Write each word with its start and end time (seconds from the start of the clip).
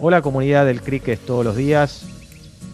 Hola 0.00 0.22
comunidad 0.22 0.64
del 0.64 0.80
Cricket 0.80 1.18
todos 1.18 1.44
los 1.44 1.56
días. 1.56 2.06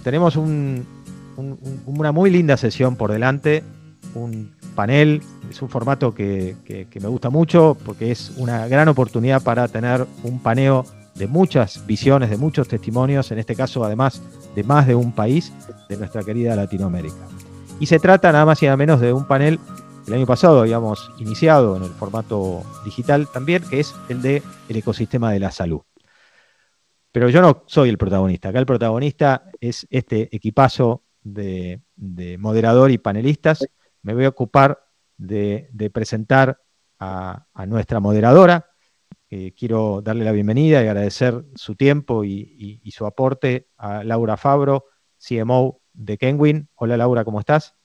Tenemos 0.03 0.37
una 0.37 2.13
muy 2.13 2.31
linda 2.31 2.59
sesión 2.59 2.97
por 2.97 3.11
delante, 3.11 3.65
un 4.15 4.53
panel, 4.75 5.23
es 5.51 5.63
un 5.63 5.71
formato 5.71 6.15
que, 6.15 6.55
me 7.01 7.09
gusta 7.09 7.31
mucho 7.31 7.79
porque 7.87 8.11
es 8.11 8.35
una 8.37 8.69
gran 8.69 8.89
oportunidad 8.89 9.43
para 9.43 9.69
tener 9.69 10.07
un 10.23 10.39
paneo 10.41 10.85
de 11.15 11.27
muchas 11.27 11.87
visiones, 11.87 12.29
de 12.29 12.37
muchos 12.37 12.69
testimonios, 12.69 13.31
en 13.33 13.39
este 13.39 13.55
caso 13.55 13.83
además 13.85 14.21
de 14.55 14.63
más 14.63 14.87
de 14.87 14.95
un 14.95 15.13
país 15.13 15.51
de 15.89 15.97
nuestra 15.97 16.23
querida 16.23 16.55
Latinoamérica. 16.55 17.27
Y 17.81 17.87
se 17.87 17.99
trata 17.99 18.33
nada 18.33 18.45
más 18.45 18.63
y 18.63 18.67
nada 18.67 18.77
menos 18.77 19.01
de 19.01 19.15
un 19.15 19.27
panel 19.27 19.59
el 20.07 20.13
año 20.13 20.27
pasado 20.27 20.61
habíamos 20.61 21.11
iniciado 21.19 21.79
en 21.79 21.85
el 21.85 21.91
formato 21.91 22.63
digital 22.85 23.27
también, 23.33 23.63
que 23.63 23.81
es 23.81 23.95
el 24.11 24.21
de 24.21 24.43
el 24.69 24.77
ecosistema 24.77 25.33
de 25.33 25.41
la 25.41 25.51
salud. 25.51 25.81
Pero 27.15 27.29
yo 27.29 27.41
no 27.41 27.63
soy 27.67 27.91
el 27.91 27.97
protagonista. 27.97 28.49
Acá 28.49 28.59
el 28.59 28.67
protagonista 28.67 29.45
es 29.61 29.87
este 29.89 30.35
equipazo 30.35 31.05
de, 31.23 31.81
moderador 32.41 32.91
y 32.91 32.99
panelistas. 32.99 33.65
Me 34.03 34.15
voy 34.15 34.25
a 34.25 34.31
ocupar 34.31 34.81
de, 35.17 35.71
presentar 35.95 36.59
a, 36.99 37.47
nuestra 37.69 38.01
moderadora. 38.01 38.67
quiero 39.57 40.03
darle 40.03 40.25
la 40.25 40.33
bienvenida 40.33 40.83
y 40.83 40.89
agradecer 40.89 41.45
su 41.55 41.77
tiempo 41.77 42.25
y, 42.25 42.81
y 42.83 42.91
su 42.91 43.07
aporte 43.07 43.69
a 43.77 44.03
Laura 44.03 44.37
Fabro, 44.37 44.87
CMO 45.17 45.83
de 45.93 46.19
Kenwin. 46.19 46.69
Hola 46.75 46.97
Laura, 46.97 47.25
¿cómo 47.25 47.39
estás? 47.39 47.77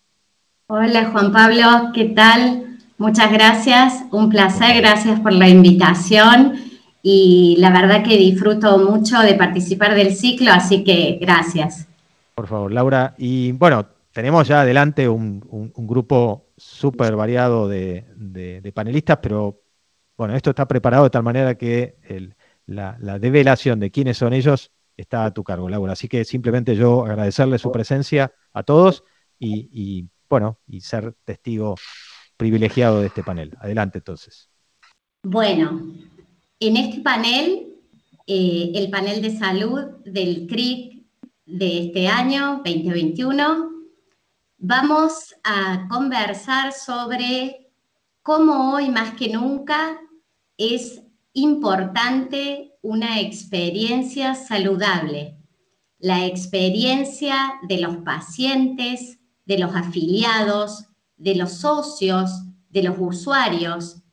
Hola 0.65 1.11
Juan 1.11 1.31
Pablo, 1.31 1.91
¿qué 1.93 2.05
tal? 2.05 2.79
Muchas 2.97 3.31
gracias, 3.31 4.05
un 4.09 4.31
placer, 4.31 4.81
gracias 4.81 5.19
por 5.19 5.33
la 5.33 5.47
invitación 5.47 6.68
y 7.01 7.55
la 7.59 7.71
verdad 7.71 8.03
que 8.03 8.17
disfruto 8.17 8.77
mucho 8.77 9.19
de 9.19 9.35
participar 9.35 9.95
del 9.95 10.15
ciclo, 10.15 10.51
así 10.51 10.83
que 10.83 11.17
gracias. 11.19 11.87
Por 12.35 12.47
favor, 12.47 12.71
Laura. 12.71 13.15
Y 13.17 13.51
bueno, 13.53 13.87
tenemos 14.11 14.47
ya 14.47 14.61
adelante 14.61 15.07
un, 15.07 15.39
grupo 15.75 16.47
súper 16.57 17.15
variado 17.15 17.67
de, 17.67 18.71
panelistas, 18.73 19.19
pero 19.21 19.61
bueno, 20.17 20.35
esto 20.35 20.49
está 20.49 20.67
preparado 20.67 21.05
de 21.05 21.09
tal 21.09 21.23
manera 21.23 21.55
que 21.55 21.95
la, 22.65 23.19
develación 23.19 23.79
de 23.79 23.91
quiénes 23.91 24.17
son 24.17 24.33
ellos 24.33 24.71
está 24.97 25.25
a 25.25 25.33
tu 25.33 25.43
cargo, 25.43 25.69
Laura. 25.69 25.93
Así 25.93 26.07
que 26.07 26.25
simplemente 26.25 26.75
yo 26.75 27.05
agradecerle 27.05 27.57
su 27.57 27.71
presencia 27.71 28.33
a 28.53 28.63
todos 28.63 29.03
y 29.39 30.09
bueno, 30.29 30.59
y 30.67 30.81
ser 30.81 31.15
testigo 31.25 31.75
privilegiado 32.37 33.01
de 33.01 33.07
este 33.07 33.23
panel. 33.23 33.51
Adelante 33.59 33.97
entonces. 33.97 34.49
Bueno, 35.23 35.91
en 36.59 36.75
este 36.75 36.99
panel, 36.99 37.73
eh, 38.27 38.71
el 38.75 38.89
panel 38.89 39.21
de 39.21 39.37
salud 39.37 39.81
del 40.03 40.45
CRIC 40.45 41.05
de 41.45 41.85
este 41.85 42.07
año 42.09 42.61
2021, 42.65 43.69
vamos 44.57 45.35
a 45.43 45.87
conversar 45.89 46.73
sobre 46.73 47.71
cómo 48.21 48.73
hoy 48.73 48.89
más 48.89 49.13
que 49.13 49.29
nunca 49.29 49.99
es 50.57 51.01
importante 51.31 52.73
una 52.81 53.21
experiencia 53.21 54.35
saludable, 54.35 55.37
la 55.97 56.25
experiencia 56.25 57.53
de 57.69 57.79
los 57.79 57.97
pacientes, 57.97 59.19
de 59.45 59.59
los 59.59 59.73
afiliados, 59.73 60.87
de 61.15 61.35
los 61.35 61.53
socios, 61.53 62.31
de 62.69 62.83
los 62.83 62.97
usuarios 62.99 64.03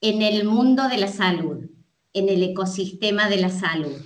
en 0.00 0.22
el 0.22 0.44
mundo 0.44 0.88
de 0.88 0.96
la 0.96 1.08
salud 1.08 1.70
en 2.12 2.28
el 2.28 2.42
ecosistema 2.42 3.28
de 3.28 3.36
la 3.36 3.50
salud. 3.50 3.96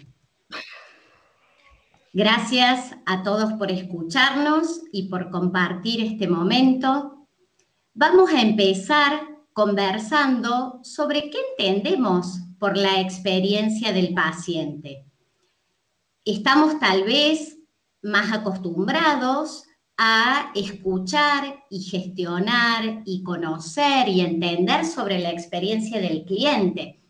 Gracias 2.13 2.95
a 3.07 3.23
todos 3.23 3.55
por 3.55 3.71
escucharnos 3.73 4.83
y 4.93 5.09
por 5.09 5.31
compartir 5.31 6.01
este 6.01 6.29
momento. 6.29 7.27
Vamos 7.93 8.31
a 8.33 8.41
empezar 8.41 9.21
conversando 9.53 10.81
sobre 10.85 11.31
qué 11.31 11.39
entendemos 11.59 12.39
por 12.59 12.77
la 12.77 13.01
experiencia 13.01 13.93
del 13.93 14.15
paciente. 14.15 15.07
Estamos 16.25 16.79
tal 16.79 17.03
vez 17.05 17.59
más 18.03 18.33
acostumbrados 18.33 19.65
a 19.97 20.53
escuchar 20.55 21.65
y 21.71 21.83
gestionar 21.83 23.03
y 23.05 23.23
conocer 23.23 24.09
y 24.09 24.21
entender 24.21 24.85
sobre 24.85 25.19
la 25.19 25.31
experiencia 25.31 26.01
del 26.01 26.25
cliente 26.25 27.04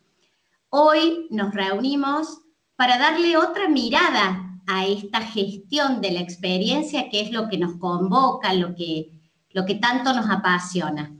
Hoy 0.76 1.28
nos 1.30 1.54
reunimos 1.54 2.40
para 2.74 2.98
darle 2.98 3.36
otra 3.36 3.68
mirada 3.68 4.58
a 4.66 4.84
esta 4.84 5.20
gestión 5.20 6.00
de 6.00 6.10
la 6.10 6.18
experiencia 6.18 7.08
que 7.10 7.20
es 7.20 7.30
lo 7.30 7.48
que 7.48 7.58
nos 7.58 7.76
convoca, 7.76 8.52
lo 8.54 8.74
que, 8.74 9.12
lo 9.50 9.66
que 9.66 9.76
tanto 9.76 10.12
nos 10.12 10.28
apasiona. 10.28 11.14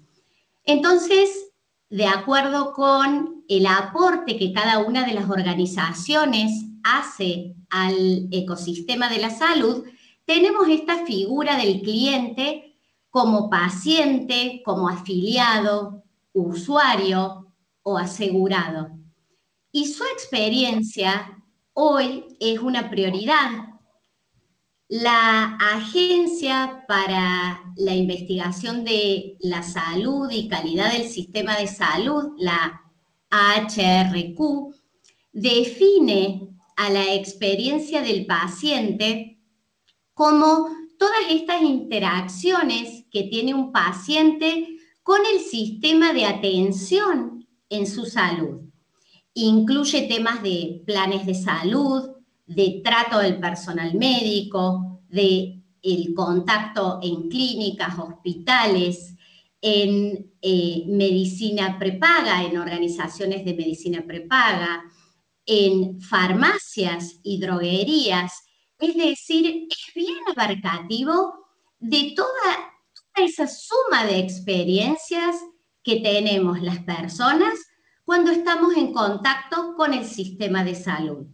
Entonces, 0.65 1.53
de 1.89 2.05
acuerdo 2.09 2.73
con 2.73 3.45
el 3.49 3.67
aporte 3.67 4.37
que 4.37 4.53
cada 4.53 4.81
una 4.81 5.07
de 5.07 5.15
las 5.15 5.31
organizaciones 5.31 6.51
hace 6.83 7.55
al 7.71 8.27
ecosistema 8.33 9.09
de 9.09 9.19
la 9.21 9.31
salud, 9.31 9.85
tenemos 10.25 10.67
esta 10.67 11.07
figura 11.07 11.57
del 11.57 11.81
cliente 11.81 12.77
como 13.09 13.49
paciente, 13.49 14.63
como 14.65 14.89
afiliado, 14.89 16.03
usuario 16.33 17.53
o 17.85 17.97
asegurado 17.99 19.04
y 19.75 19.87
su 19.87 20.05
experiencia 20.05 21.37
hoy 21.73 22.25
es 22.39 22.61
una 22.61 22.89
prioridad. 22.89 23.51
La 24.87 25.57
Agencia 25.57 26.85
para 26.87 27.61
la 27.77 27.93
Investigación 27.93 28.85
de 28.85 29.37
la 29.41 29.65
Salud 29.65 30.31
y 30.31 30.47
Calidad 30.47 30.93
del 30.93 31.09
Sistema 31.09 31.57
de 31.57 31.67
Salud, 31.67 32.35
la 32.39 32.83
HRQ, 33.31 34.73
define 35.33 36.57
a 36.77 36.91
la 36.91 37.13
experiencia 37.13 38.01
del 38.01 38.27
paciente 38.27 39.41
como 40.13 40.69
todas 41.01 41.31
estas 41.31 41.63
interacciones 41.63 43.07
que 43.11 43.25
tiene 43.25 43.55
un 43.55 43.73
paciente 43.73 44.69
con 45.03 45.19
el 45.33 45.41
sistema 45.41 46.13
de 46.13 46.27
atención 46.27 47.45
en 47.69 47.89
su 47.89 48.05
salud. 48.05 48.64
Incluye 49.35 50.03
temas 50.03 50.43
de 50.43 50.83
planes 50.87 51.27
de 51.27 51.35
salud, 51.35 52.11
de 52.47 52.81
trato 52.85 53.19
del 53.19 53.41
personal 53.41 53.95
médico, 53.95 55.01
de 55.09 55.61
el 55.83 56.15
contacto 56.15 56.99
en 57.03 57.29
clínicas, 57.29 57.99
hospitales, 57.99 59.15
en 59.61 60.33
eh, 60.41 60.85
medicina 60.87 61.79
prepaga, 61.79 62.43
en 62.45 62.59
organizaciones 62.59 63.45
de 63.45 63.55
medicina 63.55 64.05
prepaga, 64.07 64.85
en 65.47 66.01
farmacias 66.01 67.21
y 67.23 67.39
droguerías. 67.39 68.33
Es 68.79 68.95
decir, 68.95 69.67
es 69.69 69.95
bien 69.95 70.17
abarcativo 70.35 71.35
de 71.79 72.13
toda 72.15 72.73
esa 73.17 73.47
suma 73.47 74.05
de 74.07 74.19
experiencias 74.19 75.37
que 75.83 75.97
tenemos 75.97 76.61
las 76.63 76.81
personas 76.81 77.55
cuando 78.05 78.31
estamos 78.31 78.77
en 78.77 78.93
contacto 78.93 79.75
con 79.77 79.95
el 79.95 80.05
sistema 80.05 80.63
de 80.63 80.75
salud. 80.75 81.27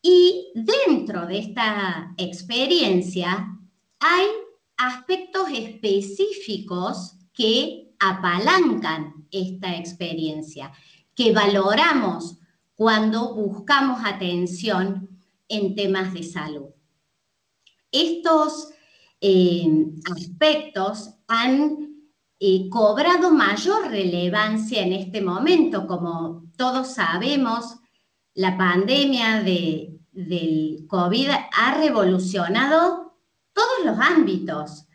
Y 0.00 0.52
dentro 0.54 1.26
de 1.26 1.38
esta 1.38 2.14
experiencia 2.16 3.56
hay 4.00 4.26
aspectos 4.76 5.48
específicos 5.52 7.16
que 7.32 7.94
apalancan 7.98 9.26
esta 9.30 9.76
experiencia, 9.76 10.72
que 11.14 11.32
valoramos 11.32 12.38
cuando 12.74 13.34
buscamos 13.34 14.00
atención 14.04 15.08
en 15.48 15.74
temas 15.74 16.12
de 16.12 16.22
salud. 16.24 16.70
Estos 17.92 18.70
eh, 19.20 19.66
aspectos 20.10 21.14
han 21.28 21.91
cobrado 22.70 23.30
mayor 23.30 23.88
relevancia 23.88 24.82
en 24.82 24.92
este 24.92 25.20
momento. 25.20 25.86
Como 25.86 26.44
todos 26.56 26.94
sabemos, 26.94 27.76
la 28.34 28.56
pandemia 28.56 29.42
de, 29.42 29.98
del 30.12 30.86
COVID 30.88 31.28
ha 31.56 31.74
revolucionado 31.74 33.14
todos 33.52 33.84
los 33.84 33.98
ámbitos, 33.98 34.86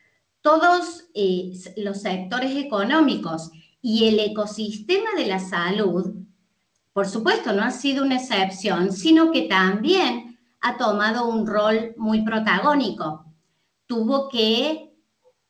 todos 0.42 1.06
eh, 1.14 1.54
los 1.78 2.02
sectores 2.02 2.56
económicos 2.56 3.52
y 3.82 4.08
el 4.08 4.20
ecosistema 4.20 5.12
de 5.16 5.28
la 5.28 5.40
salud, 5.40 6.14
por 6.94 7.08
supuesto, 7.08 7.54
no 7.54 7.64
ha 7.64 7.72
sido 7.72 8.04
una 8.04 8.16
excepción, 8.16 8.92
sino 8.92 9.32
que 9.32 9.44
también 9.44 10.40
ha 10.62 10.78
tomado 10.78 11.28
un 11.28 11.46
rol 11.46 11.94
muy 11.96 12.24
protagónico. 12.24 13.26
Tuvo 13.86 14.30
que 14.30 14.87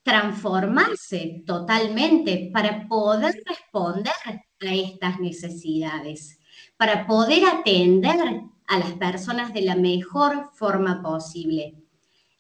transformarse 0.08 1.44
totalmente 1.46 2.50
para 2.54 2.88
poder 2.88 3.44
responder 3.46 4.14
a 4.26 4.74
estas 4.74 5.20
necesidades, 5.20 6.40
para 6.78 7.06
poder 7.06 7.44
atender 7.44 8.42
a 8.68 8.80
las 8.80 8.94
personas 8.94 9.54
de 9.54 9.64
la 9.64 9.76
mejor 9.76 10.50
forma 10.54 11.04
posible. 11.04 11.76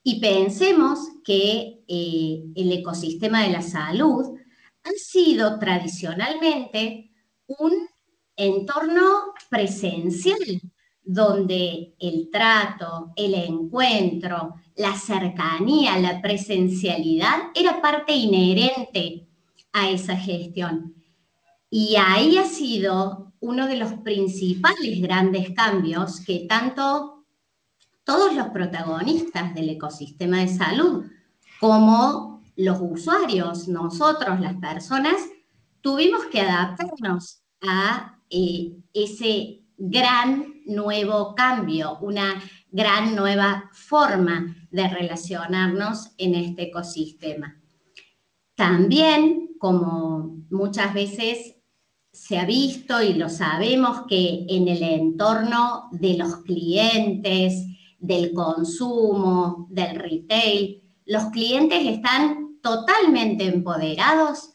Y 0.01 0.21
pensemos 0.21 0.99
que 1.25 1.83
eh, 1.89 2.41
el 2.55 2.71
ecosistema 2.71 3.43
de 3.43 3.49
la 3.49 3.61
salud 3.61 4.39
ha 4.85 4.91
sido 4.91 5.59
tradicionalmente 5.59 7.11
un 7.47 7.73
entorno 8.37 9.33
presencial, 9.49 10.61
donde 11.07 11.95
el 11.99 12.29
trato, 12.29 13.13
el 13.15 13.33
encuentro, 13.33 14.55
la 14.75 14.93
cercanía, 14.93 15.97
la 15.97 16.21
presencialidad 16.21 17.37
era 17.55 17.81
parte 17.81 18.13
inherente 18.13 19.25
a 19.71 19.89
esa 19.89 20.17
gestión. 20.17 20.93
Y 21.69 21.95
ahí 21.95 22.37
ha 22.37 22.43
sido 22.43 23.33
uno 23.39 23.67
de 23.67 23.77
los 23.77 23.93
principales 23.93 25.01
grandes 25.01 25.51
cambios 25.51 26.19
que 26.19 26.45
tanto 26.47 27.25
todos 28.03 28.33
los 28.35 28.47
protagonistas 28.47 29.53
del 29.53 29.69
ecosistema 29.69 30.39
de 30.39 30.49
salud, 30.49 31.05
como 31.59 32.43
los 32.57 32.79
usuarios, 32.81 33.67
nosotros, 33.69 34.41
las 34.41 34.55
personas, 34.55 35.15
tuvimos 35.81 36.25
que 36.25 36.41
adaptarnos 36.41 37.41
a 37.61 38.19
eh, 38.29 38.73
ese 38.93 39.61
gran 39.77 40.61
nuevo 40.65 41.35
cambio, 41.35 41.97
una 42.01 42.41
gran 42.71 43.15
nueva 43.15 43.69
forma 43.73 44.55
de 44.71 44.87
relacionarnos 44.87 46.11
en 46.17 46.35
este 46.35 46.63
ecosistema. 46.63 47.61
También, 48.55 49.51
como 49.59 50.43
muchas 50.49 50.93
veces 50.93 51.55
se 52.11 52.39
ha 52.39 52.45
visto 52.45 53.01
y 53.01 53.13
lo 53.13 53.29
sabemos, 53.29 54.01
que 54.09 54.45
en 54.49 54.67
el 54.67 54.81
entorno 54.81 55.89
de 55.91 56.17
los 56.17 56.37
clientes, 56.37 57.63
del 57.99 58.33
consumo, 58.33 59.67
del 59.69 59.95
retail, 59.95 60.81
los 61.05 61.25
clientes 61.25 61.79
están 61.85 62.59
totalmente 62.61 63.45
empoderados, 63.45 64.51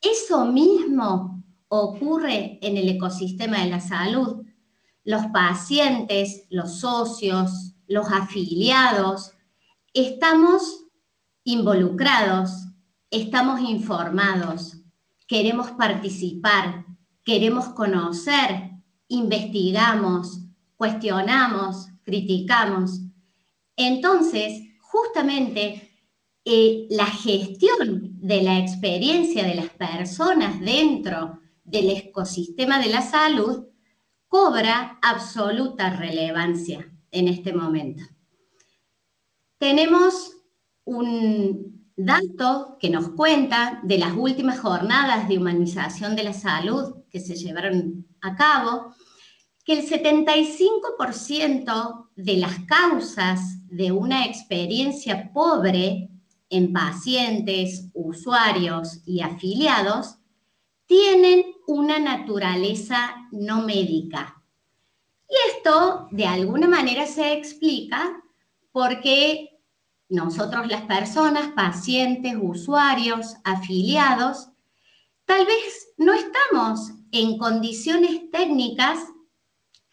eso 0.00 0.46
mismo 0.46 1.44
ocurre 1.68 2.58
en 2.60 2.76
el 2.76 2.88
ecosistema 2.88 3.62
de 3.62 3.70
la 3.70 3.80
salud. 3.80 4.44
Los 5.04 5.26
pacientes, 5.26 6.44
los 6.50 6.80
socios, 6.80 7.74
los 7.88 8.10
afiliados, 8.10 9.32
estamos 9.94 10.86
involucrados, 11.44 12.52
estamos 13.10 13.60
informados, 13.60 14.78
queremos 15.26 15.72
participar, 15.72 16.86
queremos 17.24 17.68
conocer, 17.70 18.70
investigamos, 19.08 20.40
cuestionamos, 20.76 21.88
criticamos. 22.04 23.00
Entonces, 23.76 24.62
justamente 24.80 25.90
eh, 26.44 26.86
la 26.90 27.06
gestión 27.06 28.18
de 28.20 28.42
la 28.42 28.58
experiencia 28.58 29.44
de 29.44 29.54
las 29.54 29.70
personas 29.70 30.60
dentro 30.60 31.40
del 31.64 31.90
ecosistema 31.90 32.80
de 32.80 32.88
la 32.88 33.02
salud 33.02 33.66
cobra 34.32 34.98
absoluta 35.02 35.90
relevancia 35.90 36.90
en 37.10 37.28
este 37.28 37.52
momento. 37.52 38.02
Tenemos 39.58 40.32
un 40.84 41.90
dato 41.94 42.78
que 42.80 42.88
nos 42.88 43.10
cuenta 43.10 43.80
de 43.82 43.98
las 43.98 44.14
últimas 44.16 44.58
jornadas 44.58 45.28
de 45.28 45.36
humanización 45.36 46.16
de 46.16 46.22
la 46.22 46.32
salud 46.32 46.94
que 47.10 47.20
se 47.20 47.36
llevaron 47.36 48.06
a 48.22 48.34
cabo, 48.34 48.94
que 49.66 49.74
el 49.74 49.86
75% 49.86 52.08
de 52.16 52.36
las 52.38 52.58
causas 52.60 53.58
de 53.68 53.92
una 53.92 54.24
experiencia 54.24 55.30
pobre 55.34 56.08
en 56.48 56.72
pacientes, 56.72 57.90
usuarios 57.92 59.02
y 59.04 59.20
afiliados 59.20 60.16
tienen 60.86 61.44
una 61.72 61.98
naturaleza 61.98 63.28
no 63.32 63.62
médica. 63.62 64.42
Y 65.28 65.34
esto 65.56 66.08
de 66.10 66.26
alguna 66.26 66.68
manera 66.68 67.06
se 67.06 67.32
explica 67.32 68.22
porque 68.70 69.58
nosotros 70.08 70.68
las 70.68 70.82
personas, 70.82 71.52
pacientes, 71.52 72.34
usuarios, 72.40 73.36
afiliados, 73.44 74.48
tal 75.24 75.46
vez 75.46 75.94
no 75.96 76.12
estamos 76.12 76.92
en 77.10 77.38
condiciones 77.38 78.30
técnicas 78.30 78.98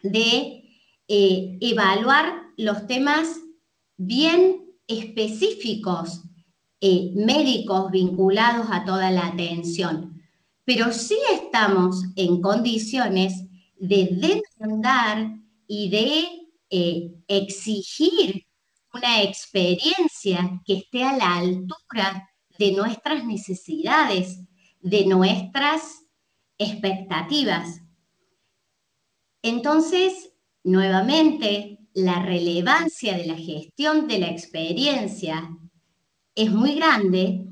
de 0.02 0.64
eh, 1.08 1.58
evaluar 1.60 2.42
los 2.56 2.86
temas 2.86 3.40
bien 3.96 4.66
específicos 4.86 6.22
eh, 6.82 7.12
médicos 7.14 7.90
vinculados 7.90 8.66
a 8.70 8.84
toda 8.84 9.10
la 9.10 9.26
atención, 9.26 10.19
pero 10.64 10.92
sí 10.92 11.18
estamos 11.32 12.02
en 12.16 12.40
condiciones 12.40 13.44
de 13.78 14.46
demandar 14.58 15.34
y 15.66 15.88
de 15.90 16.24
eh, 16.70 17.10
exigir 17.28 18.46
una 18.92 19.22
experiencia 19.22 20.60
que 20.64 20.78
esté 20.78 21.04
a 21.04 21.16
la 21.16 21.36
altura 21.36 22.28
de 22.58 22.72
nuestras 22.72 23.24
necesidades, 23.24 24.40
de 24.80 25.06
nuestras 25.06 26.04
expectativas. 26.58 27.80
Entonces, 29.42 30.32
nuevamente, 30.62 31.78
la 31.94 32.22
relevancia 32.22 33.16
de 33.16 33.26
la 33.26 33.36
gestión 33.36 34.06
de 34.06 34.18
la 34.18 34.28
experiencia 34.28 35.50
es 36.34 36.50
muy 36.52 36.74
grande 36.74 37.46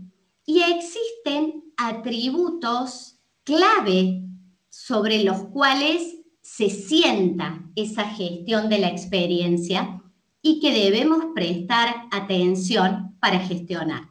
y 0.45 0.61
existen 0.63 1.58
atributos 1.79 3.21
clave 3.45 4.25
sobre 4.69 5.23
los 5.23 5.45
cuales 5.47 6.17
se 6.43 6.69
sienta 6.69 7.63
esa 7.77 8.05
gestión 8.11 8.69
de 8.69 8.79
la 8.79 8.89
experiencia 8.89 10.03
y 10.43 10.61
que 10.61 10.73
debemos 10.73 11.27
prestar 11.35 12.09
atención 12.11 13.17
para 13.21 13.39
gestionar. 13.39 14.11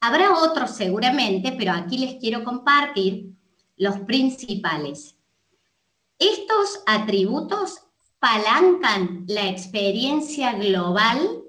Habrá 0.00 0.34
otros 0.38 0.72
seguramente, 0.72 1.54
pero 1.56 1.72
aquí 1.72 1.98
les 1.98 2.16
quiero 2.16 2.44
compartir 2.44 3.32
los 3.76 4.00
principales. 4.00 5.16
Estos 6.18 6.82
atributos 6.86 7.80
palancan 8.18 9.24
la 9.28 9.48
experiencia 9.48 10.52
global 10.54 11.44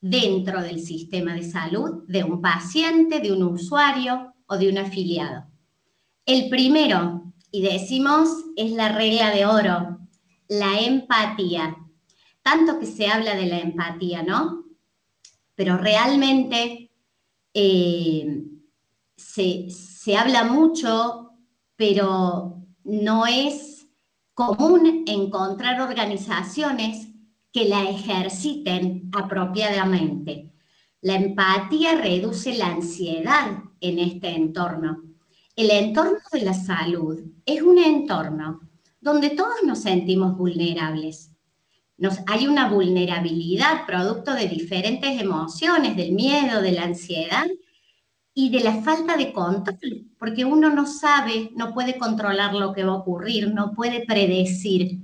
dentro 0.00 0.60
del 0.60 0.80
sistema 0.80 1.34
de 1.34 1.50
salud 1.50 2.02
de 2.08 2.24
un 2.24 2.42
paciente, 2.42 3.20
de 3.20 3.32
un 3.32 3.42
usuario 3.44 4.31
o 4.52 4.58
de 4.58 4.68
un 4.68 4.76
afiliado. 4.76 5.46
El 6.26 6.50
primero, 6.50 7.32
y 7.50 7.62
decimos, 7.62 8.28
es 8.54 8.72
la 8.72 8.90
regla 8.90 9.30
de 9.30 9.46
oro, 9.46 9.98
la 10.46 10.78
empatía. 10.78 11.74
Tanto 12.42 12.78
que 12.78 12.84
se 12.84 13.06
habla 13.06 13.34
de 13.34 13.46
la 13.46 13.60
empatía, 13.60 14.22
¿no? 14.22 14.66
Pero 15.54 15.78
realmente 15.78 16.90
eh, 17.54 18.44
se, 19.16 19.70
se 19.70 20.16
habla 20.18 20.44
mucho, 20.44 21.30
pero 21.74 22.62
no 22.84 23.26
es 23.26 23.86
común 24.34 25.04
encontrar 25.06 25.80
organizaciones 25.80 27.08
que 27.52 27.64
la 27.64 27.84
ejerciten 27.84 29.08
apropiadamente. 29.14 30.51
La 31.02 31.16
empatía 31.16 31.96
reduce 31.96 32.54
la 32.54 32.68
ansiedad 32.68 33.58
en 33.80 33.98
este 33.98 34.28
entorno. 34.28 35.02
El 35.56 35.70
entorno 35.70 36.18
de 36.32 36.42
la 36.42 36.54
salud 36.54 37.20
es 37.44 37.60
un 37.60 37.78
entorno 37.78 38.60
donde 39.00 39.30
todos 39.30 39.64
nos 39.66 39.80
sentimos 39.80 40.38
vulnerables. 40.38 41.32
Nos, 41.98 42.20
hay 42.28 42.46
una 42.46 42.70
vulnerabilidad 42.70 43.84
producto 43.84 44.32
de 44.32 44.46
diferentes 44.46 45.20
emociones, 45.20 45.96
del 45.96 46.12
miedo, 46.12 46.62
de 46.62 46.72
la 46.72 46.84
ansiedad, 46.84 47.46
y 48.34 48.50
de 48.50 48.60
la 48.60 48.80
falta 48.82 49.16
de 49.16 49.32
control, 49.32 50.06
porque 50.18 50.44
uno 50.44 50.70
no 50.70 50.86
sabe, 50.86 51.50
no 51.54 51.74
puede 51.74 51.98
controlar 51.98 52.54
lo 52.54 52.72
que 52.72 52.84
va 52.84 52.92
a 52.92 52.96
ocurrir, 52.96 53.52
no 53.52 53.72
puede 53.72 54.06
predecir. 54.06 55.00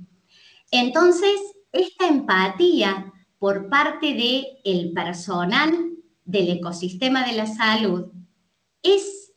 Entonces, 0.71 1.39
esta 1.71 2.07
empatía 2.07 3.13
por 3.39 3.69
parte 3.69 4.13
del 4.13 4.45
el 4.63 4.91
personal 4.91 5.95
del 6.25 6.49
ecosistema 6.49 7.25
de 7.25 7.33
la 7.33 7.47
salud 7.47 8.11
es, 8.83 9.33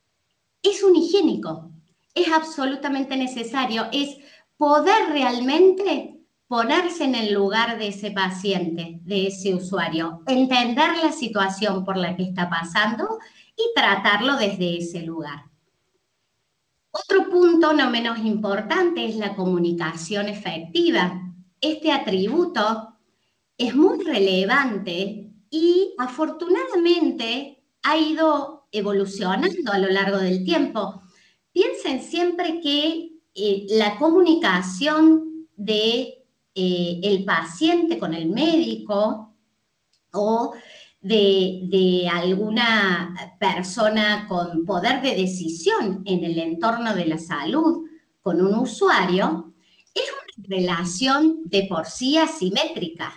es 0.62 0.82
un 0.82 0.97
higiénico, 0.97 1.71
es 2.14 2.30
absolutamente 2.30 3.16
necesario, 3.16 3.87
es 3.92 4.18
poder 4.56 5.09
realmente 5.11 6.21
ponerse 6.47 7.04
en 7.04 7.14
el 7.14 7.32
lugar 7.32 7.78
de 7.78 7.88
ese 7.88 8.11
paciente, 8.11 9.00
de 9.04 9.28
ese 9.28 9.54
usuario, 9.54 10.23
entender 10.26 10.90
la 11.02 11.11
situación 11.11 11.82
por 11.85 11.97
la 11.97 12.14
que 12.14 12.25
está 12.25 12.50
pasando 12.50 13.18
y 13.56 13.73
tratarlo 13.75 14.37
desde 14.37 14.76
ese 14.76 15.02
lugar. 15.02 15.44
Otro 16.90 17.30
punto 17.30 17.73
no 17.73 17.88
menos 17.88 18.18
importante 18.18 19.06
es 19.06 19.16
la 19.16 19.35
comunicación 19.35 20.28
efectiva. 20.28 21.21
este 21.59 21.92
atributo 21.92 22.91
es 23.59 23.75
muy 23.75 24.02
relevante 24.02 25.30
y 25.50 25.94
afortunadamente 25.99 27.62
ha 27.82 27.97
ido 27.97 28.68
evolucionando 28.73 29.73
a 29.73 29.78
lo 29.78 29.88
largo 29.88 30.18
del 30.18 30.44
tiempo. 30.44 31.02
Piensen 31.52 32.02
siempre 32.02 32.61
que 32.61 33.12
eh, 33.35 33.66
la 33.71 33.99
comunicación 33.99 35.49
de 35.56 36.23
eh, 36.54 37.00
el 37.02 37.25
paciente 37.25 37.99
con 37.99 38.14
el 38.14 38.28
médico 38.28 39.35
o 40.12 40.54
de, 41.00 42.09
alguna 42.12 43.14
persona 43.40 44.26
con 44.28 44.64
poder 44.64 45.02
de 45.02 45.16
decisión 45.16 46.02
en 46.04 46.25
el 46.25 46.38
entorno 46.38 46.94
de 46.94 47.06
la 47.06 47.18
salud 47.18 47.88
con 48.21 48.40
un 48.40 48.54
usuario, 48.54 49.54
es 49.94 50.04
una 50.12 50.56
relación 50.56 51.40
de 51.44 51.66
por 51.68 51.87
sí 51.87 52.18
asimétrica, 52.18 53.12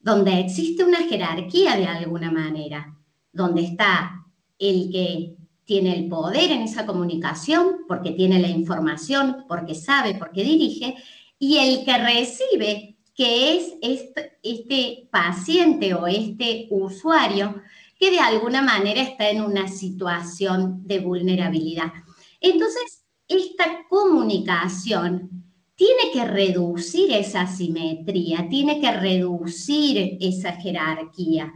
donde 0.00 0.40
existe 0.40 0.84
una 0.84 1.08
jerarquía 1.08 1.76
de 1.76 1.86
alguna 1.86 2.30
manera, 2.30 2.96
donde 3.32 3.62
está 3.62 4.24
el 4.58 4.90
que 4.90 5.36
tiene 5.64 5.96
el 5.96 6.08
poder 6.08 6.50
en 6.50 6.62
esa 6.62 6.86
comunicación, 6.86 7.84
porque 7.86 8.12
tiene 8.12 8.38
la 8.38 8.48
información, 8.48 9.44
porque 9.46 9.74
sabe, 9.74 10.14
porque 10.14 10.42
dirige, 10.42 10.96
y 11.38 11.58
el 11.58 11.84
que 11.84 11.98
recibe 11.98 12.96
que 13.14 13.56
es 13.56 13.74
este, 14.42 15.08
paciente 15.10 15.92
o 15.92 16.06
este 16.06 16.68
usuario 16.70 17.60
que 17.98 18.12
de 18.12 18.20
alguna 18.20 18.62
manera 18.62 19.02
está 19.02 19.28
en 19.28 19.42
una 19.42 19.66
situación 19.66 20.86
de 20.86 21.00
vulnerabilidad. 21.00 21.92
Entonces, 22.40 23.04
esta 23.26 23.84
comunicación 23.90 25.47
tiene 25.78 26.10
que 26.12 26.24
reducir 26.24 27.12
esa 27.12 27.46
simetría, 27.46 28.48
tiene 28.48 28.80
que 28.80 28.90
reducir 28.90 30.18
esa 30.20 30.54
jerarquía, 30.54 31.52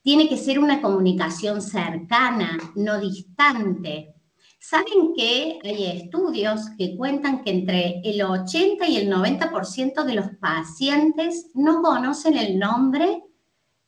tiene 0.00 0.30
que 0.30 0.38
ser 0.38 0.58
una 0.58 0.80
comunicación 0.80 1.60
cercana, 1.60 2.56
no 2.74 2.98
distante. 2.98 4.14
Saben 4.58 5.12
que 5.14 5.58
hay 5.62 5.84
estudios 5.84 6.70
que 6.78 6.96
cuentan 6.96 7.44
que 7.44 7.50
entre 7.50 8.00
el 8.02 8.22
80 8.22 8.88
y 8.88 8.96
el 8.96 9.12
90% 9.12 10.04
de 10.04 10.14
los 10.14 10.30
pacientes 10.40 11.50
no 11.52 11.82
conocen 11.82 12.38
el 12.38 12.58
nombre 12.58 13.24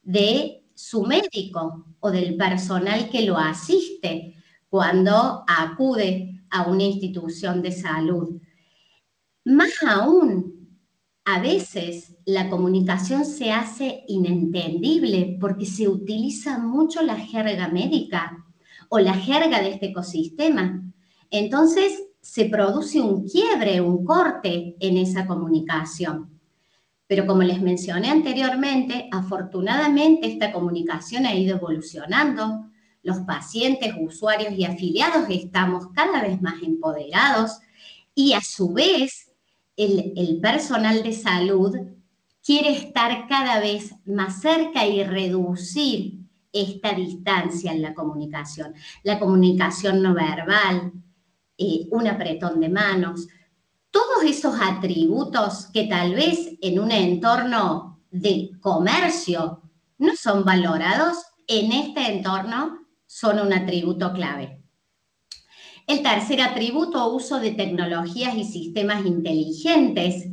de 0.02 0.64
su 0.75 1.04
médico 1.04 1.87
o 2.00 2.11
del 2.11 2.37
personal 2.37 3.09
que 3.09 3.23
lo 3.23 3.38
asiste 3.38 4.35
cuando 4.68 5.45
acude 5.49 6.42
a 6.50 6.68
una 6.68 6.83
institución 6.83 7.62
de 7.62 7.73
salud. 7.73 8.38
Más 9.48 9.70
aún, 9.82 10.76
a 11.24 11.40
veces 11.40 12.18
la 12.26 12.50
comunicación 12.50 13.24
se 13.24 13.50
hace 13.50 14.04
inentendible 14.06 15.38
porque 15.40 15.64
se 15.64 15.88
utiliza 15.88 16.58
mucho 16.58 17.00
la 17.00 17.16
jerga 17.16 17.68
médica 17.68 18.44
o 18.90 18.98
la 18.98 19.14
jerga 19.14 19.62
de 19.62 19.70
este 19.70 19.86
ecosistema. 19.86 20.82
Entonces 21.30 21.98
se 22.20 22.44
produce 22.44 23.00
un 23.00 23.26
quiebre, 23.26 23.80
un 23.80 24.04
corte 24.04 24.76
en 24.80 24.98
esa 24.98 25.26
comunicación. 25.26 26.38
Pero 27.06 27.26
como 27.26 27.42
les 27.42 27.62
mencioné 27.62 28.10
anteriormente, 28.10 29.08
afortunadamente 29.10 30.28
esta 30.28 30.52
comunicación 30.52 31.24
ha 31.24 31.34
ido 31.34 31.56
evolucionando. 31.56 32.66
Los 33.02 33.20
pacientes, 33.20 33.94
usuarios 33.98 34.52
y 34.52 34.66
afiliados 34.66 35.24
estamos 35.30 35.86
cada 35.94 36.20
vez 36.20 36.38
más 36.42 36.62
empoderados 36.62 37.60
y 38.14 38.34
a 38.34 38.42
su 38.42 38.74
vez 38.74 39.27
el, 39.78 40.40
personal 40.40 41.02
de 41.02 41.12
salud 41.12 41.76
quiere 42.44 42.70
estar 42.73 43.28
cada 43.28 43.61
vez 43.61 43.94
más 44.04 44.40
cerca 44.40 44.87
y 44.87 45.04
reducir 45.04 46.18
esta 46.52 46.92
distancia 46.92 47.73
en 47.73 47.82
la 47.82 47.94
comunicación. 47.94 48.75
La 49.04 49.18
comunicación 49.18 50.02
no 50.02 50.14
verbal, 50.14 50.92
eh, 51.56 51.87
un 51.90 52.08
apretón 52.08 52.61
de 52.61 52.68
manos, 52.68 53.28
todos 53.90 54.25
esos 54.25 54.54
atributos 54.61 55.66
que 55.73 55.85
tal 55.85 56.14
vez 56.14 56.56
en 56.61 56.80
un 56.80 56.90
entorno 56.90 58.00
de 58.11 58.50
comercio 58.61 59.62
no 59.99 60.16
son 60.16 60.44
valorados, 60.44 61.18
en 61.47 61.73
este 61.73 62.12
entorno 62.12 62.78
son 63.06 63.38
un 63.38 63.52
atributo 63.52 64.12
clave. 64.12 64.57
El 65.88 66.02
tercer 66.02 66.42
atributo, 66.42 67.14
uso 67.14 67.40
de 67.40 67.52
tecnologías 67.52 68.37
y 68.37 68.45
sistemas 68.45 69.07
inteligentes. 69.07 70.28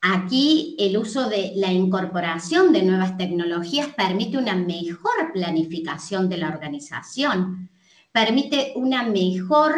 Aquí 0.00 0.74
el 0.76 0.98
uso 0.98 1.28
de 1.28 1.52
la 1.54 1.72
incorporación 1.72 2.72
de 2.72 2.82
nuevas 2.82 3.16
tecnologías 3.16 3.90
permite 3.96 4.38
una 4.38 4.56
mejor 4.56 5.32
planificación 5.32 6.28
de 6.28 6.38
la 6.38 6.48
organización, 6.48 7.70
permite 8.10 8.72
una 8.74 9.04
mejor 9.04 9.76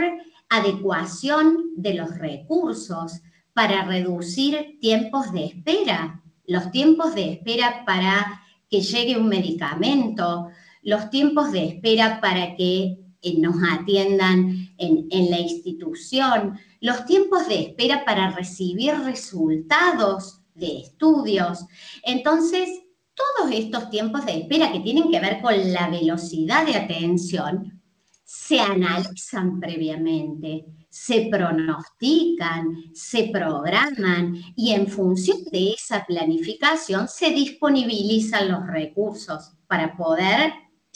adecuación 0.49 1.75
de 1.77 1.93
los 1.93 2.17
recursos 2.17 3.21
para 3.53 3.85
reducir 3.85 4.79
tiempos 4.81 5.33
de 5.35 5.45
espera, 5.45 6.23
los 6.47 6.71
tiempos 6.71 7.15
de 7.15 7.33
espera 7.33 7.85
para 7.85 8.41
que 8.71 8.81
llegue 8.81 9.19
un 9.19 9.29
medicamento, 9.29 10.49
los 10.83 11.11
tiempos 11.11 11.53
de 11.53 11.67
espera 11.67 12.23
para 12.23 12.57
que 12.57 13.04
nos 13.39 13.57
atiendan 13.73 14.69
en, 14.79 15.07
en 15.11 15.31
la 15.31 15.39
institución, 15.39 16.59
los 16.81 17.07
tiempos 17.07 17.49
de 17.49 17.63
espera 17.63 18.05
para 18.05 18.31
recibir 18.31 18.95
resultados 18.95 20.41
de 20.55 20.81
estudios. 20.81 21.65
Entonces, 22.05 22.69
todos 23.15 23.53
estos 23.53 23.91
tiempos 23.91 24.27
de 24.27 24.41
espera 24.41 24.73
que 24.73 24.81
tienen 24.81 25.11
que 25.11 25.21
ver 25.21 25.41
con 25.41 25.73
la 25.73 25.89
velocidad 25.89 26.67
de 26.67 26.77
atención 26.77 27.81
se 28.25 28.59
analizan 28.59 29.61
previamente, 29.61 30.65
se 30.89 31.29
pronostican, 31.31 32.75
se 32.93 33.31
programan 33.33 34.35
y 34.57 34.73
en 34.73 34.89
función 34.89 35.39
de 35.53 35.73
esa 35.73 36.05
planificación 36.05 37.07
se 37.09 37.31
disponibilizan 37.31 38.51
los 38.51 38.67
recursos 38.67 39.53
para 39.67 39.97
poder 39.97 40.53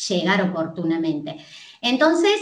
llegar 0.08 0.42
oportunamente. 0.42 1.36
Entonces, 1.80 2.40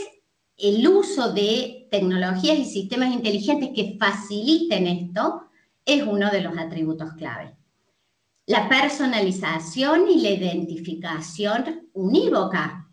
el 0.56 0.86
uso 0.88 1.32
de 1.32 1.88
tecnologías 1.90 2.58
y 2.58 2.64
sistemas 2.64 3.12
inteligentes 3.12 3.70
que 3.74 3.96
faciliten 3.98 4.86
esto 4.86 5.42
es 5.84 6.02
uno 6.02 6.30
de 6.30 6.40
los 6.40 6.56
atributos 6.58 7.12
clave. 7.14 7.56
La 8.46 8.68
personalización 8.68 10.08
y 10.08 10.20
la 10.20 10.30
identificación 10.30 11.88
unívoca 11.92 12.88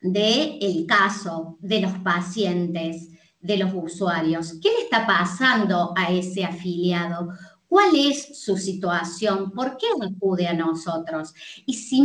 del 0.00 0.86
caso 0.86 1.58
de 1.60 1.80
los 1.80 1.92
pacientes, 1.98 3.10
de 3.40 3.56
los 3.58 3.72
usuarios. 3.74 4.54
¿Qué 4.62 4.70
le 4.70 4.84
está 4.84 5.06
pasando 5.06 5.92
a 5.96 6.10
ese 6.12 6.44
afiliado? 6.44 7.30
¿Cuál 7.68 7.90
es 7.94 8.40
su 8.42 8.56
situación? 8.56 9.50
¿Por 9.52 9.76
qué 9.76 9.86
acude 10.00 10.46
a 10.46 10.54
nosotros? 10.54 11.34
Y 11.66 11.74
si 11.74 12.02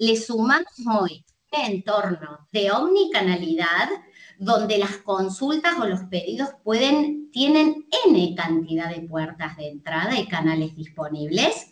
le 0.00 0.16
sumamos 0.16 0.72
hoy 0.98 1.22
entorno 1.52 2.48
de 2.52 2.70
omnicanalidad 2.70 3.90
donde 4.38 4.78
las 4.78 4.96
consultas 4.98 5.74
o 5.78 5.86
los 5.86 6.00
pedidos 6.04 6.48
pueden, 6.64 7.30
tienen 7.30 7.86
N 8.06 8.34
cantidad 8.34 8.88
de 8.88 9.02
puertas 9.02 9.58
de 9.58 9.68
entrada 9.68 10.18
y 10.18 10.26
canales 10.26 10.74
disponibles. 10.74 11.70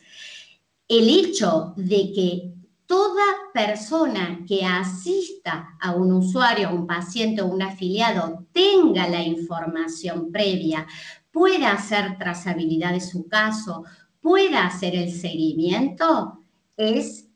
El 0.87 1.09
hecho 1.09 1.73
de 1.77 2.13
que 2.13 2.53
toda 2.85 3.25
persona 3.55 4.45
que 4.47 4.65
asista 4.65 5.71
a 5.81 5.93
un 5.93 6.13
usuario, 6.13 6.69
a 6.69 6.75
un 6.75 6.87
paciente 6.87 7.41
o 7.41 7.47
un 7.47 7.63
afiliado 7.63 8.47
tenga 8.53 9.09
la 9.09 9.23
información 9.23 10.31
previa, 10.31 10.87
pueda 11.31 11.73
hacer 11.73 12.19
trazabilidad 12.19 12.93
de 12.93 13.01
su 13.01 13.27
caso, 13.27 13.85
pueda 14.21 14.67
hacer 14.67 14.95
el 14.95 15.13
seguimiento, 15.13 16.45
es 16.77 17.28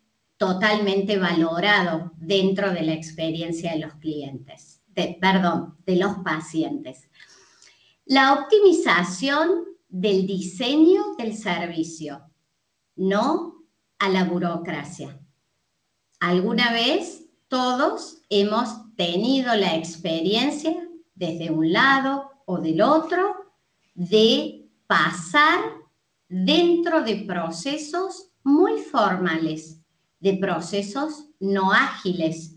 totalmente 0.42 1.18
valorado 1.18 2.10
dentro 2.16 2.72
de 2.72 2.82
la 2.82 2.94
experiencia 2.94 3.74
de 3.74 3.78
los 3.78 3.94
clientes, 3.94 4.82
perdón, 5.20 5.76
de 5.86 5.94
los 5.94 6.16
pacientes. 6.24 7.08
La 8.06 8.32
optimización 8.32 9.66
del 9.88 10.26
diseño 10.26 11.14
del 11.16 11.36
servicio, 11.36 12.22
no 12.96 13.62
a 14.00 14.08
la 14.08 14.24
burocracia. 14.24 15.16
Alguna 16.18 16.72
vez 16.72 17.22
todos 17.46 18.22
hemos 18.28 18.92
tenido 18.96 19.54
la 19.54 19.76
experiencia 19.76 20.74
desde 21.14 21.52
un 21.52 21.72
lado 21.72 22.32
o 22.46 22.58
del 22.58 22.82
otro 22.82 23.52
de 23.94 24.68
pasar 24.88 25.60
dentro 26.28 27.04
de 27.04 27.24
procesos 27.28 28.32
muy 28.42 28.80
formales 28.80 29.81
de 30.22 30.34
procesos 30.34 31.26
no 31.40 31.72
ágiles, 31.72 32.54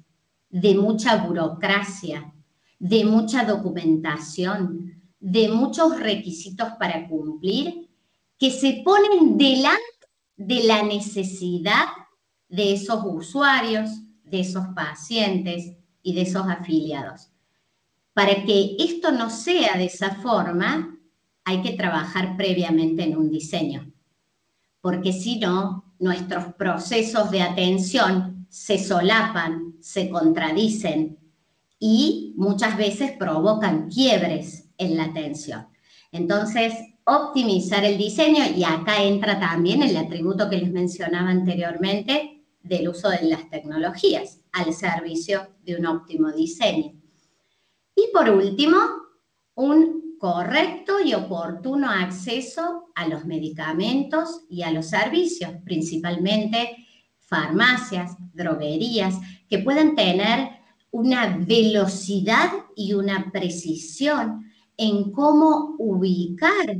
de 0.51 0.75
mucha 0.75 1.17
burocracia, 1.17 2.31
de 2.77 3.03
mucha 3.03 3.43
documentación, 3.43 5.01
de 5.19 5.49
muchos 5.49 5.99
requisitos 5.99 6.69
para 6.79 7.07
cumplir 7.09 7.89
que 8.37 8.51
se 8.51 8.83
ponen 8.85 9.35
delante 9.35 9.81
de 10.37 10.63
la 10.63 10.83
necesidad 10.83 11.87
de 12.49 12.73
esos 12.73 13.01
usuarios, 13.03 13.89
de 14.23 14.41
esos 14.41 14.67
pacientes 14.75 15.75
y 16.03 16.13
de 16.13 16.21
esos 16.21 16.47
afiliados. 16.47 17.31
Para 18.13 18.45
que 18.45 18.75
esto 18.77 19.11
no 19.11 19.31
sea 19.31 19.75
de 19.75 19.85
esa 19.85 20.15
forma, 20.15 20.99
hay 21.43 21.63
que 21.63 21.71
trabajar 21.71 22.37
previamente 22.37 23.03
en 23.03 23.17
un 23.17 23.31
diseño, 23.31 23.91
porque 24.81 25.11
si 25.11 25.39
no, 25.39 25.84
nuestros 25.99 26.53
procesos 26.53 27.31
de 27.31 27.41
atención 27.41 28.47
se 28.49 28.77
solapan, 28.77 29.75
se 29.79 30.09
contradicen 30.09 31.17
y 31.79 32.33
muchas 32.37 32.77
veces 32.77 33.11
provocan 33.17 33.89
quiebres 33.89 34.69
en 34.77 34.97
la 34.97 35.05
atención. 35.05 35.67
Entonces, 36.11 36.73
optimizar 37.05 37.83
el 37.83 37.97
diseño 37.97 38.43
y 38.55 38.63
acá 38.63 39.03
entra 39.03 39.39
también 39.39 39.83
el 39.83 39.95
atributo 39.97 40.49
que 40.49 40.57
les 40.57 40.71
mencionaba 40.71 41.29
anteriormente 41.29 42.43
del 42.61 42.89
uso 42.89 43.09
de 43.09 43.23
las 43.23 43.49
tecnologías 43.49 44.39
al 44.51 44.73
servicio 44.73 45.55
de 45.63 45.75
un 45.75 45.85
óptimo 45.85 46.31
diseño. 46.31 46.93
Y 47.95 48.09
por 48.11 48.29
último, 48.29 48.77
un 49.53 50.04
correcto 50.19 50.99
y 51.03 51.13
oportuno 51.13 51.89
acceso 51.89 52.89
a 52.95 53.07
los 53.07 53.25
medicamentos 53.25 54.41
y 54.49 54.63
a 54.63 54.71
los 54.71 54.87
servicios, 54.87 55.51
principalmente 55.63 56.77
farmacias, 57.19 58.15
droguerías, 58.33 59.15
que 59.49 59.59
puedan 59.59 59.95
tener 59.95 60.49
una 60.91 61.37
velocidad 61.37 62.51
y 62.75 62.93
una 62.93 63.31
precisión 63.31 64.45
en 64.77 65.11
cómo 65.11 65.75
ubicar 65.77 66.77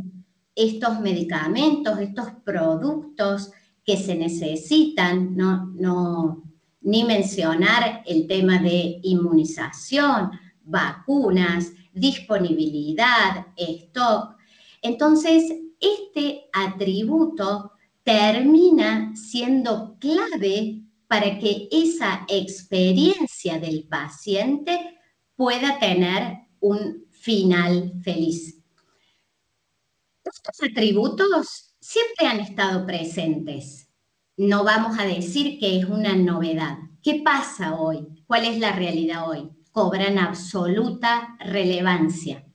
estos 0.56 1.00
medicamentos, 1.02 2.00
estos 2.00 2.28
productos 2.44 3.52
que 3.84 3.98
se 3.98 4.16
necesitan, 4.16 5.36
no, 5.36 5.68
no, 5.76 6.44
ni 6.82 7.04
mencionar 7.04 8.04
el 8.06 8.28
tema 8.28 8.60
de 8.60 9.00
inmunización, 9.04 10.32
vacunas, 10.64 11.72
disponibilidad, 11.96 13.48
stock. 13.58 14.36
Entonces, 14.82 15.52
este 15.80 16.46
atributo 16.54 17.72
termina 18.04 19.16
siendo 19.16 19.98
clave 20.00 20.84
para 21.08 21.40
que 21.40 21.68
esa 21.72 22.26
experiencia 22.28 23.60
del 23.60 23.88
paciente 23.88 25.00
pueda 25.36 25.80
tener 25.80 26.40
un 26.60 27.06
final 27.12 27.94
feliz. 28.04 28.62
Estos 30.24 30.70
atributos 30.70 31.76
siempre 31.80 32.28
han 32.28 32.40
estado 32.40 32.86
presentes. 32.86 33.90
No 34.38 34.64
vamos 34.64 34.98
a 35.00 35.06
decir 35.06 35.60
que 35.60 35.78
es 35.78 35.86
una 35.86 36.16
novedad. 36.16 36.78
¿Qué 37.02 37.22
pasa 37.24 37.76
hoy? 37.76 38.06
¿Cuál 38.28 38.46
es 38.46 38.60
la 38.60 38.72
realidad 38.72 39.30
hoy? 39.30 39.55
Cobran 39.76 40.18
absoluta 40.18 41.36
relevancia. 41.38 42.46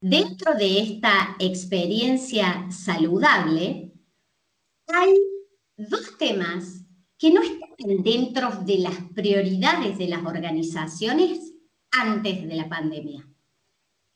Dentro 0.00 0.54
de 0.54 0.80
esta 0.80 1.36
experiencia 1.38 2.70
saludable, 2.70 3.92
hay 4.86 5.14
dos 5.76 6.16
temas 6.16 6.86
que 7.18 7.30
no 7.30 7.42
están 7.42 8.02
dentro 8.02 8.52
de 8.64 8.78
las 8.78 8.94
prioridades 9.14 9.98
de 9.98 10.08
las 10.08 10.24
organizaciones 10.24 11.52
antes 11.90 12.48
de 12.48 12.56
la 12.56 12.70
pandemia. 12.70 13.28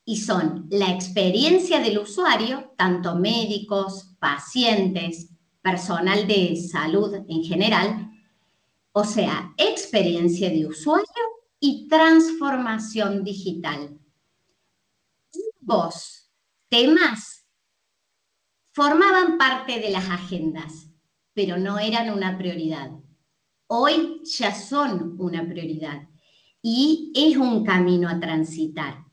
Y 0.07 0.17
son 0.17 0.67
la 0.71 0.91
experiencia 0.91 1.79
del 1.79 1.99
usuario, 1.99 2.73
tanto 2.79 3.17
médicos, 3.17 4.17
pacientes, 4.19 5.29
personal 5.61 6.27
de 6.27 6.57
salud 6.57 7.17
en 7.29 7.45
general, 7.45 8.06
o 8.99 9.05
sea, 9.05 9.53
experiencia 9.59 10.49
de 10.49 10.65
usuario 10.65 11.05
y 11.61 11.87
transformación 11.87 13.23
digital. 13.23 14.01
Ambos 15.61 16.33
temas 16.71 17.47
formaban 18.73 19.37
parte 19.37 19.81
de 19.81 19.91
las 19.91 20.09
agendas, 20.09 20.89
pero 21.35 21.59
no 21.59 21.79
eran 21.79 22.09
una 22.09 22.39
prioridad. 22.39 22.91
Hoy 23.67 24.23
ya 24.25 24.55
son 24.55 25.17
una 25.19 25.47
prioridad 25.47 26.09
y 26.63 27.13
es 27.15 27.37
un 27.37 27.67
camino 27.67 28.09
a 28.09 28.19
transitar. 28.19 29.05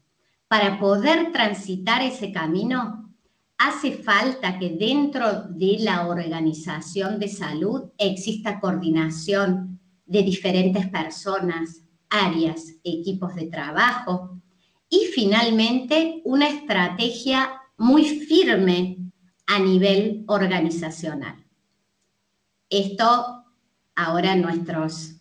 Para 0.48 0.80
poder 0.80 1.34
transitar 1.34 2.02
ese 2.02 2.32
camino, 2.32 3.14
hace 3.58 3.98
falta 3.98 4.58
que 4.58 4.78
dentro 4.78 5.42
de 5.50 5.80
la 5.82 6.08
organización 6.08 7.20
de 7.20 7.28
salud 7.28 7.92
exista 7.98 8.62
coordinación 8.62 9.73
de 10.06 10.24
diferentes 10.24 10.88
personas, 10.90 11.84
áreas, 12.10 12.76
equipos 12.84 13.36
de 13.36 13.48
trabajo 13.48 14.40
y 14.90 15.06
finalmente 15.14 16.22
una 16.26 16.48
estrategia 16.48 17.62
muy 17.78 18.06
firme 18.06 18.98
a 19.48 19.60
nivel 19.60 20.24
organizacional. 20.28 21.44
Esto 22.70 23.46
ahora 23.96 24.36
nuestros 24.36 25.16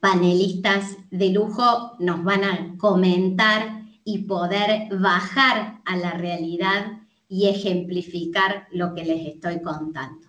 panelistas 0.00 0.96
de 1.10 1.30
lujo 1.30 1.96
nos 1.98 2.22
van 2.22 2.44
a 2.44 2.76
comentar 2.78 3.82
y 4.04 4.18
poder 4.18 4.88
bajar 4.98 5.80
a 5.84 5.96
la 5.96 6.12
realidad 6.12 6.98
y 7.28 7.48
ejemplificar 7.48 8.68
lo 8.70 8.94
que 8.94 9.04
les 9.04 9.26
estoy 9.26 9.60
contando. 9.60 10.28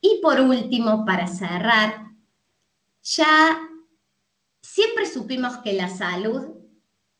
Y 0.00 0.20
por 0.22 0.40
último, 0.40 1.04
para 1.04 1.26
cerrar, 1.26 2.11
ya 3.02 3.58
siempre 4.60 5.06
supimos 5.06 5.58
que 5.58 5.72
la 5.72 5.88
salud 5.88 6.48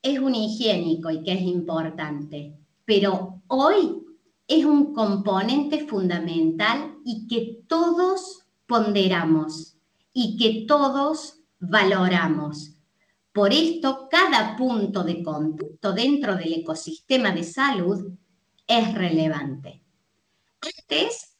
es 0.01 0.19
un 0.19 0.35
higiénico 0.35 1.11
y 1.11 1.23
que 1.23 1.33
es 1.33 1.43
importante, 1.43 2.57
pero 2.85 3.43
hoy 3.49 4.03
es 4.47 4.65
un 4.65 4.93
componente 4.93 5.87
fundamental 5.87 6.97
y 7.05 7.27
que 7.27 7.63
todos 7.67 8.45
ponderamos 8.67 9.77
y 10.13 10.37
que 10.37 10.67
todos 10.67 11.41
valoramos. 11.59 12.75
Por 13.33 13.53
esto, 13.53 14.09
cada 14.11 14.57
punto 14.57 15.05
de 15.05 15.23
contacto 15.23 15.93
dentro 15.93 16.37
del 16.37 16.53
ecosistema 16.55 17.33
de 17.33 17.45
salud 17.45 18.13
es 18.67 18.95
relevante. 18.95 19.83
Antes, 20.61 21.37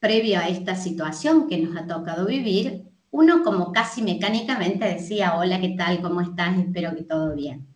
previo 0.00 0.40
a 0.40 0.48
esta 0.48 0.74
situación 0.74 1.46
que 1.46 1.58
nos 1.58 1.76
ha 1.76 1.86
tocado 1.86 2.26
vivir, 2.26 2.89
uno 3.10 3.42
como 3.42 3.72
casi 3.72 4.02
mecánicamente 4.02 4.84
decía, 4.84 5.36
hola, 5.36 5.60
¿qué 5.60 5.74
tal? 5.76 6.00
¿Cómo 6.00 6.20
estás? 6.20 6.56
Espero 6.58 6.94
que 6.94 7.02
todo 7.02 7.34
bien. 7.34 7.66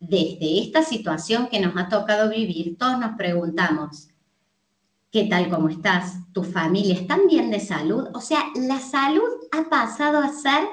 Desde 0.00 0.60
esta 0.60 0.82
situación 0.82 1.48
que 1.48 1.60
nos 1.60 1.76
ha 1.76 1.88
tocado 1.88 2.30
vivir, 2.30 2.78
todos 2.78 2.98
nos 3.00 3.16
preguntamos, 3.16 4.08
¿qué 5.10 5.24
tal? 5.24 5.50
¿Cómo 5.50 5.68
estás? 5.68 6.18
¿Tu 6.32 6.44
familia 6.44 6.94
está 6.94 7.18
bien 7.28 7.50
de 7.50 7.58
salud? 7.58 8.08
O 8.14 8.20
sea, 8.20 8.44
la 8.54 8.78
salud 8.78 9.28
ha 9.50 9.68
pasado 9.68 10.18
a 10.18 10.32
ser 10.32 10.64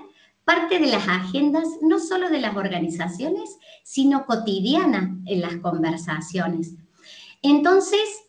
parte 0.43 0.78
de 0.78 0.88
las 0.88 1.08
agendas 1.08 1.67
no 1.82 1.99
solo 1.99 2.30
de 2.30 2.39
las 2.39 2.56
organizaciones, 2.56 3.58
sino 3.84 4.28
cotidiana 4.28 5.17
en 5.25 5.41
las 5.41 5.56
conversaciones. 5.58 6.75
Entonces, 7.41 8.25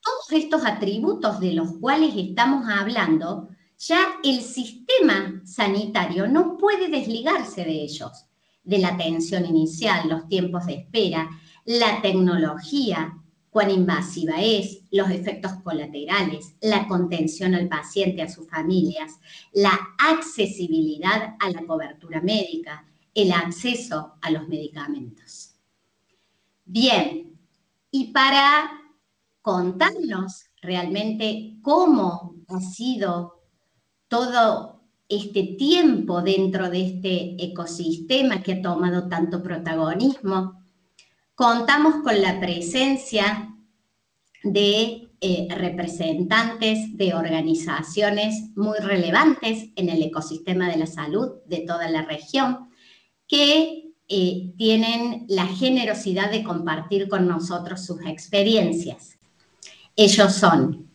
todos 0.00 0.40
estos 0.40 0.64
atributos 0.64 1.40
de 1.40 1.54
los 1.54 1.72
cuales 1.80 2.14
estamos 2.16 2.68
hablando, 2.68 3.48
ya 3.78 4.18
el 4.24 4.40
sistema 4.42 5.42
sanitario 5.44 6.26
no 6.28 6.56
puede 6.56 6.88
desligarse 6.88 7.64
de 7.64 7.82
ellos, 7.82 8.26
de 8.64 8.78
la 8.78 8.88
atención 8.88 9.44
inicial, 9.46 10.08
los 10.08 10.28
tiempos 10.28 10.66
de 10.66 10.74
espera, 10.74 11.28
la 11.64 12.00
tecnología, 12.00 13.18
cuán 13.50 13.70
invasiva 13.70 14.42
es, 14.42 14.82
los 14.90 15.10
efectos 15.10 15.52
colaterales, 15.62 16.56
la 16.60 16.86
contención 16.86 17.54
al 17.54 17.68
paciente, 17.68 18.22
a 18.22 18.28
sus 18.28 18.48
familias, 18.48 19.18
la 19.52 19.78
accesibilidad 19.98 21.36
a 21.38 21.50
la 21.50 21.64
cobertura 21.66 22.20
médica, 22.20 22.84
el 23.14 23.32
acceso 23.32 24.14
a 24.20 24.30
los 24.30 24.46
medicamentos. 24.48 25.54
Bien, 26.64 27.38
y 27.90 28.12
para 28.12 28.70
contarnos 29.40 30.46
realmente 30.60 31.56
cómo 31.62 32.34
ha 32.48 32.60
sido 32.60 33.35
todo 34.16 34.80
este 35.08 35.42
tiempo 35.58 36.22
dentro 36.22 36.70
de 36.70 36.86
este 36.86 37.44
ecosistema 37.44 38.42
que 38.42 38.54
ha 38.54 38.62
tomado 38.62 39.08
tanto 39.08 39.42
protagonismo, 39.42 40.66
Contamos 41.36 41.96
con 42.02 42.22
la 42.22 42.40
presencia 42.40 43.54
de 44.42 45.10
eh, 45.20 45.46
representantes 45.50 46.96
de 46.96 47.12
organizaciones 47.12 48.56
muy 48.56 48.78
relevantes 48.78 49.68
en 49.76 49.90
el 49.90 50.02
ecosistema 50.02 50.70
de 50.70 50.78
la 50.78 50.86
salud 50.86 51.32
de 51.44 51.58
toda 51.58 51.90
la 51.90 52.06
región 52.06 52.70
que 53.28 53.92
eh, 54.08 54.54
tienen 54.56 55.26
la 55.28 55.46
generosidad 55.46 56.30
de 56.30 56.42
compartir 56.42 57.06
con 57.10 57.28
nosotros 57.28 57.84
sus 57.84 58.00
experiencias. 58.06 59.18
Ellos 59.94 60.32
son 60.32 60.88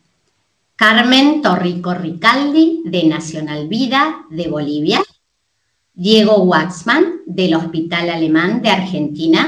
Carmen 0.82 1.44
Torrico 1.44 1.94
Ricaldi, 1.94 2.82
de 2.86 3.04
Nacional 3.04 3.68
Vida, 3.68 4.26
de 4.32 4.48
Bolivia, 4.48 5.04
Diego 5.94 6.38
Waxman, 6.38 7.22
del 7.28 7.54
Hospital 7.54 8.10
Alemán 8.10 8.64
de 8.64 8.70
Argentina, 8.72 9.48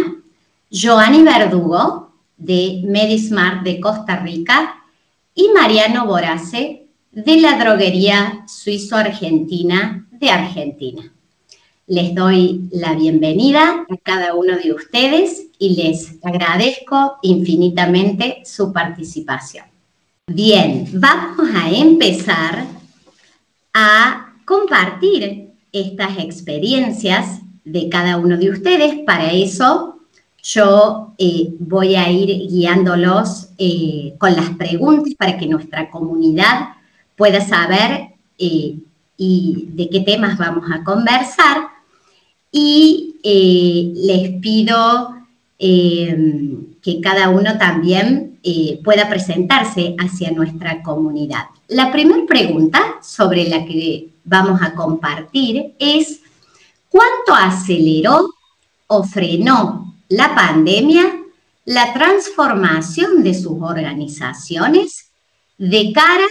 Joanny 0.72 1.24
Verdugo, 1.24 2.13
de 2.38 2.84
Medismart 2.86 3.63
de 3.63 3.80
Costa 3.80 4.17
Rica, 4.17 4.84
y 5.34 5.48
Mariano 5.56 6.06
Borace, 6.06 6.86
de 7.12 7.41
la 7.41 7.58
droguería 7.58 8.46
suizo-argentina 8.48 10.08
de 10.12 10.30
Argentina. 10.30 11.12
Les 11.88 12.13
doy 12.13 12.69
la 12.72 12.93
bienvenida 12.93 13.88
a 13.89 13.98
cada 14.04 14.36
uno 14.36 14.56
de 14.56 14.72
ustedes 14.72 15.48
y 15.58 15.82
les 15.82 16.24
agradezco 16.24 17.15
infinitamente 17.24 18.43
su 18.46 18.72
participación. 18.72 19.73
Bien, 20.28 20.88
vamos 20.94 21.50
a 21.54 21.70
empezar 21.70 22.66
a 23.74 24.34
compartir 24.46 25.50
estas 25.74 26.18
experiencias 26.18 27.42
de 27.66 27.90
cada 27.90 28.16
uno 28.16 28.38
de 28.38 28.50
ustedes. 28.50 29.02
Para 29.06 29.34
eso 29.34 30.00
yo 30.42 31.14
eh, 31.18 31.54
voy 31.60 31.96
a 31.96 32.10
ir 32.10 32.48
guiándolos 32.50 33.50
eh, 33.58 34.16
con 34.18 34.34
las 34.34 34.52
preguntas 34.52 35.14
para 35.16 35.38
que 35.38 35.46
nuestra 35.46 35.90
comunidad 35.92 36.70
pueda 37.18 37.42
saber 37.42 38.14
eh, 38.38 38.78
y 39.18 39.68
de 39.74 39.90
qué 39.90 40.00
temas 40.00 40.38
vamos 40.38 40.72
a 40.72 40.86
conversar 40.86 41.68
y 42.50 43.20
les 43.94 44.40
pido 44.40 45.16
que 46.84 47.00
cada 47.02 47.30
uno 47.30 47.58
también 47.58 48.39
eh, 48.43 48.80
pueda 48.84 49.10
presentarse 49.10 49.96
hacia 49.98 50.32
nuestra 50.32 50.84
comunidad. 50.84 51.46
La 51.69 51.91
primera 51.91 52.26
pregunta 52.28 52.98
sobre 53.02 53.48
la 53.48 53.65
que 53.65 54.10
vamos 54.26 54.62
a 54.62 54.74
compartir 54.74 55.74
es, 55.80 56.22
¿cuánto 56.89 57.34
aceleró 57.34 58.30
o 58.88 59.04
frenó 59.04 59.96
la 60.10 60.36
pandemia 60.36 61.22
la 61.65 61.93
transformación 61.93 63.24
de 63.24 63.34
sus 63.34 63.62
organizaciones 63.62 65.10
de 65.58 65.93
cara 65.93 66.26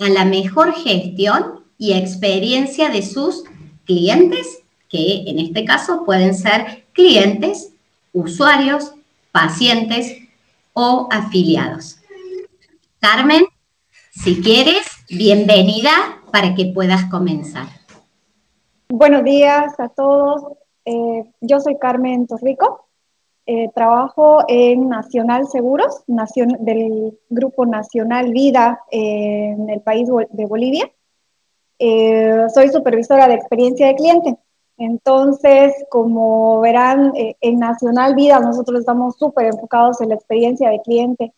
a 0.00 0.08
la 0.08 0.24
mejor 0.24 0.74
gestión 0.74 1.60
y 1.78 1.92
experiencia 1.92 2.88
de 2.88 3.02
sus 3.02 3.44
clientes 3.84 4.58
que 4.88 5.24
en 5.26 5.38
este 5.38 5.64
caso 5.64 6.04
pueden 6.04 6.34
ser 6.34 6.86
clientes, 6.92 7.70
usuarios, 8.12 8.92
pacientes 9.40 10.16
o 10.72 11.06
afiliados. 11.12 12.00
Carmen, 12.98 13.44
si 14.10 14.42
quieres, 14.42 14.84
bienvenida 15.08 15.90
para 16.32 16.56
que 16.56 16.72
puedas 16.74 17.04
comenzar. 17.04 17.68
Buenos 18.88 19.22
días 19.22 19.78
a 19.78 19.88
todos. 19.90 20.42
Eh, 20.84 21.22
yo 21.40 21.60
soy 21.60 21.78
Carmen 21.78 22.26
Torrico. 22.26 22.88
Eh, 23.46 23.68
trabajo 23.76 24.42
en 24.48 24.88
Nacional 24.88 25.46
Seguros, 25.46 26.02
del 26.06 27.16
Grupo 27.30 27.64
Nacional 27.64 28.32
Vida 28.32 28.80
eh, 28.90 29.54
en 29.56 29.70
el 29.70 29.80
país 29.82 30.08
de 30.30 30.46
Bolivia. 30.46 30.90
soy 31.78 32.70
supervisora 32.70 33.28
de 33.28 33.34
experiencia 33.34 33.86
de 33.86 33.94
cliente. 33.94 34.36
Entonces, 34.78 35.74
como 35.90 36.60
verán, 36.60 37.12
eh, 37.16 37.36
en 37.40 37.58
Nacional 37.58 38.14
Vida 38.14 38.38
nosotros 38.38 38.80
estamos 38.80 39.16
súper 39.16 39.46
enfocados 39.46 40.00
en 40.00 40.10
la 40.10 40.14
experiencia 40.14 40.70
de 40.70 40.80
cliente. 40.80 41.34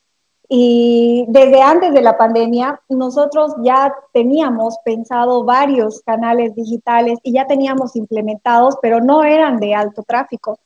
Y 0.47 1.25
desde 1.29 1.63
antes 1.63 1.95
de 1.95 2.03
la 2.03 2.19
pandemia, 2.19 2.81
nosotros 2.89 3.55
ya 3.63 3.95
teníamos 4.13 4.77
pensado 4.85 5.45
varios 5.45 6.01
canales 6.03 6.55
digitales 6.55 7.19
y 7.23 7.33
ya 7.33 7.47
teníamos 7.47 7.97
implementados, 7.97 8.77
pero 8.83 9.01
no 9.01 9.25
eran 9.25 9.59
de 9.59 9.75
alto 9.75 10.03
tráfico. 10.03 10.59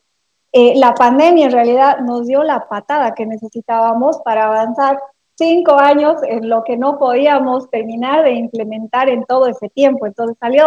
Eh, 0.52 0.74
la 0.76 0.94
pandemia 0.94 1.46
en 1.46 1.52
realidad 1.52 1.98
nos 1.98 2.26
dio 2.26 2.42
la 2.42 2.66
patada 2.68 3.14
que 3.14 3.26
necesitábamos 3.26 4.18
para 4.24 4.46
avanzar 4.46 4.98
cinco 5.36 5.74
años 5.74 6.16
en 6.22 6.48
lo 6.48 6.64
que 6.64 6.76
no 6.76 6.98
podíamos 6.98 7.68
terminar 7.70 8.24
de 8.24 8.32
implementar 8.32 9.08
en 9.08 9.24
todo 9.24 9.46
ese 9.46 9.68
tiempo. 9.68 10.06
Entonces 10.06 10.36
salió 10.40 10.66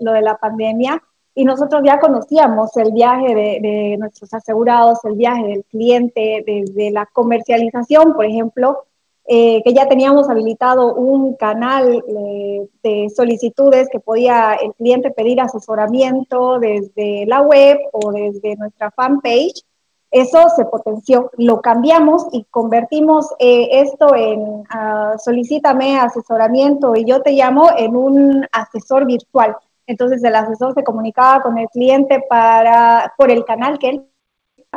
lo 0.00 0.12
de 0.12 0.22
la 0.22 0.36
pandemia 0.38 1.00
y 1.34 1.44
nosotros 1.44 1.82
ya 1.84 1.98
conocíamos 1.98 2.76
el 2.76 2.92
viaje 2.92 3.34
de, 3.34 3.96
nuestros 3.98 4.32
asegurados, 4.32 5.04
el 5.04 5.14
viaje 5.14 5.44
del 5.44 5.64
cliente, 5.64 6.44
desde 6.46 6.92
la 6.92 7.06
comercialización, 7.06 8.14
por 8.14 8.24
ejemplo, 8.24 8.84
eh, 9.26 9.62
que 9.64 9.72
ya 9.72 9.88
teníamos 9.88 10.28
habilitado 10.28 10.94
un 10.94 11.34
canal 11.34 12.04
eh, 12.06 12.68
de 12.82 13.10
solicitudes 13.10 13.88
que 13.90 13.98
podía 13.98 14.54
el 14.54 14.74
cliente 14.74 15.10
pedir 15.10 15.40
asesoramiento 15.40 16.58
desde 16.60 17.24
la 17.26 17.40
web 17.40 17.78
o 17.92 18.12
desde 18.12 18.54
nuestra 18.56 18.90
fanpage. 18.90 19.64
Eso 20.10 20.48
se 20.54 20.64
potenció, 20.66 21.32
lo 21.38 21.60
cambiamos 21.60 22.26
y 22.30 22.44
convertimos 22.44 23.34
eh, 23.40 23.80
esto 23.80 24.14
en 24.14 24.40
uh, 24.40 25.18
solicítame 25.18 25.98
asesoramiento 25.98 26.94
y 26.94 27.04
yo 27.04 27.20
te 27.20 27.32
llamo 27.32 27.70
en 27.76 27.96
un 27.96 28.46
asesor 28.52 29.06
virtual 29.06 29.56
entonces 29.86 30.22
el 30.24 30.34
asesor 30.34 30.74
se 30.74 30.84
comunicaba 30.84 31.42
con 31.42 31.58
el 31.58 31.68
cliente 31.68 32.24
para, 32.28 33.12
por 33.16 33.30
el 33.30 33.44
canal 33.44 33.78
que 33.78 33.90
él, 33.90 34.06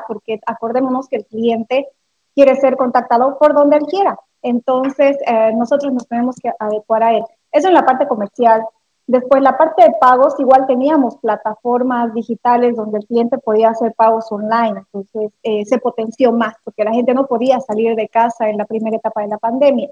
porque 0.07 0.39
acordémonos 0.45 1.07
que 1.07 1.17
el 1.17 1.25
cliente 1.25 1.87
quiere 2.35 2.55
ser 2.55 2.77
contactado 2.77 3.37
por 3.37 3.53
donde 3.53 3.77
él 3.77 3.83
quiera. 3.83 4.19
Entonces 4.41 5.17
eh, 5.25 5.51
nosotros 5.55 5.91
nos 5.91 6.07
tenemos 6.07 6.35
que 6.35 6.51
adecuar 6.59 7.03
a 7.03 7.13
él. 7.13 7.23
Eso 7.51 7.67
en 7.67 7.73
la 7.73 7.85
parte 7.85 8.07
comercial. 8.07 8.63
Después, 9.07 9.41
la 9.41 9.57
parte 9.57 9.83
de 9.83 9.93
pagos, 10.01 10.37
igual 10.37 10.67
teníamos 10.67 11.15
plataformas 11.17 12.13
digitales 12.13 12.75
donde 12.75 12.99
el 12.99 13.05
cliente 13.05 13.37
podía 13.37 13.69
hacer 13.69 13.93
pagos 13.93 14.29
online, 14.33 14.79
entonces 14.79 15.31
eh, 15.43 15.63
se 15.63 15.77
potenció 15.77 16.33
más 16.33 16.55
porque 16.65 16.83
la 16.83 16.91
gente 16.91 17.13
no 17.13 17.25
podía 17.25 17.61
salir 17.61 17.95
de 17.95 18.09
casa 18.09 18.49
en 18.49 18.57
la 18.57 18.65
primera 18.65 18.97
etapa 18.97 19.21
de 19.21 19.29
la 19.29 19.37
pandemia. 19.37 19.89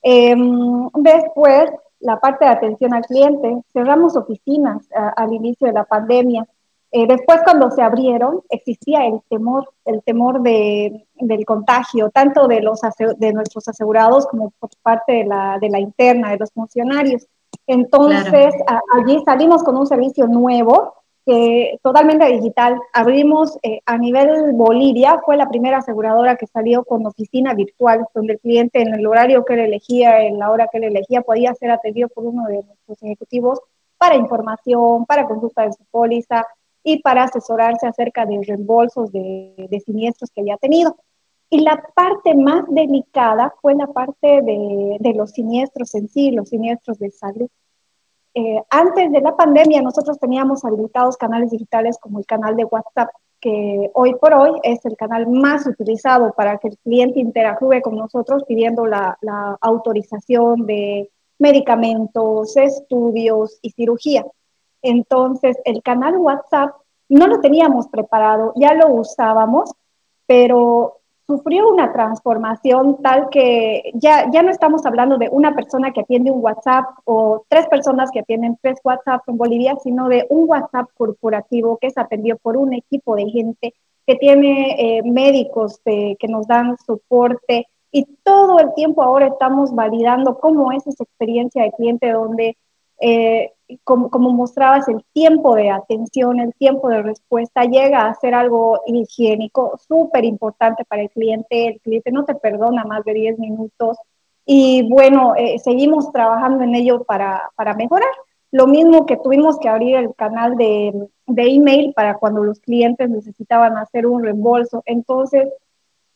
Em, 0.00 0.88
después, 0.94 1.70
la 2.00 2.20
parte 2.20 2.44
de 2.44 2.50
atención 2.50 2.94
al 2.94 3.04
cliente, 3.04 3.62
cerramos 3.72 4.16
oficinas 4.16 4.84
eh, 4.90 5.10
al 5.16 5.32
inicio 5.32 5.66
de 5.66 5.72
la 5.72 5.84
pandemia. 5.84 6.46
Eh, 6.90 7.06
después, 7.06 7.40
cuando 7.44 7.70
se 7.70 7.82
abrieron, 7.82 8.42
existía 8.48 9.04
el 9.06 9.20
temor, 9.28 9.68
el 9.84 10.02
temor 10.02 10.40
de, 10.40 11.06
del 11.16 11.44
contagio, 11.44 12.10
tanto 12.10 12.48
de, 12.48 12.62
los, 12.62 12.80
de 13.18 13.32
nuestros 13.32 13.68
asegurados 13.68 14.26
como 14.26 14.52
por 14.58 14.70
parte 14.82 15.12
de 15.12 15.24
la, 15.24 15.58
de 15.60 15.68
la 15.68 15.80
interna, 15.80 16.30
de 16.30 16.38
los 16.38 16.50
funcionarios. 16.52 17.26
Entonces, 17.66 18.54
allí 18.94 19.22
salimos 19.26 19.62
con 19.62 19.76
un 19.76 19.86
servicio 19.86 20.26
nuevo 20.26 20.94
totalmente 21.82 22.26
digital. 22.26 22.80
Abrimos 22.92 23.58
eh, 23.62 23.80
a 23.86 23.98
nivel 23.98 24.52
Bolivia, 24.54 25.18
fue 25.24 25.36
la 25.36 25.48
primera 25.48 25.78
aseguradora 25.78 26.36
que 26.36 26.46
salió 26.46 26.84
con 26.84 27.06
oficina 27.06 27.54
virtual, 27.54 28.06
donde 28.14 28.34
el 28.34 28.40
cliente 28.40 28.80
en 28.80 28.94
el 28.94 29.06
horario 29.06 29.44
que 29.44 29.54
él 29.54 29.60
elegía, 29.60 30.22
en 30.22 30.38
la 30.38 30.50
hora 30.50 30.68
que 30.70 30.78
él 30.78 30.84
elegía, 30.84 31.22
podía 31.22 31.54
ser 31.54 31.70
atendido 31.70 32.08
por 32.08 32.24
uno 32.24 32.46
de 32.46 32.62
nuestros 32.62 33.02
ejecutivos 33.02 33.60
para 33.98 34.16
información, 34.16 35.04
para 35.06 35.26
consulta 35.26 35.64
de 35.64 35.72
su 35.72 35.84
póliza 35.90 36.46
y 36.82 37.02
para 37.02 37.24
asesorarse 37.24 37.86
acerca 37.86 38.24
de 38.24 38.40
reembolsos 38.46 39.12
de, 39.12 39.82
siniestros 39.84 40.30
que 40.30 40.40
había 40.40 40.56
tenido. 40.56 40.96
Y 41.50 41.60
la 41.60 41.82
parte 41.94 42.34
más 42.34 42.64
delicada 42.68 43.54
fue 43.60 43.74
la 43.74 43.86
parte 43.88 44.42
de, 44.42 44.96
de 45.00 45.14
los 45.14 45.32
siniestros 45.32 45.94
en 45.94 46.08
sí, 46.08 46.30
los 46.30 46.48
siniestros 46.48 46.98
de 46.98 47.10
salud. 47.10 47.48
Eh, 48.38 48.62
antes 48.70 49.10
de 49.10 49.20
la 49.20 49.34
pandemia 49.36 49.82
nosotros 49.82 50.16
teníamos 50.20 50.64
habilitados 50.64 51.16
canales 51.16 51.50
digitales 51.50 51.98
como 51.98 52.20
el 52.20 52.26
canal 52.26 52.54
de 52.54 52.66
WhatsApp, 52.66 53.08
que 53.40 53.90
hoy 53.94 54.14
por 54.14 54.32
hoy 54.32 54.60
es 54.62 54.84
el 54.84 54.96
canal 54.96 55.26
más 55.26 55.66
utilizado 55.66 56.32
para 56.34 56.56
que 56.58 56.68
el 56.68 56.78
cliente 56.78 57.18
interactúe 57.18 57.80
con 57.82 57.96
nosotros 57.96 58.44
pidiendo 58.46 58.86
la, 58.86 59.18
la 59.22 59.58
autorización 59.60 60.66
de 60.66 61.10
medicamentos, 61.40 62.56
estudios 62.56 63.58
y 63.60 63.72
cirugía. 63.72 64.24
Entonces, 64.82 65.56
el 65.64 65.82
canal 65.82 66.16
WhatsApp 66.18 66.76
no 67.08 67.26
lo 67.26 67.40
teníamos 67.40 67.88
preparado, 67.88 68.52
ya 68.54 68.72
lo 68.74 68.86
usábamos, 68.94 69.72
pero 70.26 70.97
sufrió 71.28 71.68
una 71.68 71.92
transformación 71.92 73.02
tal 73.02 73.28
que 73.28 73.92
ya, 73.92 74.30
ya 74.32 74.42
no 74.42 74.50
estamos 74.50 74.86
hablando 74.86 75.18
de 75.18 75.28
una 75.30 75.54
persona 75.54 75.92
que 75.92 76.00
atiende 76.00 76.30
un 76.30 76.42
WhatsApp 76.42 76.86
o 77.04 77.44
tres 77.48 77.68
personas 77.68 78.10
que 78.10 78.20
atienden 78.20 78.58
tres 78.62 78.78
WhatsApp 78.82 79.28
en 79.28 79.36
Bolivia, 79.36 79.76
sino 79.82 80.08
de 80.08 80.26
un 80.30 80.48
WhatsApp 80.48 80.88
corporativo 80.96 81.76
que 81.76 81.88
es 81.88 81.98
atendido 81.98 82.38
por 82.38 82.56
un 82.56 82.72
equipo 82.72 83.14
de 83.14 83.28
gente 83.28 83.74
que 84.06 84.16
tiene 84.16 84.98
eh, 84.98 85.02
médicos 85.04 85.80
que 85.84 86.16
nos 86.30 86.46
dan 86.46 86.78
soporte. 86.78 87.66
Y 87.92 88.06
todo 88.24 88.58
el 88.58 88.72
tiempo 88.72 89.02
ahora 89.02 89.26
estamos 89.26 89.74
validando 89.74 90.38
cómo 90.38 90.72
es 90.72 90.86
esa 90.86 91.04
experiencia 91.04 91.62
de 91.62 91.72
cliente 91.72 92.10
donde 92.10 92.56
eh, 93.00 93.52
como, 93.84 94.10
como, 94.10 94.30
mostrabas, 94.30 94.88
el 94.88 95.04
tiempo 95.12 95.54
de 95.54 95.70
atención, 95.70 96.40
el 96.40 96.54
tiempo 96.54 96.88
de 96.88 97.02
respuesta 97.02 97.64
llega 97.64 98.06
a 98.06 98.14
ser 98.14 98.34
algo 98.34 98.80
higiénico, 98.86 99.78
súper 99.86 100.24
importante 100.24 100.84
para 100.84 101.02
el 101.02 101.10
cliente. 101.10 101.68
El 101.68 101.80
cliente 101.80 102.10
no 102.12 102.24
te 102.24 102.34
perdona 102.34 102.84
más 102.84 103.04
de 103.04 103.14
10 103.14 103.38
minutos. 103.38 103.98
Y 104.46 104.88
bueno, 104.88 105.34
eh, 105.36 105.58
seguimos 105.58 106.10
trabajando 106.12 106.64
en 106.64 106.74
ello 106.74 107.04
para, 107.04 107.50
para, 107.54 107.74
mejorar. 107.74 108.08
Lo 108.50 108.66
mismo 108.66 109.04
que 109.04 109.18
tuvimos 109.18 109.58
que 109.58 109.68
abrir 109.68 109.96
el 109.96 110.14
canal 110.14 110.56
de, 110.56 111.08
de 111.26 111.42
email 111.42 111.92
para 111.94 112.16
cuando 112.16 112.42
los 112.42 112.60
clientes 112.60 113.10
necesitaban 113.10 113.76
hacer 113.76 114.06
un 114.06 114.22
reembolso. 114.22 114.82
Entonces, 114.86 115.48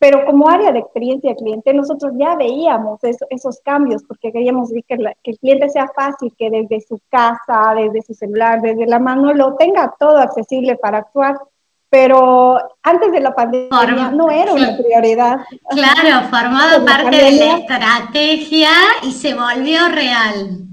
pero 0.03 0.25
como 0.25 0.49
área 0.49 0.73
de 0.73 0.81
experiencia 0.81 1.31
de 1.31 1.37
cliente, 1.37 1.73
nosotros 1.73 2.11
ya 2.19 2.35
veíamos 2.35 2.99
esos 3.31 3.61
cambios 3.61 4.03
porque 4.03 4.33
queríamos 4.33 4.71
que, 4.71 4.97
que, 5.23 5.31
el 5.31 5.39
cliente 5.39 5.69
sea 5.69 5.87
fácil, 5.95 6.35
que 6.37 6.51
desde 6.51 6.81
su 6.81 6.99
casa, 7.09 7.73
desde 7.77 8.03
su 8.03 8.13
celular, 8.13 8.61
desde 8.61 8.87
la 8.87 8.99
mano, 8.99 9.33
lo 9.33 9.55
tenga 9.55 9.95
todo 10.01 10.19
accesible 10.19 10.75
para 10.75 10.99
actuar. 10.99 11.37
Pero 11.89 12.59
antes 12.83 13.13
de 13.13 13.21
la 13.21 13.33
pandemia 13.33 14.11
no 14.11 14.29
era 14.29 14.53
una 14.53 14.77
prioridad. 14.77 15.37
Claro, 15.71 16.27
formaba 16.31 16.85
parte 16.85 17.17
de 17.17 17.33
la 17.37 17.59
estrategia 17.59 18.71
y 19.05 19.13
se 19.13 19.35
volvió 19.35 19.89
real. 19.89 20.67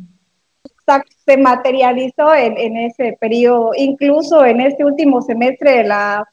Exacto, 0.64 1.16
se 1.24 1.38
materializó 1.38 2.34
en, 2.34 2.58
en 2.58 2.78
ese 2.78 3.16
periodo, 3.22 3.74
incluso 3.78 4.44
en 4.44 4.62
este 4.62 4.84
último 4.84 5.22
semestre 5.22 5.78
de 5.78 5.84
la 5.84 6.28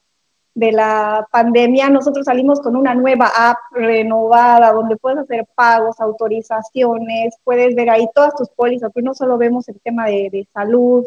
de 0.57 0.71
la 0.71 1.27
pandemia, 1.31 1.87
nosotros 1.87 2.25
salimos 2.25 2.61
con 2.61 2.75
una 2.75 2.95
nueva 2.95 3.31
app 3.35 3.57
renovada 3.73 4.73
donde 4.73 4.97
puedes 4.97 5.19
hacer 5.19 5.45
pagos, 5.53 5.99
autorizaciones, 5.99 7.35
puedes 7.43 7.75
ver 7.75 7.91
ahí 7.91 8.07
todas 8.15 8.33
tus 8.33 8.49
pólizas, 8.49 8.91
porque 8.91 9.05
no 9.05 9.13
solo 9.13 9.37
vemos 9.37 9.69
el 9.69 9.79
tema 9.81 10.07
de, 10.07 10.47
salud. 10.51 11.05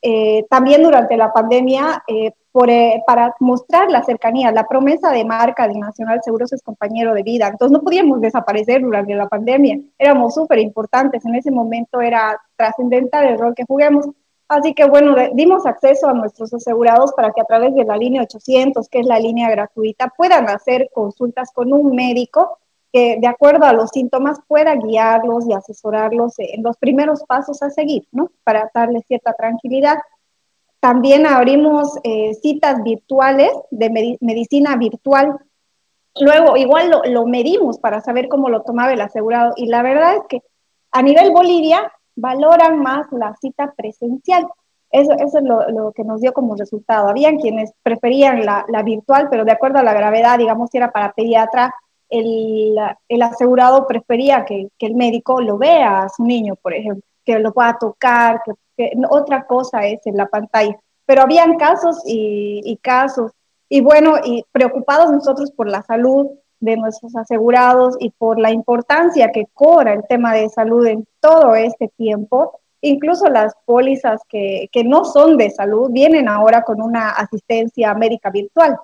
Eh, 0.00 0.46
también 0.48 0.82
durante 0.82 1.18
la 1.18 1.30
pandemia, 1.34 2.02
eh, 2.06 2.32
eh, 2.66 3.02
para 3.06 3.34
mostrar 3.40 3.90
la 3.90 4.02
cercanía, 4.02 4.50
la 4.52 4.66
promesa 4.66 5.10
de 5.10 5.24
marca 5.24 5.68
de 5.68 5.78
Nacional 5.78 6.20
Seguros 6.24 6.54
es 6.54 6.62
compañero 6.62 7.12
de 7.12 7.22
vida. 7.22 7.48
Entonces 7.48 7.76
no 7.76 7.84
podíamos 7.84 8.22
desaparecer 8.22 8.80
durante 8.80 9.14
la 9.14 9.28
pandemia. 9.28 9.78
Éramos 9.98 10.34
súper 10.34 10.60
importantes. 10.60 11.26
En 11.26 11.34
ese 11.34 11.50
momento 11.50 12.00
era 12.00 12.40
trascendental 12.56 13.26
el 13.26 13.38
rol 13.38 13.54
que 13.54 13.64
juguemos. 13.64 14.06
Así 14.48 14.72
que 14.72 14.86
bueno, 14.86 15.14
dimos 15.34 15.66
acceso 15.66 16.08
a 16.08 16.14
nuestros 16.14 16.54
asegurados 16.54 17.12
para 17.12 17.32
que 17.32 17.42
a 17.42 17.44
través 17.44 17.74
de 17.74 17.84
la 17.84 17.98
línea 17.98 18.22
800, 18.22 18.88
que 18.88 19.00
es 19.00 19.06
la 19.06 19.18
línea 19.18 19.50
gratuita, 19.50 20.12
puedan 20.16 20.48
hacer 20.48 20.88
consultas 20.94 21.50
con 21.52 21.72
un 21.72 21.94
médico 21.94 22.58
que 22.90 23.18
de 23.20 23.26
acuerdo 23.26 23.66
a 23.66 23.74
los 23.74 23.90
síntomas 23.90 24.38
pueda 24.48 24.74
guiarlos 24.74 25.46
y 25.46 25.52
asesorarlos 25.52 26.38
en 26.38 26.62
los 26.62 26.78
primeros 26.78 27.24
pasos 27.24 27.62
a 27.62 27.68
seguir, 27.68 28.08
¿no? 28.10 28.30
Para 28.42 28.70
darles 28.74 29.04
cierta 29.06 29.34
tranquilidad. 29.34 29.98
También 30.80 31.26
abrimos 31.26 31.98
eh, 32.02 32.32
citas 32.40 32.82
virtuales 32.82 33.50
de 33.70 34.18
medicina 34.20 34.76
virtual. 34.76 35.38
Luego, 36.18 36.56
igual 36.56 36.88
lo, 36.88 37.02
lo 37.04 37.26
medimos 37.26 37.78
para 37.78 38.00
saber 38.00 38.28
cómo 38.28 38.48
lo 38.48 38.62
tomaba 38.62 38.94
el 38.94 39.00
asegurado. 39.02 39.52
Y 39.56 39.66
la 39.66 39.82
verdad 39.82 40.16
es 40.16 40.22
que 40.28 40.42
a 40.90 41.02
nivel 41.02 41.32
Bolivia, 41.32 41.92
valoran 42.18 42.80
más 42.80 43.06
la 43.12 43.34
cita 43.40 43.72
presencial. 43.76 44.46
Eso, 44.90 45.12
eso 45.12 45.38
es 45.38 45.44
lo, 45.44 45.92
que 45.92 46.04
nos 46.04 46.20
dio 46.20 46.32
como 46.32 46.56
resultado. 46.56 47.08
Habían 47.08 47.38
quienes 47.38 47.72
preferían 47.82 48.44
la, 48.44 48.82
virtual, 48.84 49.28
pero 49.30 49.44
de 49.44 49.52
acuerdo 49.52 49.78
a 49.78 49.82
la 49.82 49.92
gravedad, 49.92 50.38
digamos, 50.38 50.70
si 50.70 50.78
era 50.78 50.90
para 50.90 51.12
pediatra, 51.12 51.74
el, 52.08 52.74
el 53.08 53.22
asegurado 53.22 53.86
prefería 53.86 54.44
que, 54.44 54.68
que, 54.78 54.86
el 54.86 54.94
médico 54.94 55.42
lo 55.42 55.58
vea 55.58 56.02
a 56.02 56.08
su 56.08 56.24
niño, 56.24 56.56
por 56.56 56.72
ejemplo, 56.72 57.02
que 57.24 57.38
lo 57.38 57.52
pueda 57.52 57.76
tocar, 57.78 58.40
que, 58.76 58.92
otra 59.10 59.44
cosa 59.46 59.86
es 59.86 60.06
en 60.06 60.16
la 60.16 60.26
pantalla. 60.26 60.78
Pero 61.04 61.22
habían 61.22 61.56
casos 61.56 62.02
y, 62.06 62.62
y 62.64 62.76
casos. 62.78 63.32
Y 63.68 63.82
bueno, 63.82 64.14
y 64.24 64.44
preocupados 64.52 65.10
nosotros 65.10 65.52
por 65.52 65.68
la 65.68 65.82
salud, 65.82 66.28
de 66.60 66.76
nuestros 66.76 67.14
asegurados 67.16 67.96
y 68.00 68.10
por 68.10 68.38
la 68.38 68.50
importancia 68.50 69.30
que 69.32 69.46
cobra 69.54 69.92
el 69.92 70.04
tema 70.08 70.34
de 70.34 70.48
salud 70.48 70.86
en 70.86 71.06
todo 71.20 71.54
este 71.54 71.88
tiempo. 71.96 72.60
Incluso 72.80 73.28
las 73.28 73.54
pólizas 73.64 74.20
que, 74.28 74.68
que 74.72 74.84
no 74.84 75.04
son 75.04 75.36
de 75.36 75.50
salud 75.50 75.90
vienen 75.90 76.28
ahora 76.28 76.62
con 76.62 76.80
una 76.80 77.10
asistencia 77.10 77.94
médica 77.94 78.30
virtual. 78.30 78.76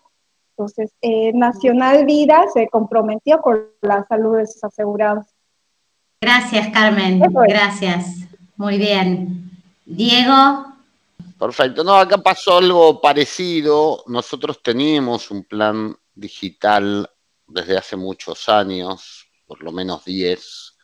Entonces, 0.56 0.92
eh, 1.02 1.32
Nacional 1.32 2.04
Vida 2.06 2.44
se 2.52 2.68
comprometió 2.68 3.40
con 3.40 3.66
la 3.80 4.04
salud 4.04 4.36
de 4.36 4.46
sus 4.46 4.62
asegurados. 4.62 5.26
Gracias, 6.20 6.68
Carmen. 6.68 7.20
Gracias. 7.48 8.06
Muy 8.56 8.78
bien. 8.78 9.50
Diego. 9.84 10.66
Perfecto. 11.38 11.82
No, 11.82 11.96
acá 11.96 12.18
pasó 12.18 12.58
algo 12.58 13.00
parecido. 13.00 14.04
Nosotros 14.06 14.62
teníamos 14.62 15.30
un 15.30 15.42
plan 15.42 15.94
digital 16.14 17.10
desde 17.46 17.76
hace 17.76 17.96
muchos 17.96 18.48
años, 18.48 19.26
por 19.46 19.62
lo 19.62 19.72
menos 19.72 20.04
10, 20.04 20.76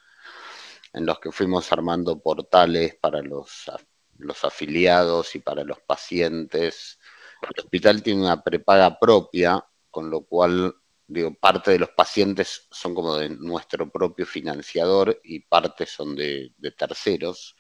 en 0.93 1.07
los 1.07 1.19
que 1.21 1.33
fuimos 1.33 1.71
armando 1.73 2.21
portales 2.21 2.97
para 2.97 3.23
los, 3.23 3.71
los 4.19 4.45
afiliados 4.45 5.35
y 5.35 5.39
para 5.39 5.65
los 5.65 5.81
pacientes. 5.81 6.99
El 7.43 7.65
hospital 7.65 8.03
tiene 8.03 8.23
una 8.23 8.43
prepaga 8.43 8.99
propia, 8.99 9.65
con 9.91 10.11
lo 10.11 10.23
cual 10.23 10.75
digo, 11.07 11.35
parte 11.35 11.73
de 11.73 11.79
los 11.79 11.91
pacientes 11.91 12.69
son 12.71 12.95
como 12.95 13.17
de 13.17 13.31
nuestro 13.31 13.91
propio 13.91 14.27
financiador 14.27 15.21
y 15.25 15.41
parte 15.41 15.87
son 15.87 16.15
de, 16.15 16.53
de, 16.57 16.71
terceros. 16.73 17.57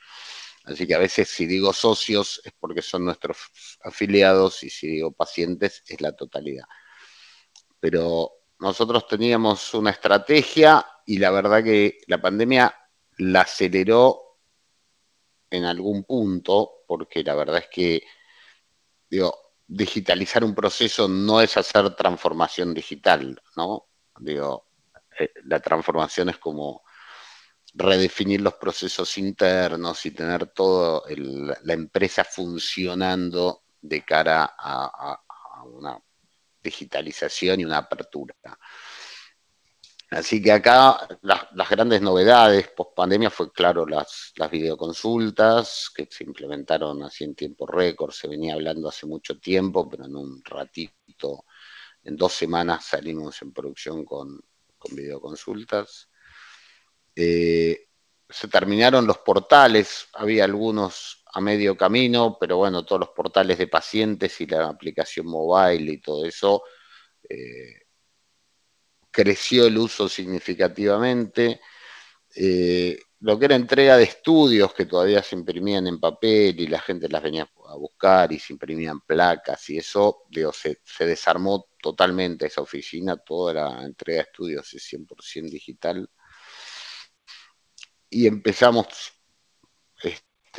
Así 0.65 0.87
que 0.87 0.95
a 0.95 0.99
veces 0.99 1.29
si 1.29 1.47
digo 1.47 1.73
socios 1.73 2.41
es 2.45 2.53
porque 2.59 2.83
son 2.83 3.05
nuestros 3.05 3.39
afiliados 3.83 4.63
y 4.63 4.71
si 4.71 4.87
digo 4.89 5.13
pacientes 5.13 5.83
es 5.87 6.01
la 6.01 6.15
totalidad. 6.15 6.65
Pero 7.81 8.40
nosotros 8.61 9.07
teníamos 9.07 9.73
una 9.75 9.91
estrategia 9.91 10.87
y 11.07 11.19
la 11.19 11.31
verdad 11.31 11.65
que 11.65 11.99
la 12.07 12.21
pandemia 12.21 12.75
la 13.17 13.41
aceleró 13.41 14.39
en 15.49 15.65
algún 15.65 16.05
punto, 16.05 16.83
porque 16.87 17.25
la 17.25 17.35
verdad 17.35 17.59
es 17.59 17.69
que, 17.69 18.03
digo, 19.09 19.35
digitalizar 19.67 20.45
un 20.45 20.55
proceso 20.55 21.09
no 21.09 21.41
es 21.41 21.57
hacer 21.57 21.97
transformación 21.97 22.75
digital, 22.75 23.41
¿no? 23.57 23.89
Digo, 24.19 24.67
eh, 25.19 25.33
la 25.45 25.61
transformación 25.61 26.29
es 26.29 26.39
como 26.39 26.83
redefinir 27.73 28.43
los 28.43 28.55
procesos 28.55 29.17
internos 29.17 30.05
y 30.05 30.11
tener 30.11 30.49
toda 30.49 31.03
la 31.17 31.73
empresa 31.73 32.25
funcionando 32.25 33.63
de 33.81 34.05
cara 34.05 34.55
a 34.59 35.19
una 35.65 35.99
digitalización 36.63 37.61
y 37.61 37.65
una 37.65 37.79
apertura. 37.79 38.35
Así 40.11 40.43
que 40.43 40.51
acá 40.51 41.07
las, 41.23 41.71
grandes 41.71 42.03
novedades 42.03 42.69
post 42.69 42.97
pandemia 42.97 43.31
fue, 43.31 43.53
claro, 43.53 43.87
las, 43.87 44.33
videoconsultas 44.51 45.89
que 45.95 46.09
se 46.11 46.25
implementaron 46.25 47.05
así 47.05 47.23
en 47.23 47.37
tiempo 47.37 47.65
récord, 47.65 48.11
se 48.11 48.27
venía 48.27 48.55
hablando 48.55 48.89
hace 48.89 49.07
mucho 49.07 49.39
tiempo, 49.39 49.89
pero 49.89 50.07
en 50.07 50.17
un 50.17 50.43
ratito, 50.45 51.45
en 52.03 52.17
dos 52.17 52.33
semanas 52.33 52.87
salimos 52.87 53.41
en 53.43 53.53
producción 53.53 54.05
con, 54.05 54.41
con 54.79 54.97
videoconsultas. 54.97 56.11
Eh, 57.15 57.87
se 58.29 58.49
terminaron 58.49 59.07
los 59.07 59.19
portales, 59.19 60.09
había 60.15 60.45
algunos 60.45 61.20
a 61.33 61.41
medio 61.41 61.77
camino, 61.77 62.37
pero 62.41 62.59
bueno, 62.59 62.85
todos 62.85 63.01
los 63.01 63.11
portales 63.11 63.59
de 63.59 63.69
pacientes 63.69 64.41
y 64.41 64.47
la 64.47 64.69
aplicación 64.69 65.27
mobile 65.27 65.93
y 65.93 66.01
todo 66.01 66.27
eso, 66.27 66.63
eh, 67.29 67.83
creció 69.11 69.67
el 69.67 69.79
uso 69.79 70.09
significativamente. 70.09 71.61
Eh, 72.35 72.99
lo 73.21 73.39
que 73.39 73.45
era 73.47 73.57
entrega 73.57 73.97
de 73.97 74.05
estudios 74.05 74.73
que 74.73 74.87
todavía 74.87 75.23
se 75.23 75.37
imprimían 75.37 75.87
en 75.87 76.01
papel 76.01 76.59
y 76.61 76.67
la 76.69 76.81
gente 76.81 77.09
las 77.09 77.23
venía 77.23 77.51
a 77.69 77.77
buscar 77.77 78.33
y 78.33 78.39
se 78.39 78.53
imprimían 78.55 79.01
placas 79.03 79.69
y 79.71 79.79
eso, 79.79 80.25
se, 80.53 80.81
se 80.85 81.07
desarmó 81.07 81.69
totalmente 81.83 82.47
esa 82.47 82.63
oficina, 82.63 83.17
toda 83.19 83.55
la 83.55 83.83
entrega 83.85 84.23
de 84.23 84.29
estudios 84.31 84.73
es 84.75 84.83
100% 84.85 85.51
digital. 85.51 86.09
Y 88.09 88.27
empezamos 88.27 88.89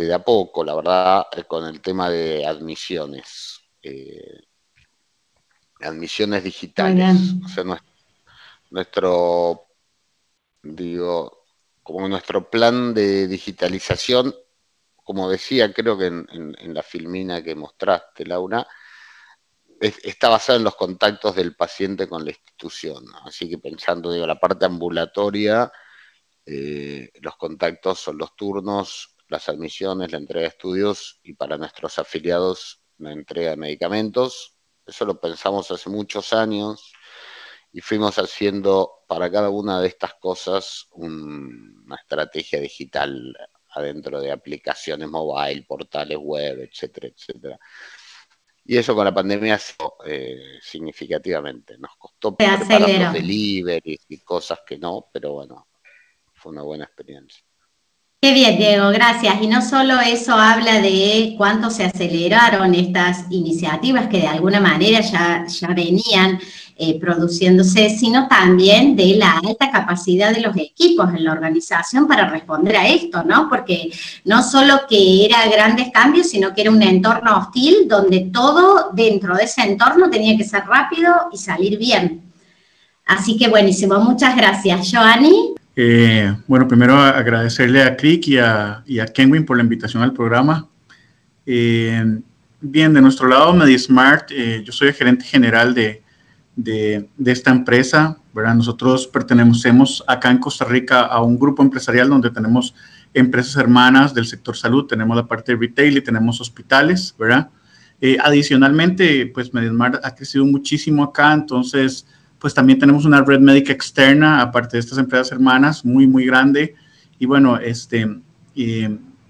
este, 0.02 0.08
de 0.08 0.14
a 0.14 0.24
poco, 0.24 0.64
la 0.64 0.76
verdad, 0.76 1.28
eh, 1.36 1.44
con 1.44 1.66
el 1.66 1.82
tema 1.82 2.10
de 2.10 2.46
admisiones. 2.46 3.60
Eh, 3.82 4.42
admisiones 5.82 6.44
digitales. 6.44 7.18
O 7.44 7.48
sea, 7.48 7.64
nuestro, 8.70 9.68
digo, 10.62 11.46
como 11.82 12.08
nuestro 12.08 12.50
plan 12.50 12.94
de 12.94 13.28
digitalización, 13.28 14.34
como 15.04 15.30
decía, 15.30 15.74
creo 15.74 15.98
que 15.98 16.06
en, 16.08 16.74
la 16.74 16.84
filmina 16.84 17.44
que 17.44 17.56
mostraste, 17.56 18.26
Laura, 18.26 18.66
está 19.80 20.30
basado 20.30 20.60
en 20.60 20.64
los 20.64 20.76
contactos 20.76 21.36
del 21.36 21.56
paciente 21.56 22.08
con 22.08 22.24
la 22.24 22.30
institución. 22.30 23.06
Así 23.26 23.50
que 23.50 23.58
pensando, 23.58 24.12
digo, 24.12 24.28
la 24.28 24.40
parte 24.40 24.66
ambulatoria, 24.66 25.72
eh, 26.46 27.12
los 27.22 27.36
contactos 27.38 28.00
son 28.00 28.20
los 28.20 28.36
turnos, 28.36 29.11
las 29.32 29.48
admisiones, 29.50 30.12
la 30.12 30.17
entrega 30.17 30.41
de 30.41 30.50
estudios 30.50 31.20
y 31.24 31.34
para 31.34 31.58
nuestros 31.58 31.98
afiliados 31.98 32.84
la 32.98 33.12
entrega 33.13 33.52
de 33.52 33.58
medicamentos. 33.58 34.58
Eso 34.86 35.06
lo 35.06 35.20
pensamos 35.20 35.72
hace 35.72 35.89
muchos 35.89 36.34
años 36.34 36.94
y 37.72 37.80
fuimos 37.80 38.17
haciendo 38.20 39.04
para 39.08 39.32
cada 39.32 39.50
una 39.50 39.80
de 39.80 39.88
estas 39.88 40.15
cosas 40.15 40.88
una 40.91 41.96
estrategia 41.96 42.60
digital 42.60 43.36
adentro 43.70 44.20
de 44.20 44.32
aplicaciones 44.32 45.08
mobile, 45.08 45.63
portales 45.63 46.17
web, 46.20 46.60
etcétera, 46.60 47.08
etcétera. 47.08 47.58
Y 48.65 48.78
eso 48.78 48.94
con 48.94 49.06
la 49.06 49.13
pandemia 49.13 49.58
eh, 50.06 50.60
significativamente. 50.62 51.78
Nos 51.78 51.96
costó 51.98 52.36
preparar 52.36 52.89
los 52.89 53.13
deliveries 53.13 54.06
y 54.10 54.20
cosas 54.20 54.60
que 54.65 54.78
no, 54.78 55.10
pero 55.12 55.34
bueno, 55.34 55.70
fue 56.34 56.52
una 56.52 56.63
buena 56.63 56.84
experiencia. 56.84 57.44
Qué 58.23 58.34
bien, 58.34 58.55
Diego, 58.55 58.89
gracias. 58.89 59.41
Y 59.41 59.47
no 59.47 59.63
solo 59.63 59.99
eso 59.99 60.34
habla 60.36 60.79
de 60.79 61.34
cuánto 61.39 61.71
se 61.71 61.86
aceleraron 61.86 62.75
estas 62.75 63.25
iniciativas 63.31 64.10
que 64.10 64.19
de 64.19 64.27
alguna 64.27 64.60
manera 64.60 65.01
ya, 65.01 65.47
ya 65.47 65.67
venían 65.69 66.39
eh, 66.77 66.99
produciéndose, 66.99 67.89
sino 67.89 68.27
también 68.27 68.95
de 68.95 69.15
la 69.15 69.39
alta 69.43 69.71
capacidad 69.71 70.31
de 70.31 70.41
los 70.41 70.55
equipos 70.55 71.10
en 71.15 71.23
la 71.23 71.31
organización 71.31 72.07
para 72.07 72.29
responder 72.29 72.75
a 72.75 72.88
esto, 72.88 73.23
¿no? 73.23 73.49
Porque 73.49 73.89
no 74.25 74.43
solo 74.43 74.81
que 74.88 75.25
era 75.25 75.47
grandes 75.47 75.89
cambios, 75.91 76.29
sino 76.29 76.53
que 76.53 76.62
era 76.62 76.69
un 76.69 76.84
entorno 76.84 77.39
hostil 77.39 77.88
donde 77.88 78.29
todo 78.31 78.91
dentro 78.93 79.36
de 79.36 79.45
ese 79.45 79.63
entorno 79.63 80.12
tenía 80.12 80.38
que 80.38 80.43
ser 80.43 80.63
rápido 80.65 81.12
y 81.34 81.38
salir 81.38 81.79
bien. 81.79 82.21
Así 83.07 83.36
que 83.36 83.49
buenísimo, 83.49 83.97
muchas 83.99 84.36
gracias. 84.36 84.91
Joanny. 84.93 85.55
Eh, 85.84 86.38
bueno, 86.46 86.67
primero 86.67 86.96
agradecerle 86.96 87.82
a 87.82 87.98
Crick 87.98 88.28
y 88.28 88.38
a, 88.38 88.84
y 88.86 89.00
a, 89.00 89.08
Kenwin 89.08 89.48
por 89.48 89.58
la 89.58 89.63
invitación 89.63 90.04
al 90.04 90.13
programa. 90.13 90.70
Eh, 91.44 92.22
bien, 92.60 92.94
de 92.94 93.02
nuestro 93.02 93.28
lado, 93.28 93.52
MediSmart, 93.52 94.30
eh, 94.30 94.62
yo 94.63 94.72
soy 94.72 94.89
el 94.89 94.94
gerente 94.94 95.26
general 95.26 95.74
de, 95.74 96.04
de, 96.56 97.10
de, 97.17 97.32
esta 97.32 97.50
empresa. 97.50 98.15
¿verdad? 98.32 98.54
Nosotros 98.54 99.08
pertenecemos 99.08 100.04
acá 100.08 100.30
en 100.30 100.38
Costa 100.38 100.65
Rica 100.65 101.02
a 101.02 101.24
un 101.24 101.39
grupo 101.39 101.63
empresarial 101.63 102.10
donde 102.10 102.30
tenemos 102.30 102.76
empresas 103.12 103.56
hermanas 103.56 104.13
del 104.13 104.28
sector 104.28 104.56
salud, 104.56 104.86
tenemos 104.86 105.17
la 105.17 105.26
parte 105.26 105.54
de 105.54 105.58
retail 105.58 105.98
y 105.98 106.02
tenemos 106.02 106.39
hospitales, 106.41 107.15
¿verdad? 107.17 107.50
adicionalmente, 108.24 109.28
pues 109.28 109.52
MediSmart 109.54 110.04
ha 110.04 110.15
crecido 110.15 110.46
muchísimo 110.46 111.04
acá, 111.04 111.34
entonces 111.34 112.06
pues 112.41 112.56
también 112.56 112.80
tenemos 112.80 113.06
una 113.06 113.21
red 113.21 113.39
médica 113.39 113.71
externa, 113.71 114.41
aparte 114.41 114.75
de 114.75 114.80
estas 114.80 114.97
empresas 114.97 115.32
hermanas, 115.32 115.86
muy, 115.86 116.08
muy 116.08 116.25
grande. 116.25 116.73
Y 117.19 117.27
bueno, 117.27 117.60
este, 117.60 118.17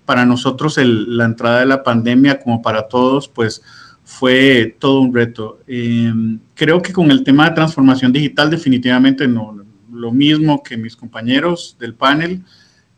para 0.06 0.26
nosotros 0.26 0.78
la 0.78 1.26
entrada 1.26 1.60
de 1.60 1.65
la 1.65 1.84
pandemia, 1.84 2.39
como 2.39 2.62
para 2.62 2.88
todos, 2.88 3.28
pues 3.28 3.62
fue 4.06 4.78
todo 4.80 5.02
un 5.02 5.13
reto. 5.13 5.60
Em, 5.67 6.39
creo 6.56 6.82
que 6.82 6.93
con 6.93 7.12
el 7.12 7.26
tema 7.26 7.50
de 7.50 7.56
transformación 7.56 8.13
digital, 8.13 8.50
definitivamente 8.50 9.28
no, 9.28 9.62
lo 9.91 10.12
mismo 10.13 10.63
que 10.63 10.78
mis 10.78 10.95
compañeros 10.95 11.76
del 11.82 11.93
panel, 11.93 12.41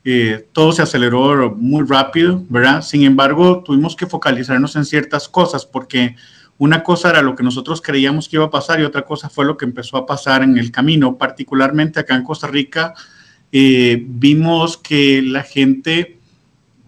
eh, 0.05 0.47
todo 0.51 0.73
se 0.73 0.83
aceleró 0.83 1.55
muy 1.55 1.85
rápido, 1.87 2.43
¿verdad? 2.49 2.83
Sin 2.83 3.01
embargo, 3.01 3.63
tuvimos 3.63 3.95
que 3.95 4.05
focalizarnos 4.05 4.75
en 4.75 4.85
ciertas 4.85 5.27
cosas 5.27 5.65
porque 5.65 6.15
una 6.57 6.83
cosa 6.83 7.09
era 7.09 7.21
lo 7.21 7.35
que 7.35 7.43
nosotros 7.43 7.81
creíamos 7.81 8.29
que 8.29 8.37
iba 8.37 8.45
a 8.45 8.49
pasar 8.49 8.79
y 8.79 8.83
otra 8.83 9.03
cosa 9.03 9.29
fue 9.29 9.45
lo 9.45 9.57
que 9.57 9.65
empezó 9.65 9.97
a 9.97 10.05
pasar 10.05 10.43
en 10.43 10.57
el 10.57 10.71
camino. 10.71 11.17
Particularmente 11.17 11.99
acá 11.99 12.15
en 12.15 12.23
Costa 12.23 12.47
Rica, 12.47 12.93
eh, 13.51 14.03
vimos 14.07 14.77
que 14.77 15.21
la 15.21 15.43
gente 15.43 16.19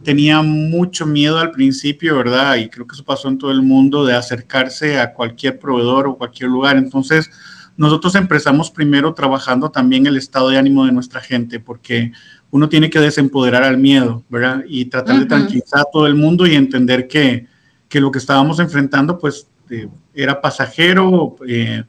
tenía 0.03 0.41
mucho 0.43 1.05
miedo 1.05 1.39
al 1.39 1.51
principio, 1.51 2.15
¿verdad? 2.15 2.55
Y 2.57 2.69
creo 2.69 2.85
que 2.85 2.93
eso 2.93 3.03
pasó 3.03 3.27
en 3.27 3.37
todo 3.37 3.51
el 3.51 3.63
mundo, 3.63 4.05
de 4.05 4.13
acercarse 4.13 4.99
a 4.99 5.13
cualquier 5.13 5.59
proveedor 5.59 6.07
o 6.07 6.17
cualquier 6.17 6.49
lugar. 6.49 6.77
Entonces, 6.77 7.29
nosotros 7.75 8.15
empezamos 8.15 8.71
primero 8.71 9.13
trabajando 9.13 9.71
también 9.71 10.05
el 10.05 10.15
estado 10.15 10.49
de 10.49 10.57
ánimo 10.57 10.85
de 10.85 10.91
nuestra 10.91 11.21
gente, 11.21 11.59
porque 11.59 12.11
uno 12.51 12.69
tiene 12.69 12.89
que 12.89 12.99
desempoderar 12.99 13.63
al 13.63 13.77
miedo, 13.77 14.23
¿verdad? 14.29 14.63
Y 14.67 14.85
tratar 14.85 15.19
de 15.19 15.25
tranquilizar 15.25 15.81
a 15.81 15.91
todo 15.91 16.07
el 16.07 16.15
mundo 16.15 16.45
y 16.45 16.55
entender 16.55 17.07
que, 17.07 17.47
que 17.89 17.99
lo 17.99 18.11
que 18.11 18.19
estábamos 18.19 18.59
enfrentando, 18.59 19.17
pues 19.17 19.47
este, 19.65 19.89
era 20.13 20.41
pasajero, 20.41 21.35
eh, 21.47 21.83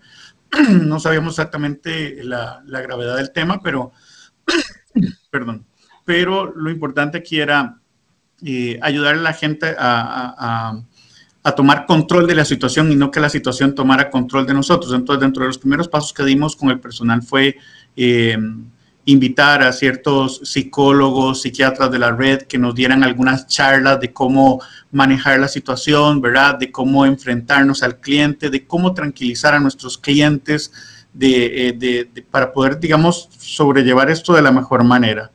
no 0.83 0.99
sabíamos 0.99 1.35
exactamente 1.35 2.25
la, 2.25 2.62
gravedad 2.67 3.17
del 3.17 3.33
tema, 3.33 3.61
pero, 3.62 3.93
perdón, 5.31 5.67
pero 6.05 6.53
lo 6.55 6.71
importante 6.71 7.19
aquí 7.19 7.39
era 7.39 7.79
eh, 8.43 8.79
ayudar 8.81 9.15
a 9.15 9.19
la 9.19 9.33
gente 9.35 9.75
a, 9.79 10.83
tomar 11.55 11.87
control 11.87 12.27
de 12.27 12.35
la 12.35 12.45
situación 12.45 12.91
y 12.91 12.97
no 12.97 13.12
que 13.12 13.21
la 13.21 13.29
situación 13.29 13.73
tomara 13.73 14.11
control 14.11 14.47
de 14.47 14.55
nosotros. 14.55 14.93
Entonces, 14.93 15.21
dentro 15.21 15.43
de 15.43 15.47
los 15.47 15.59
primeros 15.59 15.87
pasos 15.87 16.12
que 16.12 16.25
dimos 16.25 16.57
con 16.57 16.71
el 16.71 16.81
personal 16.81 17.23
fue... 17.23 17.57
Eh, 17.97 18.37
invitar 19.07 19.62
a 19.62 19.73
ciertos 19.73 20.40
psicólogos, 20.45 21.42
psiquiatras 21.42 21.90
de 21.92 21.99
la 21.99 22.11
red 22.11 22.42
que 22.42 22.59
nos 22.59 22.75
dieran 22.75 23.05
algunas 23.05 23.47
charlas 23.47 24.01
de 24.01 24.12
cómo 24.12 24.61
manejar 24.90 25.38
la 25.38 25.49
situación, 25.49 26.21
¿verdad? 26.21 26.59
De 26.59 26.73
cómo 26.73 27.07
enfrentarnos 27.07 27.85
al 27.85 28.01
cliente, 28.01 28.51
de 28.51 28.66
cómo 28.66 28.95
tranquilizar 28.95 29.55
a 29.55 29.61
nuestros 29.61 29.97
clientes, 29.97 30.73
de, 31.14 31.69
eh, 31.69 32.25
para 32.31 32.53
poder, 32.53 32.81
digamos, 32.81 33.29
sobrellevar 33.38 34.11
esto 34.11 34.35
de 34.35 34.42
la 34.42 34.51
mejor 34.51 34.83
manera. 34.83 35.31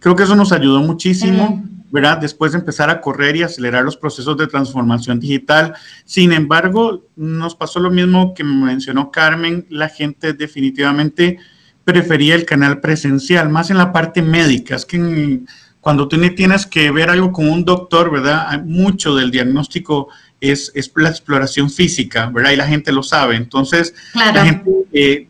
Creo 0.00 0.16
que 0.16 0.22
eso 0.22 0.34
nos 0.34 0.50
ayudó 0.50 0.80
muchísimo. 0.80 1.62
¿verdad? 1.92 2.18
Después 2.18 2.52
de 2.52 2.58
empezar 2.58 2.88
a 2.88 3.00
correr 3.00 3.34
y 3.34 3.42
acelerar 3.42 3.82
los 3.82 3.96
procesos 3.96 4.36
de 4.36 4.46
transformación 4.46 5.18
digital. 5.18 5.74
Sin 6.04 6.32
embargo, 6.32 7.04
nos 7.16 7.56
pasó 7.56 7.80
lo 7.80 7.90
mismo 7.90 8.32
que 8.32 8.44
mencionó 8.44 9.10
Carmen, 9.10 9.66
la 9.70 9.88
gente 9.88 10.32
definitivamente 10.32 11.38
prefería 11.84 12.34
el 12.34 12.44
canal 12.44 12.80
presencial, 12.80 13.48
más 13.48 13.70
en 13.70 13.78
la 13.78 13.92
parte 13.92 14.22
médica. 14.22 14.76
Es 14.76 14.84
que 14.84 15.40
cuando 15.80 16.08
tú 16.08 16.18
tienes 16.34 16.66
que 16.66 16.90
ver 16.90 17.10
algo 17.10 17.32
con 17.32 17.48
un 17.48 17.64
doctor, 17.64 18.10
¿verdad? 18.10 18.62
Mucho 18.64 19.14
del 19.14 19.30
diagnóstico 19.30 20.08
es, 20.40 20.70
es, 20.74 20.92
la 20.96 21.08
exploración 21.08 21.70
física, 21.70 22.30
¿verdad? 22.32 22.52
Y 22.52 22.56
la 22.56 22.66
gente 22.66 22.92
lo 22.92 23.02
sabe. 23.02 23.36
Entonces, 23.36 23.94
la 24.14 24.44
gente 24.44 24.70
eh, 24.92 25.26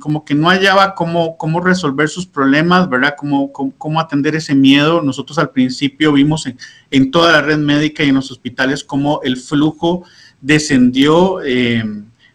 como 0.00 0.24
que 0.24 0.34
no 0.34 0.48
hallaba 0.48 0.94
cómo, 0.94 1.36
cómo 1.36 1.60
resolver 1.60 2.08
sus 2.08 2.26
problemas, 2.26 2.88
¿verdad? 2.88 3.14
Cómo, 3.16 3.52
cómo, 3.52 4.00
atender 4.00 4.34
ese 4.34 4.54
miedo. 4.54 5.02
Nosotros 5.02 5.38
al 5.38 5.50
principio 5.50 6.12
vimos 6.12 6.46
en, 6.46 6.58
en, 6.90 7.10
toda 7.10 7.32
la 7.32 7.42
red 7.42 7.58
médica 7.58 8.02
y 8.02 8.08
en 8.08 8.16
los 8.16 8.30
hospitales 8.30 8.82
cómo 8.82 9.20
el 9.22 9.36
flujo 9.36 10.04
descendió. 10.40 11.42
Eh, 11.44 11.84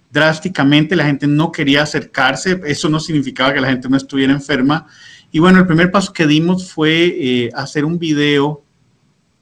drásticamente, 0.10 0.96
la 0.96 1.06
gente 1.06 1.28
no 1.28 1.52
quería 1.52 1.84
acercarse, 1.84 2.62
eso 2.66 2.90
no 2.90 3.00
significaba 3.00 3.54
que 3.54 3.62
la 3.62 3.70
gente 3.70 3.90
no 3.90 3.98
estuviera 3.98 4.34
enferma. 4.34 4.88
Y 5.32 5.40
bueno, 5.40 5.60
el 5.60 5.68
primer 5.68 5.92
paso 5.92 6.14
que 6.14 6.28
dimos 6.28 6.72
fue 6.72 7.16
eh, 7.18 7.50
hacer 7.54 7.86
un 7.86 8.00
video, 8.00 8.64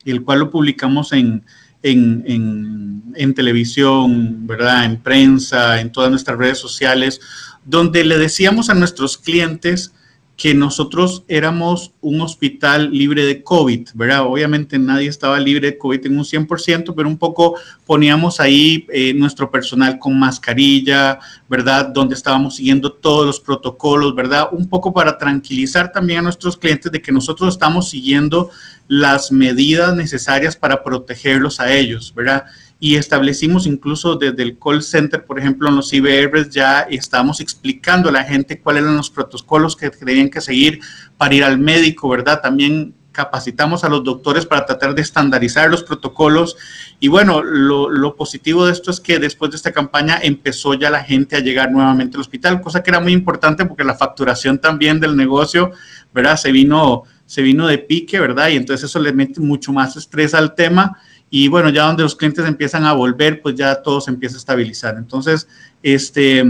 el 0.03 0.23
cual 0.23 0.39
lo 0.39 0.51
publicamos 0.51 1.13
en, 1.13 1.43
en, 1.83 3.03
en, 3.15 3.33
televisión, 3.33 4.47
¿verdad? 4.47 4.85
En 4.85 4.97
prensa, 4.97 5.79
en 5.79 5.91
todas 5.91 6.09
nuestras 6.09 6.37
redes 6.37 6.57
sociales, 6.57 7.19
donde 7.63 8.03
le 8.03 8.17
decíamos 8.17 8.69
a 8.69 8.73
nuestros 8.73 9.17
clientes 9.17 9.93
que 10.37 10.53
nosotros 10.53 11.23
éramos 11.29 11.93
un 12.01 12.19
hospital 12.19 12.91
libre 12.91 13.25
de 13.25 13.41
COVID, 13.41 13.89
¿verdad? 13.93 14.23
Obviamente 14.25 14.77
nadie 14.77 15.07
estaba 15.07 15.39
libre 15.39 15.71
de 15.71 15.77
COVID 15.77 16.05
en 16.05 16.17
un 16.17 16.25
100%, 16.25 16.93
pero 16.93 17.07
un 17.07 17.17
poco 17.17 17.55
poníamos 17.85 18.41
ahí 18.41 18.85
eh, 18.89 19.13
nuestro 19.13 19.49
personal 19.49 19.97
con 19.97 20.19
mascarilla, 20.19 21.19
¿verdad? 21.47 21.87
Donde 21.87 22.15
estábamos 22.15 22.57
siguiendo 22.57 22.91
todos 22.91 23.25
los 23.25 23.39
protocolos, 23.39 24.13
¿verdad? 24.13 24.49
Un 24.51 24.67
poco 24.67 24.93
para 24.93 25.17
tranquilizar 25.17 25.91
también 25.91 26.19
a 26.19 26.23
nuestros 26.23 26.57
clientes 26.57 26.91
de 26.91 27.01
que 27.01 27.13
nosotros 27.13 27.53
estamos 27.53 27.89
siguiendo 27.89 28.49
las 28.87 29.31
medidas 29.31 29.95
necesarias 29.95 30.55
para 30.55 30.83
protegerlos 30.83 31.59
a 31.61 31.71
ellos, 31.73 32.13
¿verdad? 32.13 32.45
Y 32.85 32.97
establecimos 32.97 33.65
incluso 33.65 34.15
desde 34.15 34.43
el 34.43 34.59
call 34.59 34.83
center, 34.83 35.25
por 35.25 35.39
ejemplo, 35.39 35.67
en 35.67 35.75
los 35.75 35.91
IBRs, 35.91 36.51
ya 36.51 36.81
estábamos 36.81 37.41
explicando 37.41 38.09
a 38.09 38.11
la 38.11 38.23
gente 38.23 38.59
cuáles 38.59 38.83
eran 38.83 38.95
los 38.95 39.09
protocolos 39.09 39.75
que 39.75 39.89
tenían 39.89 40.29
que 40.29 40.39
seguir 40.39 40.81
para 41.17 41.33
ir 41.33 41.43
al 41.43 41.57
médico, 41.57 42.07
¿verdad? 42.07 42.41
También 42.43 42.93
capacitamos 43.11 43.83
a 43.83 43.89
los 43.89 44.03
doctores 44.03 44.45
para 44.45 44.67
tratar 44.67 44.93
de 44.93 45.01
estandarizar 45.01 45.67
los 45.67 45.81
protocolos. 45.81 46.57
Y 46.99 47.07
bueno, 47.07 47.41
lo, 47.41 47.89
lo, 47.89 48.15
positivo 48.15 48.67
de 48.67 48.73
esto 48.73 48.91
es 48.91 48.99
que 48.99 49.17
después 49.17 49.49
de 49.49 49.57
esta 49.57 49.71
campaña 49.71 50.19
empezó 50.21 50.75
ya 50.75 50.91
la 50.91 51.03
gente 51.03 51.37
a 51.37 51.39
llegar 51.39 51.71
nuevamente 51.71 52.17
al 52.17 52.21
hospital, 52.21 52.61
cosa 52.61 52.83
que 52.83 52.91
era 52.91 52.99
muy 52.99 53.13
importante 53.13 53.65
porque 53.65 53.83
la 53.83 53.95
facturación 53.95 54.59
también 54.59 54.99
del 54.99 55.17
negocio, 55.17 55.71
¿verdad? 56.13 56.37
Se 56.37 56.51
vino, 56.51 57.01
se 57.25 57.41
vino 57.41 57.65
de 57.65 57.79
pique, 57.79 58.19
¿verdad? 58.19 58.49
Y 58.49 58.57
entonces 58.57 58.87
eso 58.87 58.99
le 58.99 59.11
mete 59.11 59.41
mucho 59.41 59.73
más 59.73 59.97
estrés 59.97 60.35
al 60.35 60.53
tema. 60.53 60.99
Y 61.37 61.49
bueno, 61.49 61.67
ya 61.67 61.83
donde 61.83 62.03
los 62.03 62.15
clientes 62.15 62.45
empiezan 62.45 62.85
a 62.85 62.93
volver, 62.93 63.41
pues 63.41 63.55
ya 63.55 63.81
todo 63.81 63.99
se 63.99 64.09
empieza 64.09 64.37
a 64.37 64.39
estabilizar. 64.39 64.95
Entonces, 64.95 65.49
este, 65.83 66.45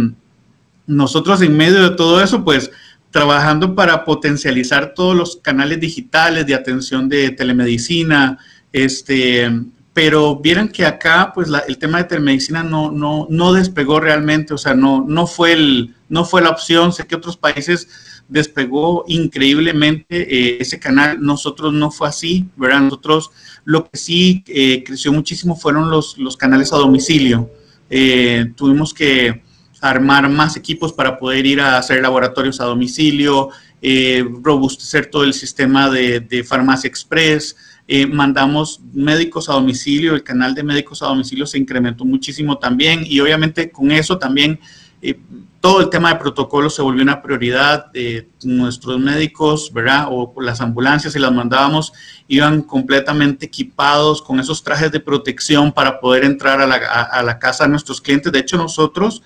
nosotros 0.86 1.42
en 1.42 1.58
medio 1.58 1.90
de 1.90 1.96
todo 1.96 2.22
eso, 2.22 2.44
pues 2.44 2.70
trabajando 3.10 3.74
para 3.74 4.06
potencializar 4.06 4.94
todos 4.94 5.16
los 5.16 5.38
canales 5.38 5.80
digitales 5.80 6.46
de 6.46 6.54
atención 6.54 7.10
de 7.10 7.32
telemedicina, 7.32 8.38
este, 8.72 9.50
pero 9.92 10.36
vieran 10.36 10.68
que 10.68 10.86
acá, 10.86 11.32
pues 11.34 11.50
el 11.68 11.80
tema 11.80 11.98
de 11.98 12.04
telemedicina 12.04 12.62
no, 12.62 12.92
no, 12.92 13.26
no 13.28 13.54
despegó 13.54 14.00
realmente, 14.00 14.54
o 14.54 14.58
sea, 14.60 14.76
no, 14.76 15.04
no, 15.08 15.26
fue 15.26 15.54
el, 15.54 15.96
no 16.10 16.26
fue 16.26 16.44
la 16.44 16.52
opción. 16.52 16.94
Sé 16.94 17.08
que 17.08 17.16
otros 17.16 17.38
países 17.38 18.15
despegó 18.28 19.06
increíblemente 19.08 20.36
eh, 20.36 20.58
ese 20.60 20.80
canal, 20.80 21.22
nosotros 21.22 21.74
no 21.74 21.92
fue 21.92 22.08
así, 22.08 22.46
¿verdad? 22.56 22.82
Nosotros 22.82 23.32
lo 23.64 23.90
que 23.90 23.98
sí 23.98 24.44
eh, 24.48 24.84
creció 24.84 25.14
muchísimo 25.14 25.56
fueron 25.56 25.90
los, 25.90 26.18
los 26.18 26.36
canales 26.38 26.74
a 26.74 26.78
domicilio. 26.78 27.50
Eh, 27.90 28.52
tuvimos 28.56 28.94
que 28.94 29.44
armar 29.82 30.28
más 30.30 30.58
equipos 30.58 30.92
para 30.92 31.20
poder 31.20 31.46
ir 31.46 31.62
a 31.62 31.78
hacer 31.78 32.02
laboratorios 32.02 32.60
a 32.60 32.66
domicilio, 32.66 33.50
robustecer 34.42 35.06
todo 35.08 35.26
el 35.26 35.34
sistema 35.34 35.92
de, 35.92 36.44
farmacia 36.48 36.88
express, 36.88 37.56
mandamos 38.12 38.82
médicos 38.94 39.48
a 39.48 39.54
domicilio, 39.54 40.16
el 40.16 40.24
canal 40.24 40.56
de 40.56 40.64
médicos 40.64 41.04
a 41.04 41.08
domicilio 41.08 41.46
se 41.46 41.60
incrementó 41.60 42.04
muchísimo 42.04 42.58
también 42.58 43.04
y 43.06 43.20
obviamente 43.20 43.70
con 43.70 43.92
eso 43.92 44.18
también 44.18 44.60
todo 45.66 45.82
el 45.82 45.90
tema 45.90 46.10
de 46.14 46.20
protocolo 46.20 46.70
se 46.70 46.84
volvió 46.84 47.02
una 47.02 47.24
prioridad. 47.24 47.92
de 47.92 48.30
nuestros 48.44 49.00
médicos, 49.00 49.74
¿verdad? 49.74 50.10
O 50.12 50.32
las 50.40 50.62
ambulancias, 50.62 51.14
si 51.14 51.18
las 51.18 51.32
mandábamos, 51.32 51.92
iban 52.28 52.62
completamente 52.62 53.48
equipados 53.48 54.22
con 54.22 54.40
esos 54.40 54.64
trajes 54.64 54.92
de 54.92 55.00
protección 55.00 55.72
para 55.72 56.00
poder 56.00 56.24
entrar 56.24 56.62
a 56.62 56.68
la, 56.68 56.76
a 56.76 57.24
la 57.24 57.40
casa 57.40 57.64
de 57.64 57.72
nuestros 57.72 58.00
clientes. 58.00 58.32
De 58.32 58.38
hecho, 58.38 58.58
nosotros 58.58 59.24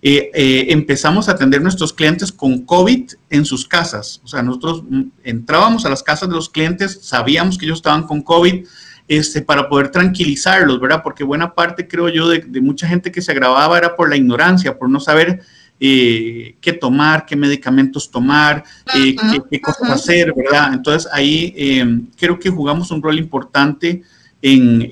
eh, 0.00 0.30
eh, 0.32 0.66
empezamos 0.70 1.28
a 1.28 1.32
atender 1.32 1.60
nuestros 1.60 1.92
clientes 1.92 2.32
con 2.32 2.64
COVID 2.64 3.12
en 3.28 3.44
sus 3.44 3.68
casas. 3.68 4.22
O 4.24 4.28
sea, 4.28 4.42
nosotros 4.42 4.84
mm, 4.88 5.02
entrábamos 5.24 5.84
a 5.84 5.90
las 5.90 6.02
casas 6.02 6.30
de 6.30 6.34
los 6.34 6.48
clientes, 6.48 7.00
sabíamos 7.02 7.58
que 7.58 7.66
ellos 7.66 7.80
estaban 7.80 8.04
con 8.04 8.22
COVID, 8.22 8.64
este, 9.08 9.42
para 9.42 9.68
poder 9.68 9.90
tranquilizarlos, 9.90 10.80
¿verdad? 10.80 11.02
Porque 11.02 11.22
buena 11.22 11.54
parte, 11.54 11.86
creo 11.86 12.08
yo, 12.08 12.28
de, 12.28 12.60
mucha 12.62 12.88
gente 12.88 13.12
que 13.12 13.20
se 13.20 13.30
agravaba 13.32 13.76
era 13.76 13.94
por 13.94 14.08
la 14.08 14.16
ignorancia, 14.16 14.78
por 14.78 14.88
no 14.88 15.00
saber 15.00 15.42
eh, 15.84 16.54
qué 16.60 16.72
tomar, 16.72 17.26
qué 17.26 17.34
medicamentos 17.34 18.08
tomar, 18.08 18.62
qué, 18.92 19.16
cosas 19.60 19.90
hacer, 19.90 20.32
¿verdad? 20.32 20.74
Entonces 20.74 21.10
ahí 21.12 21.52
em, 21.56 22.06
creo 22.16 22.38
que 22.38 22.50
jugamos 22.50 22.92
un 22.92 23.02
rol 23.02 23.18
importante 23.18 24.00
en, 24.40 24.88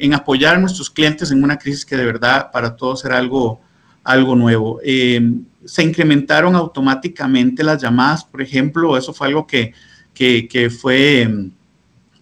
en, 0.00 0.14
apoyar 0.14 0.54
a 0.54 0.58
nuestros 0.60 0.88
clientes 0.88 1.32
en 1.32 1.42
una 1.42 1.58
crisis 1.58 1.84
que 1.84 1.96
de 1.96 2.04
verdad 2.04 2.52
para 2.52 2.76
todos 2.76 3.04
era 3.04 3.18
algo 3.18 3.60
algo 4.04 4.36
nuevo. 4.36 4.78
Eh, 4.84 5.20
se 5.64 5.82
incrementaron 5.82 6.54
automáticamente 6.54 7.64
las 7.64 7.82
llamadas, 7.82 8.24
por 8.24 8.40
ejemplo, 8.40 8.96
eso 8.96 9.12
fue 9.12 9.26
algo 9.26 9.48
que, 9.48 9.74
que, 10.14 10.70
fue 10.70 11.26
mm, 11.28 11.50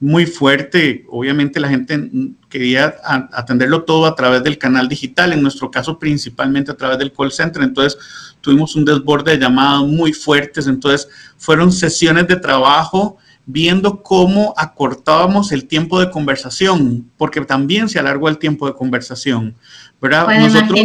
muy 0.01 0.27
fuerte. 0.27 1.05
Obviamente 1.09 1.61
la 1.61 1.69
gente 1.69 2.11
quería 2.49 2.97
atenderlo 3.33 3.85
todo 3.85 4.07
a 4.07 4.15
través 4.15 4.43
del 4.43 4.59
canal 4.59 4.89
digital, 4.89 5.33
en 5.33 5.43
nuestro 5.43 5.71
caso 5.71 5.99
principalmente 5.99 6.71
a 6.71 6.77
través 6.77 6.99
del 6.99 7.13
call 7.13 7.33
center. 7.33 7.63
Entonces 7.63 7.99
tuvimos 8.41 8.77
un 8.77 8.85
desborde 8.85 9.33
de 9.33 9.39
llamadas 9.39 9.83
muy 9.83 10.13
fuertes. 10.13 10.67
Entonces 10.67 11.09
fueron 11.37 11.73
sesiones 11.73 12.29
de 12.29 12.37
trabajo 12.37 13.19
viendo 13.47 14.03
cómo 14.03 14.55
acortábamos 14.57 15.53
el 15.53 15.67
tiempo 15.67 16.01
de 16.01 16.11
conversación, 16.11 17.09
porque 17.17 17.41
también 17.43 17.89
se 17.89 17.99
alargó 17.99 18.29
el 18.29 18.39
tiempo 18.39 18.67
de 18.67 18.75
conversación. 18.75 19.55
¿verdad? 20.01 20.27
Nosotros, 20.39 20.81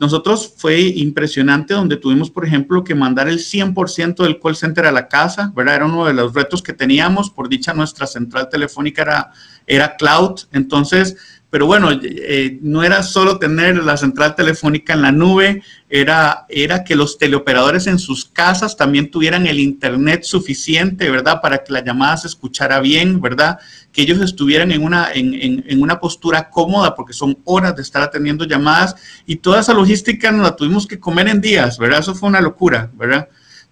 nosotros 0.00 0.52
fue 0.56 0.80
impresionante 0.80 1.74
donde 1.74 1.96
tuvimos, 1.96 2.30
por 2.30 2.44
ejemplo, 2.44 2.82
que 2.82 2.94
mandar 2.94 3.28
el 3.28 3.38
100% 3.38 4.22
del 4.22 4.40
call 4.40 4.56
center 4.56 4.86
a 4.86 4.92
la 4.92 5.08
casa, 5.08 5.52
¿verdad? 5.54 5.76
Era 5.76 5.86
uno 5.86 6.06
de 6.06 6.14
los 6.14 6.34
retos 6.34 6.62
que 6.62 6.72
teníamos. 6.72 7.30
Por 7.30 7.48
dicha, 7.48 7.72
nuestra 7.74 8.06
central 8.06 8.48
telefónica 8.48 9.02
era, 9.02 9.32
era 9.66 9.96
cloud. 9.96 10.40
Entonces, 10.52 11.16
pero 11.54 11.66
bueno, 11.66 11.90
eh, 12.02 12.58
no 12.62 12.82
era 12.82 13.04
solo 13.04 13.38
tener 13.38 13.76
la 13.76 13.96
central 13.96 14.34
telefónica 14.34 14.92
en 14.92 15.02
la 15.02 15.12
nube, 15.12 15.62
era, 15.88 16.46
era 16.48 16.82
que 16.82 16.96
los 16.96 17.16
teleoperadores 17.16 17.86
en 17.86 18.00
sus 18.00 18.24
casas 18.24 18.76
también 18.76 19.08
tuvieran 19.08 19.46
el 19.46 19.60
internet 19.60 20.24
suficiente, 20.24 21.08
¿verdad? 21.08 21.40
Para 21.40 21.62
que 21.62 21.72
la 21.72 21.84
llamada 21.84 22.16
se 22.16 22.26
escuchara 22.26 22.80
bien, 22.80 23.20
¿verdad? 23.20 23.60
Que 23.94 24.02
ellos 24.02 24.20
estuvieran 24.20 24.72
en 24.72 24.82
una, 24.82 25.12
en, 25.12 25.64
en, 25.66 25.82
una 25.82 25.98
postura 25.98 26.50
cómoda, 26.50 26.94
porque 26.94 27.14
son 27.14 27.38
horas 27.44 27.74
de 27.76 27.82
estar 27.82 28.02
atendiendo 28.02 28.44
llamadas 28.44 28.96
y 29.24 29.36
toda 29.36 29.60
esa 29.60 29.72
logística 29.72 30.30
nos 30.30 30.42
la 30.42 30.56
tuvimos 30.56 30.86
que 30.86 31.00
comer 31.00 31.28
en 31.28 31.40
días, 31.40 31.78
¿verdad? 31.78 32.00
Eso 32.00 32.14
fue 32.14 32.28
una 32.28 32.40
locura, 32.40 32.90
¿verdad? 32.94 33.28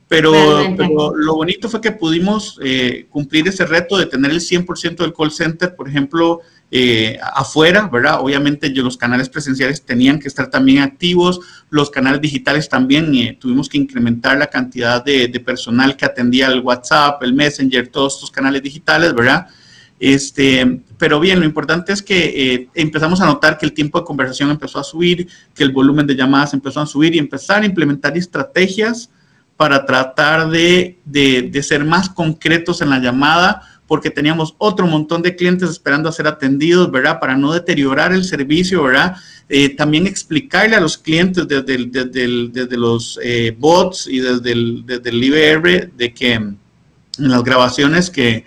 Pero, 0.08 0.32
pero, 0.76 1.16
lo 1.16 1.34
bonito 1.36 1.70
fue 1.70 1.80
que 1.80 1.90
pudimos 1.90 2.60
eh, 2.62 3.06
cumplir 3.08 3.48
ese 3.48 3.64
reto 3.64 3.96
de 3.96 4.04
tener 4.04 4.30
el 4.30 4.40
100% 4.40 4.96
del 4.96 5.14
call 5.14 5.30
center, 5.30 5.74
por 5.74 5.88
ejemplo, 5.88 6.42
eh, 6.70 7.18
afuera, 7.34 7.88
¿verdad? 7.90 8.20
Obviamente 8.20 8.70
los 8.70 8.96
canales 8.96 9.28
presenciales 9.28 9.84
tenían 9.84 10.18
que 10.18 10.28
estar 10.28 10.48
también 10.48 10.82
activos, 10.82 11.40
los 11.70 11.90
canales 11.90 12.20
digitales 12.20 12.68
también, 12.68 13.14
eh, 13.14 13.36
tuvimos 13.40 13.68
que 13.68 13.78
incrementar 13.78 14.38
la 14.38 14.46
cantidad 14.46 15.04
de, 15.04 15.28
personal 15.44 15.96
que 15.96 16.04
atendía 16.04 16.46
el 16.48 16.60
WhatsApp, 16.60 17.22
el 17.22 17.32
Messenger, 17.32 17.88
todos 17.88 18.14
estos 18.14 18.30
canales 18.30 18.62
digitales, 18.62 19.14
¿verdad? 19.14 19.46
Este, 20.04 20.80
pero 20.98 21.20
bien, 21.20 21.38
lo 21.38 21.46
importante 21.46 21.92
es 21.92 22.02
que 22.02 22.54
eh, 22.54 22.68
empezamos 22.74 23.20
a 23.20 23.26
notar 23.26 23.56
que 23.56 23.64
el 23.64 23.72
tiempo 23.72 24.00
de 24.00 24.04
conversación 24.04 24.50
empezó 24.50 24.80
a 24.80 24.82
subir, 24.82 25.28
que 25.54 25.62
el 25.62 25.70
volumen 25.70 26.08
de 26.08 26.16
llamadas 26.16 26.54
empezó 26.54 26.80
a 26.80 26.86
subir 26.86 27.14
y 27.14 27.20
empezar 27.20 27.62
a 27.62 27.66
implementar 27.66 28.16
estrategias 28.16 29.10
para 29.56 29.86
tratar 29.86 30.50
de, 30.50 30.98
de 31.04 31.62
ser 31.62 31.84
más 31.84 32.08
concretos 32.08 32.82
en 32.82 32.90
la 32.90 32.98
llamada, 32.98 33.62
porque 33.86 34.10
teníamos 34.10 34.56
otro 34.58 34.88
montón 34.88 35.22
de 35.22 35.36
clientes 35.36 35.70
esperando 35.70 36.08
a 36.08 36.12
ser 36.12 36.26
atendidos, 36.26 36.90
¿verdad? 36.90 37.20
Para 37.20 37.36
no 37.36 37.52
deteriorar 37.52 38.12
el 38.12 38.24
servicio, 38.24 38.82
¿verdad? 38.82 39.14
Eh, 39.48 39.68
también 39.68 40.08
explicarle 40.08 40.74
a 40.74 40.80
los 40.80 40.98
clientes 40.98 41.46
desde, 41.46 41.76
desde, 41.86 42.76
los 42.76 43.20
eh, 43.22 43.54
bots 43.56 44.08
y 44.08 44.18
desde 44.18 44.50
el, 44.50 44.82
desde 44.84 45.10
el 45.10 45.22
IBR 45.22 45.92
de 45.96 46.12
que 46.12 46.32
en 46.32 46.58
las 47.18 47.44
grabaciones 47.44 48.10
que, 48.10 48.44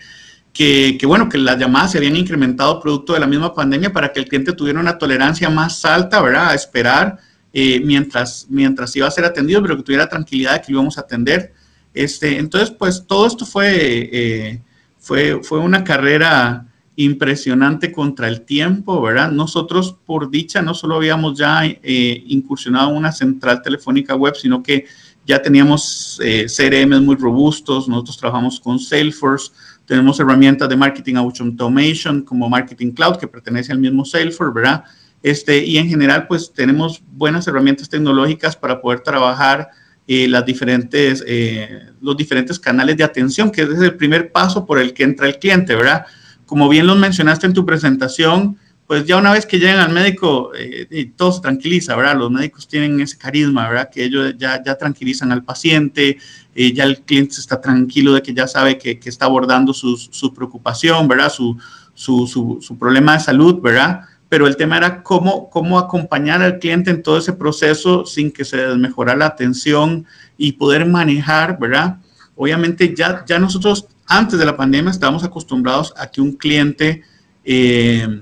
que, 0.56 0.98
bueno, 1.06 1.30
que 1.30 1.38
las 1.38 1.60
llamadas 1.60 1.92
se 1.92 2.00
habían 2.00 2.16
incrementado 2.16 2.80
producto 2.80 3.14
de 3.14 3.20
la 3.20 3.28
misma 3.28 3.54
pandemia 3.54 3.94
para 3.94 4.12
que 4.12 4.22
el 4.22 4.28
cliente 4.28 4.54
tuviera 4.54 4.80
una 4.80 4.98
tolerancia 4.98 5.50
más 5.50 5.86
alta, 5.86 6.22
¿verdad? 6.22 6.50
A 6.50 6.56
esperar 6.56 7.20
eh, 7.54 7.80
mientras, 7.84 8.48
mientras 8.50 8.96
iba 8.96 9.08
a 9.08 9.12
ser 9.12 9.26
atendido, 9.26 9.62
pero 9.62 9.78
que 9.78 9.84
tuviera 9.84 10.10
tranquilidad 10.10 10.54
de 10.54 10.62
que 10.62 10.72
lo 10.72 10.80
íbamos 10.80 10.98
a 10.98 11.02
atender. 11.02 11.54
Este, 11.94 12.40
entonces, 12.40 12.72
pues 12.72 13.06
todo 13.06 13.28
esto 13.28 13.46
fue 13.46 14.62
fue, 15.06 15.44
fue 15.44 15.60
una 15.60 15.84
carrera 15.84 16.66
impresionante 16.96 17.92
contra 17.92 18.28
el 18.28 18.42
tiempo, 18.42 19.00
¿verdad? 19.04 19.30
Nosotros, 19.30 19.96
por 20.04 20.32
dicha, 20.32 20.64
no 20.64 20.74
solo 20.74 20.96
habíamos 20.96 21.38
ya 21.38 21.64
eh, 21.64 22.24
incursionado 22.26 22.90
una 22.90 23.12
central 23.12 23.62
telefónica 23.62 24.16
web, 24.16 24.34
sino 24.36 24.64
que 24.64 24.88
ya 25.24 25.44
teníamos 25.44 26.20
eh, 26.24 26.48
CRM 26.48 27.06
muy 27.06 27.18
robustos, 27.18 27.88
nosotros 27.88 28.18
trabajamos 28.18 28.60
con 28.60 28.80
Salesforce, 28.80 29.52
tenemos 29.86 30.20
herramientas 30.20 30.68
de 30.68 30.76
marketing 30.76 31.16
automation 31.16 32.22
como 32.24 32.50
Marketing 32.50 32.92
Cloud, 32.92 33.18
que 33.18 33.28
pertenece 33.28 33.72
al 33.72 33.80
mismo 33.80 34.04
Salesforce, 34.04 34.54
¿verdad? 34.54 34.84
Este, 35.22 35.64
y 35.66 35.78
en 35.78 35.88
general, 35.88 36.28
pues 36.28 36.54
tenemos 36.54 37.02
buenas 37.12 37.48
herramientas 37.48 37.90
tecnológicas 37.90 38.56
para 38.56 38.82
poder 38.82 39.00
trabajar 39.00 39.70
eh, 40.08 40.28
las 40.28 40.46
diferentes, 40.46 41.24
eh, 41.26 41.88
los 42.00 42.16
diferentes 42.16 42.60
canales 42.60 42.96
de 42.98 43.04
atención, 43.04 43.52
que 43.52 43.64
es 43.64 43.70
el 43.70 43.96
primer 43.96 44.32
paso 44.32 44.66
por 44.66 44.80
el 44.80 44.94
que 44.94 45.04
entra 45.04 45.28
el 45.28 45.40
cliente, 45.40 45.76
¿verdad? 45.76 46.06
Como 46.46 46.70
bien 46.70 46.86
lo 46.86 46.96
mencionaste 46.96 47.48
en 47.48 47.54
tu 47.54 47.66
presentación, 47.66 48.58
pues 48.88 49.06
ya 49.06 49.18
una 49.18 49.34
vez 49.34 49.46
que 49.46 49.58
llegan 49.58 49.80
al 49.80 49.92
médico, 49.92 50.52
eh, 50.56 51.12
todo 51.16 51.32
se 51.32 51.42
tranquiliza, 51.42 51.96
¿verdad? 51.96 52.18
Los 52.18 52.30
médicos 52.32 52.68
tienen 52.68 53.00
ese 53.02 53.18
carisma, 53.18 53.68
¿verdad? 53.68 53.90
Que 53.92 54.04
ellos 54.04 54.36
ya, 54.38 54.62
ya 54.64 54.76
tranquilizan 54.76 55.32
al 55.32 55.44
paciente, 55.44 56.18
ya 56.54 56.84
el 56.84 57.02
cliente 57.02 57.36
está 57.40 57.60
tranquilo 57.60 58.14
de 58.14 58.22
que 58.22 58.34
ya 58.34 58.48
sabe 58.48 58.78
que, 58.78 59.00
que 59.00 59.10
está 59.10 59.26
abordando 59.26 59.74
su, 59.74 59.98
su 59.98 60.34
preocupación, 60.34 61.08
¿verdad? 61.08 61.32
Su, 61.32 61.58
su, 61.96 62.28
su, 62.62 62.78
problema 62.78 63.14
de 63.14 63.22
salud, 63.22 63.60
¿verdad? 63.62 64.02
pero 64.30 64.48
el 64.48 64.58
tema 64.58 64.78
era 64.78 65.04
cómo, 65.04 65.50
cómo 65.50 65.80
acompañar 65.80 66.42
al 66.42 66.60
cliente 66.60 66.90
en 66.92 67.04
todo 67.04 67.18
ese 67.18 67.34
proceso 67.34 68.06
sin 68.06 68.32
que 68.32 68.44
se 68.44 68.58
desmejorara 68.58 69.18
la 69.18 69.28
atención 69.28 70.06
y 70.38 70.54
poder 70.54 70.86
manejar, 70.86 71.58
¿verdad? 71.60 72.00
Obviamente 72.36 72.94
ya, 72.96 73.24
ya 73.26 73.40
nosotros 73.40 73.88
antes 74.08 74.38
de 74.38 74.46
la 74.46 74.58
pandemia 74.58 74.92
estábamos 74.92 75.24
acostumbrados 75.24 75.94
a 75.98 76.08
que 76.08 76.22
un 76.22 76.34
cliente, 76.34 77.04
eh, 77.44 78.22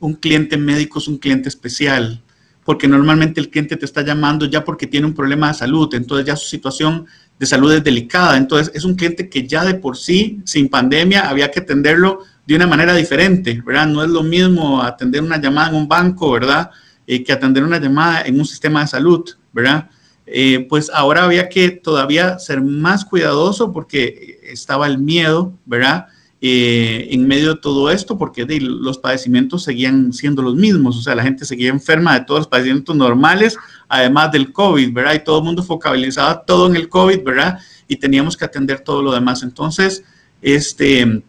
un 0.00 0.14
cliente 0.14 0.56
médico 0.56 0.98
es 0.98 1.08
un 1.08 1.18
cliente 1.18 1.48
especial, 1.48 2.22
porque 2.64 2.86
normalmente 2.86 3.40
el 3.40 3.50
cliente 3.50 3.76
te 3.76 3.84
está 3.84 4.02
llamando 4.02 4.46
ya 4.46 4.64
porque 4.64 4.86
tiene 4.86 5.06
un 5.06 5.14
problema 5.14 5.48
de 5.48 5.54
salud, 5.54 5.92
entonces 5.94 6.26
ya 6.26 6.36
su 6.36 6.48
situación 6.48 7.06
de 7.38 7.46
salud 7.46 7.72
es 7.72 7.84
delicada, 7.84 8.36
entonces 8.36 8.70
es 8.74 8.84
un 8.84 8.94
cliente 8.94 9.28
que 9.28 9.46
ya 9.46 9.64
de 9.64 9.74
por 9.74 9.96
sí, 9.96 10.40
sin 10.44 10.68
pandemia, 10.68 11.28
había 11.28 11.50
que 11.50 11.60
atenderlo 11.60 12.24
de 12.46 12.56
una 12.56 12.66
manera 12.66 12.94
diferente, 12.94 13.62
¿verdad? 13.64 13.86
No 13.86 14.02
es 14.02 14.10
lo 14.10 14.22
mismo 14.22 14.82
atender 14.82 15.22
una 15.22 15.40
llamada 15.40 15.70
en 15.70 15.76
un 15.76 15.88
banco, 15.88 16.32
¿verdad? 16.32 16.70
Eh, 17.06 17.22
que 17.22 17.32
atender 17.32 17.64
una 17.64 17.78
llamada 17.78 18.22
en 18.22 18.38
un 18.38 18.46
sistema 18.46 18.80
de 18.82 18.88
salud, 18.88 19.24
¿verdad? 19.52 19.88
eh, 20.30 20.66
pues 20.68 20.90
ahora 20.92 21.24
había 21.24 21.48
que 21.48 21.70
todavía 21.70 22.38
ser 22.38 22.60
más 22.60 23.04
cuidadoso 23.04 23.72
porque 23.72 24.40
estaba 24.42 24.86
el 24.86 24.98
miedo, 24.98 25.54
¿verdad? 25.64 26.06
Eh, 26.40 27.08
en 27.10 27.26
medio 27.26 27.54
de 27.54 27.60
todo 27.60 27.90
esto, 27.90 28.16
porque 28.16 28.46
los 28.60 28.98
padecimientos 28.98 29.64
seguían 29.64 30.12
siendo 30.12 30.40
los 30.40 30.54
mismos, 30.54 30.96
o 30.96 31.02
sea, 31.02 31.16
la 31.16 31.24
gente 31.24 31.44
seguía 31.44 31.68
enferma 31.68 32.16
de 32.16 32.26
todos 32.26 32.40
los 32.40 32.46
padecimientos 32.46 32.94
normales, 32.94 33.56
además 33.88 34.30
del 34.30 34.52
COVID, 34.52 34.92
¿verdad? 34.92 35.14
Y 35.14 35.24
todo 35.24 35.38
el 35.38 35.44
mundo 35.44 35.64
focalizaba 35.64 36.44
todo 36.44 36.68
en 36.68 36.76
el 36.76 36.88
COVID, 36.88 37.24
¿verdad? 37.24 37.58
Y 37.88 37.96
teníamos 37.96 38.36
que 38.36 38.44
atender 38.44 38.78
todo 38.78 39.02
lo 39.02 39.12
demás. 39.12 39.42
Entonces, 39.42 40.04
este, 40.40 41.24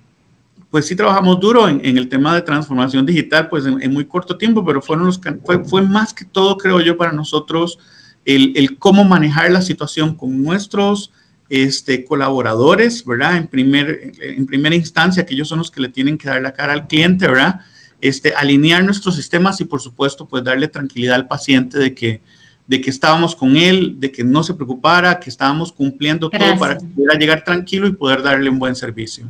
pues 0.69 0.85
sí 0.85 0.95
trabajamos 0.95 1.39
duro 1.39 1.67
en, 1.67 1.97
el 1.97 2.07
tema 2.07 2.35
de 2.35 2.43
transformación 2.43 3.03
digital, 3.03 3.49
pues 3.49 3.65
en, 3.65 3.91
muy 3.91 4.05
corto 4.05 4.37
tiempo, 4.37 4.63
pero 4.63 4.79
fueron 4.79 5.07
los, 5.07 5.19
fue, 5.43 5.65
fue 5.65 5.81
más 5.81 6.13
que 6.13 6.23
todo, 6.23 6.55
creo 6.55 6.81
yo, 6.81 6.97
para 6.97 7.13
nosotros 7.13 7.79
el, 8.25 8.53
el 8.55 8.77
cómo 8.77 9.03
manejar 9.03 9.49
la 9.49 9.63
situación 9.63 10.13
con 10.13 10.43
nuestros 10.43 11.11
este, 11.49 12.05
colaboradores, 12.05 13.03
¿verdad? 13.03 13.37
En, 13.37 13.47
primer, 13.47 14.11
en 14.21 14.45
primera 14.45 14.75
instancia, 14.75 15.25
que 15.25 15.33
ellos 15.33 15.47
son 15.47 15.59
los 15.59 15.71
que 15.71 15.81
le 15.81 15.89
tienen 15.89 16.17
que 16.17 16.29
dar 16.29 16.41
la 16.41 16.53
cara 16.53 16.73
al 16.73 16.87
cliente, 16.87 17.27
¿verdad? 17.27 17.61
Este, 18.01 18.33
alinear 18.33 18.83
nuestros 18.83 19.15
sistemas 19.15 19.59
y, 19.59 19.65
por 19.65 19.81
supuesto, 19.81 20.27
pues 20.27 20.43
darle 20.43 20.67
tranquilidad 20.67 21.15
al 21.15 21.27
paciente 21.27 21.79
de 21.79 21.93
que, 21.93 22.21
de 22.67 22.81
que 22.81 22.89
estábamos 22.89 23.35
con 23.35 23.57
él, 23.57 23.95
de 23.99 24.11
que 24.11 24.23
no 24.23 24.43
se 24.43 24.53
preocupara, 24.53 25.19
que 25.19 25.29
estábamos 25.29 25.73
cumpliendo 25.73 26.29
todo 26.29 26.57
para 26.57 26.77
que 26.77 26.85
pudiera 26.85 27.17
llegar 27.17 27.43
tranquilo 27.43 27.87
y 27.87 27.93
poder 27.93 28.21
darle 28.21 28.49
un 28.49 28.59
buen 28.59 28.75
servicio. 28.75 29.25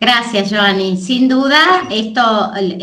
Gracias, 0.00 0.50
Joanny. 0.50 0.96
Sin 0.96 1.28
duda, 1.28 1.60
esto 1.90 2.22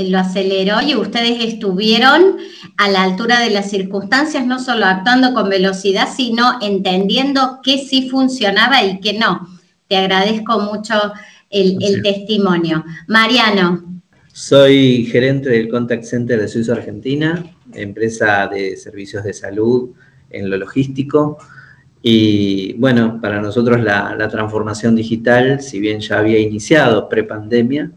lo 0.08 0.20
aceleró 0.20 0.82
y 0.82 0.94
ustedes 0.94 1.44
estuvieron 1.44 2.38
a 2.78 2.90
la 2.90 3.02
altura 3.02 3.40
de 3.40 3.50
las 3.50 3.72
circunstancias, 3.72 4.46
no 4.46 4.60
solo 4.60 4.86
actuando 4.86 5.34
con 5.34 5.50
velocidad, 5.50 6.08
sino 6.16 6.60
entendiendo 6.62 7.60
qué 7.64 7.80
sí 7.80 8.08
funcionaba 8.08 8.84
y 8.84 9.00
qué 9.00 9.14
no. 9.14 9.48
Te 9.88 9.98
agradezco 9.98 10.60
mucho 10.60 10.94
el, 11.50 12.04
testimonio. 12.04 12.86
Mariano. 13.08 14.02
Soy 14.32 15.06
gerente 15.06 15.50
del 15.50 15.70
Contact 15.70 16.04
Center 16.04 16.40
de 16.40 16.48
Suiza 16.48 16.74
Argentina, 16.74 17.44
empresa 17.74 18.46
de 18.46 18.78
servicios 18.78 19.24
de 19.24 19.34
salud 19.34 19.90
en 20.30 20.52
lo 20.52 20.58
logístico. 20.58 21.40
Y 22.10 22.72
bueno, 22.76 23.20
para 23.20 23.42
nosotros 23.42 23.82
la, 23.82 24.30
transformación 24.30 24.96
digital, 24.96 25.60
si 25.60 25.82
bien 25.82 26.00
ya 26.00 26.20
había 26.20 26.40
iniciado 26.40 27.10
pre-pandemia, 27.10 27.92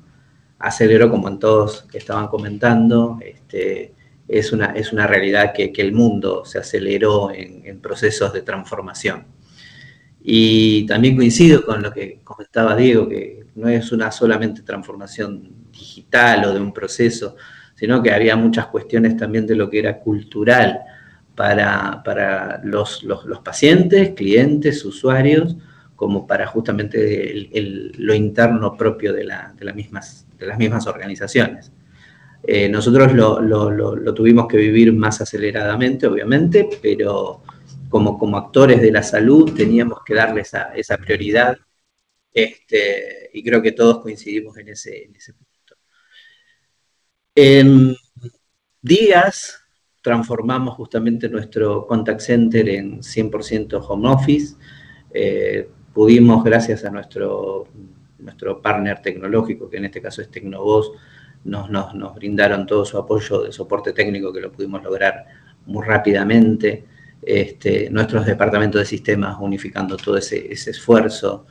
aceleró 0.59 1.09
como 1.09 1.29
en 1.29 1.39
todos 1.39 1.83
que 1.83 1.99
estaban 1.99 2.27
comentando, 2.27 3.21
este, 3.25 3.95
es, 4.27 4.51
una, 4.53 4.73
es 4.73 4.93
una 4.93 5.07
realidad 5.07 5.53
que, 5.55 5.73
el 5.77 5.93
mundo 5.93 6.45
se 6.45 6.59
aceleró 6.59 7.31
en, 7.31 7.81
procesos 7.81 8.33
de 8.33 8.43
transformación. 8.43 9.27
Y 10.21 10.87
también 10.87 11.15
coincido 11.15 11.65
con 11.65 11.81
lo 11.81 11.93
que 11.93 12.19
comentaba 12.25 12.75
Diego, 12.75 13.09
que 13.09 13.47
no 13.55 13.69
es 13.69 13.93
una 13.93 14.11
solamente 14.11 14.63
transformación 14.63 15.71
digital 15.71 16.47
o 16.47 16.53
de 16.53 16.59
un 16.59 16.73
proceso, 16.73 17.37
sino 17.77 18.03
que 18.03 18.11
había 18.11 18.35
muchas 18.35 18.67
cuestiones 18.67 19.17
también 19.17 19.47
de 19.47 19.55
lo 19.55 19.71
que 19.71 19.79
era 19.79 20.01
cultural 20.01 20.81
para, 21.41 22.61
los, 22.65 23.03
pacientes, 23.43 24.11
clientes, 24.11 24.85
usuarios, 24.85 25.57
como 25.97 26.27
para 26.27 26.47
justamente 26.47 27.49
lo 27.97 28.15
interno 28.15 28.77
propio 28.77 29.15
de, 29.15 29.25
las 29.25 29.75
mismas, 29.75 30.27
de 30.39 30.47
las 30.47 30.59
mismas 30.59 30.87
organizaciones. 30.87 31.73
Eh, 32.43 32.69
nosotros 32.69 33.15
lo, 33.15 34.15
tuvimos 34.15 34.49
que 34.49 34.59
vivir 34.59 34.93
más 34.93 35.23
aceleradamente, 35.23 36.07
obviamente, 36.07 36.69
pero 36.83 37.43
como, 37.89 38.19
como 38.19 38.37
actores 38.37 38.83
de 38.83 38.93
la 38.93 39.03
salud 39.03 39.55
teníamos 39.55 40.01
que 40.05 40.15
darle 40.15 40.43
esa, 40.43 40.75
esa 40.75 40.99
prioridad 40.99 41.57
este, 42.35 43.31
y 43.33 43.43
creo 43.43 43.63
que 43.63 43.73
todos 43.73 44.01
coincidimos 44.01 44.59
en 44.59 44.69
ese, 44.69 45.05
en 45.05 45.17
ese 45.17 45.33
punto. 45.33 45.77
En 47.35 47.97
días 48.83 49.60
transformamos 50.03 50.75
justamente 50.75 51.29
nuestro 51.29 51.87
contact 51.87 52.21
center 52.21 52.69
en 52.69 53.01
100% 53.01 53.85
home 53.87 54.09
office. 54.09 54.57
Eh, 55.13 55.69
pudimos, 55.93 56.43
gracias 56.43 56.85
a 56.85 56.91
nuestro, 56.91 57.67
nuestro 58.19 58.63
partner 58.63 59.01
tecnológico, 59.03 59.69
que 59.69 59.77
en 59.77 59.87
este 59.87 60.01
caso 60.01 60.23
es 60.23 60.31
Tecnovoz, 60.31 60.93
nos, 61.45 61.71
nos, 61.71 62.15
brindaron 62.15 62.67
todo 62.67 62.85
su 62.85 62.99
apoyo 62.99 63.43
de 63.43 63.53
soporte 63.53 63.93
técnico 63.93 64.33
que 64.33 64.41
lo 64.41 64.53
pudimos 64.53 64.83
lograr 64.83 65.25
muy 65.67 65.85
rápidamente. 65.87 66.85
Este, 67.23 67.91
nuestros 67.91 68.25
departamentos 68.25 68.81
de 68.81 68.87
sistemas 68.87 69.37
unificando 69.41 69.97
todo 69.97 70.17
ese, 70.17 70.51
esfuerzo. 70.53 71.47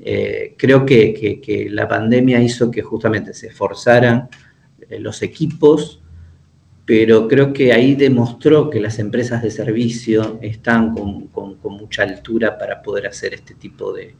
Eh, 0.00 0.54
creo 0.56 0.86
que, 0.86 1.68
la 1.70 1.86
pandemia 1.86 2.40
hizo 2.40 2.70
que 2.70 2.82
justamente 2.82 3.34
se 3.34 3.48
esforzaran 3.48 4.28
eh, 4.88 4.98
los 4.98 5.22
equipos 5.22 6.01
pero 6.94 7.26
creo 7.26 7.54
que 7.54 7.72
ahí 7.72 7.94
demostró 7.94 8.68
que 8.68 8.78
las 8.78 8.98
empresas 8.98 9.42
de 9.42 9.50
servicio 9.50 10.38
están 10.42 10.94
con, 10.94 11.30
mucha 11.62 12.02
altura 12.02 12.58
para 12.58 12.82
poder 12.82 13.06
hacer 13.06 13.32
este 13.32 13.54
tipo 13.54 13.94
de, 13.94 14.14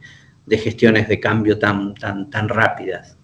gestiones 0.57 1.07
de 1.07 1.19
cambio 1.19 1.59
tan, 1.59 1.93
tan, 1.93 2.31
tan 2.31 2.49
rápidas. 2.49 3.15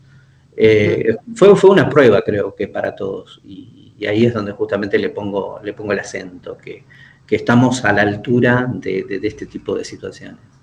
Eh, 0.56 1.16
fue, 1.34 1.56
fue 1.56 1.72
una 1.72 1.90
prueba, 1.90 2.22
creo 2.22 2.54
que 2.54 2.68
para 2.68 2.96
todos, 2.96 3.42
y, 3.44 3.96
ahí 4.08 4.28
es 4.28 4.36
donde 4.36 4.52
justamente 4.52 5.00
le 5.00 5.10
pongo, 5.10 5.60
le 5.64 5.74
pongo 5.74 5.94
el 5.94 6.00
acento, 6.00 6.56
que, 6.56 6.86
estamos 7.28 7.84
a 7.86 7.92
la 7.92 8.04
altura 8.04 8.72
de 8.72 9.20
este 9.24 9.48
tipo 9.48 9.76
de 9.76 9.84
situaciones. 9.84 10.59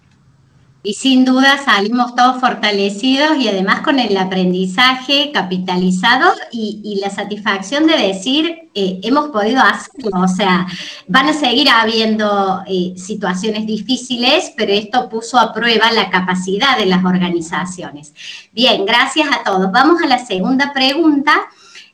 Y 0.87 0.95
sin 0.95 1.25
duda 1.25 1.59
salimos 1.65 2.15
todos 2.15 2.39
fortalecidos 2.41 3.39
y 3.39 3.49
además 3.49 3.81
con 3.81 3.99
el 3.99 4.17
aprendizaje 4.17 5.33
capitalizado 5.35 6.33
y, 6.53 7.01
la 7.03 7.11
satisfacción 7.11 7.89
de 7.89 7.97
decir, 7.97 8.71
eh, 8.73 9.01
hemos 9.03 9.31
podido 9.31 9.61
hacerlo. 9.61 10.23
O 10.23 10.29
sea, 10.29 10.65
van 11.09 11.29
a 11.29 11.33
seguir 11.33 11.69
habiendo 11.71 12.63
eh, 12.69 12.95
situaciones 12.97 13.67
difíciles, 13.67 14.53
pero 14.57 14.73
esto 14.73 15.09
puso 15.09 15.41
a 15.41 15.53
prueba 15.53 15.91
la 15.91 16.09
capacidad 16.09 16.79
de 16.79 16.87
las 16.87 17.05
organizaciones. 17.05 18.15
Bien, 18.53 18.87
gracias 18.87 19.27
a 19.33 19.43
todos. 19.43 19.73
Vamos 19.73 20.01
a 20.01 20.07
la 20.07 20.25
segunda 20.25 20.73
pregunta. 20.73 21.33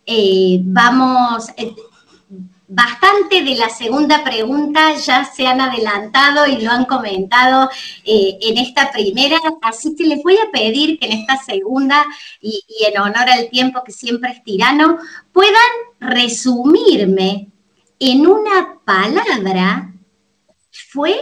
Eh, 0.05 0.61
vamos, 0.64 1.47
bastante 2.75 3.43
de 3.43 3.55
la 3.55 3.68
segunda 3.68 4.25
pregunta 4.25 4.95
ya 4.95 5.27
se 5.27 5.47
han 5.47 5.61
adelantado 5.61 6.47
y 6.47 6.62
lo 6.62 6.70
han 6.70 6.87
comentado 6.87 7.68
eh, 8.03 8.39
en 8.41 8.57
esta 8.57 8.91
primera, 8.91 9.39
así 9.61 9.95
que 9.95 10.05
les 10.05 10.23
voy 10.23 10.39
a 10.39 10.51
pedir 10.51 10.99
que 10.99 11.07
en 11.07 11.12
esta 11.12 11.37
segunda 11.37 12.07
y, 12.41 12.64
en 12.87 12.99
honor 12.99 13.29
al 13.29 13.51
tiempo 13.51 13.85
que 13.85 13.93
siempre 13.93 14.31
es 14.31 14.43
tirano, 14.43 14.99
puedan 15.33 15.55
resumirme 16.01 17.49
en 17.99 18.27
una 18.27 18.79
palabra 18.85 19.93
fue 20.70 21.14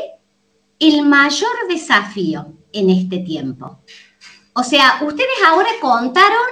el 0.79 1.03
mayor 1.03 1.51
desafío 1.69 2.55
en 2.73 2.91
este 2.91 3.19
tiempo. 3.19 3.81
O 4.53 4.63
sea, 4.63 5.01
ustedes 5.03 5.43
ahora 5.45 5.71
contaron 5.81 6.47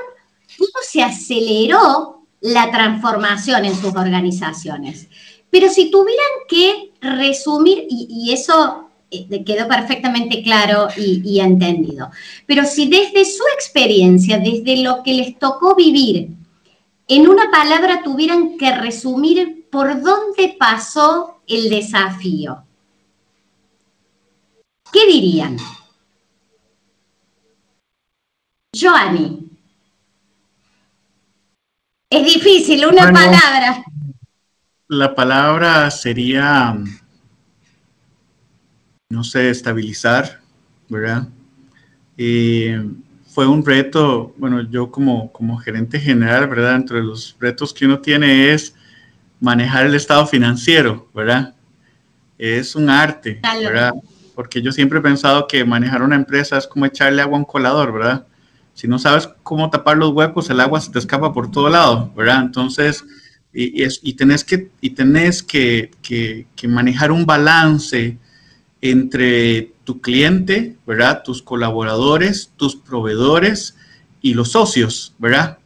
cómo 0.58 0.72
se 0.82 1.02
aceleró 1.02 2.17
la 2.40 2.70
transformación 2.70 3.64
en 3.64 3.74
sus 3.74 3.94
organizaciones. 3.94 5.08
Pero 5.50 5.68
si 5.68 5.90
tuvieran 5.90 6.26
que 6.48 6.92
resumir, 7.00 7.86
y, 7.88 8.32
eso 8.32 8.90
eh, 9.10 9.44
quedó 9.44 9.66
perfectamente 9.66 10.42
claro 10.42 10.88
y, 10.96 11.40
entendido, 11.40 12.10
pero 12.46 12.64
si 12.64 12.88
desde 12.88 13.24
su 13.24 13.42
experiencia, 13.54 14.38
desde 14.38 14.82
lo 14.82 15.02
que 15.02 15.14
les 15.14 15.38
tocó 15.38 15.74
vivir, 15.74 16.30
en 17.08 17.28
una 17.28 17.50
palabra 17.50 18.02
tuvieran 18.02 18.58
que 18.58 18.70
resumir 18.76 19.66
por 19.70 20.02
dónde 20.02 20.56
pasó 20.58 21.40
el 21.46 21.70
desafío, 21.70 22.62
¿qué 24.92 25.06
dirían? 25.06 25.56
Joanny. 28.78 29.47
Es 32.10 32.24
difícil, 32.24 32.86
una 32.86 33.12
palabra. 33.12 33.84
La 34.88 35.14
palabra 35.14 35.90
sería, 35.90 36.74
no 39.10 39.24
sé, 39.24 39.50
estabilizar, 39.50 40.40
¿verdad? 40.88 41.28
fue 43.28 43.46
un 43.46 43.64
reto, 43.64 44.34
bueno, 44.38 44.62
yo 44.62 44.90
como, 44.90 45.30
como 45.30 45.58
gerente 45.58 46.00
general, 46.00 46.48
¿verdad? 46.48 46.74
Entre 46.74 47.00
los 47.00 47.36
retos 47.38 47.72
que 47.72 47.84
uno 47.84 48.00
tiene 48.00 48.52
es 48.52 48.74
manejar 49.38 49.86
el 49.86 49.94
estado 49.94 50.26
financiero, 50.26 51.08
¿verdad? 51.14 51.54
Es 52.38 52.74
un 52.74 52.90
arte, 52.90 53.40
¿verdad? 53.62 53.92
Porque 54.34 54.60
yo 54.60 54.72
siempre 54.72 54.98
he 54.98 55.02
pensado 55.02 55.46
que 55.46 55.64
manejar 55.64 56.02
una 56.02 56.16
empresa 56.16 56.58
es 56.58 56.66
como 56.66 56.86
echarle 56.86 57.22
agua 57.22 57.36
a 57.36 57.40
un 57.40 57.44
colador, 57.44 57.92
¿verdad? 57.92 58.26
Si 58.78 58.86
no 58.86 59.00
sabes 59.00 59.28
cómo 59.42 59.70
tapar 59.70 59.96
los 59.96 60.12
huecos, 60.12 60.48
el 60.50 60.60
agua 60.60 60.80
se 60.80 60.92
te 60.92 61.00
escapa 61.00 61.32
por 61.32 61.50
todo 61.50 61.68
lado, 61.68 62.12
¿verdad? 62.16 62.42
Entonces, 62.42 63.04
y, 63.52 63.82
es, 63.82 63.98
y 64.04 64.12
tenés, 64.12 64.44
que, 64.44 64.70
y 64.80 64.90
tenés 64.90 65.42
que, 65.42 65.90
que, 66.00 66.68
manejar 66.68 67.10
un 67.10 67.26
balance 67.26 68.16
entre 68.80 69.72
tu 69.82 70.00
cliente, 70.00 70.76
¿verdad? 70.86 71.24
Tus 71.24 71.42
colaboradores, 71.42 72.52
tus 72.56 72.76
proveedores 72.76 73.74
y 74.22 74.34
los 74.34 74.52
socios, 74.52 75.12
¿verdad? 75.18 75.58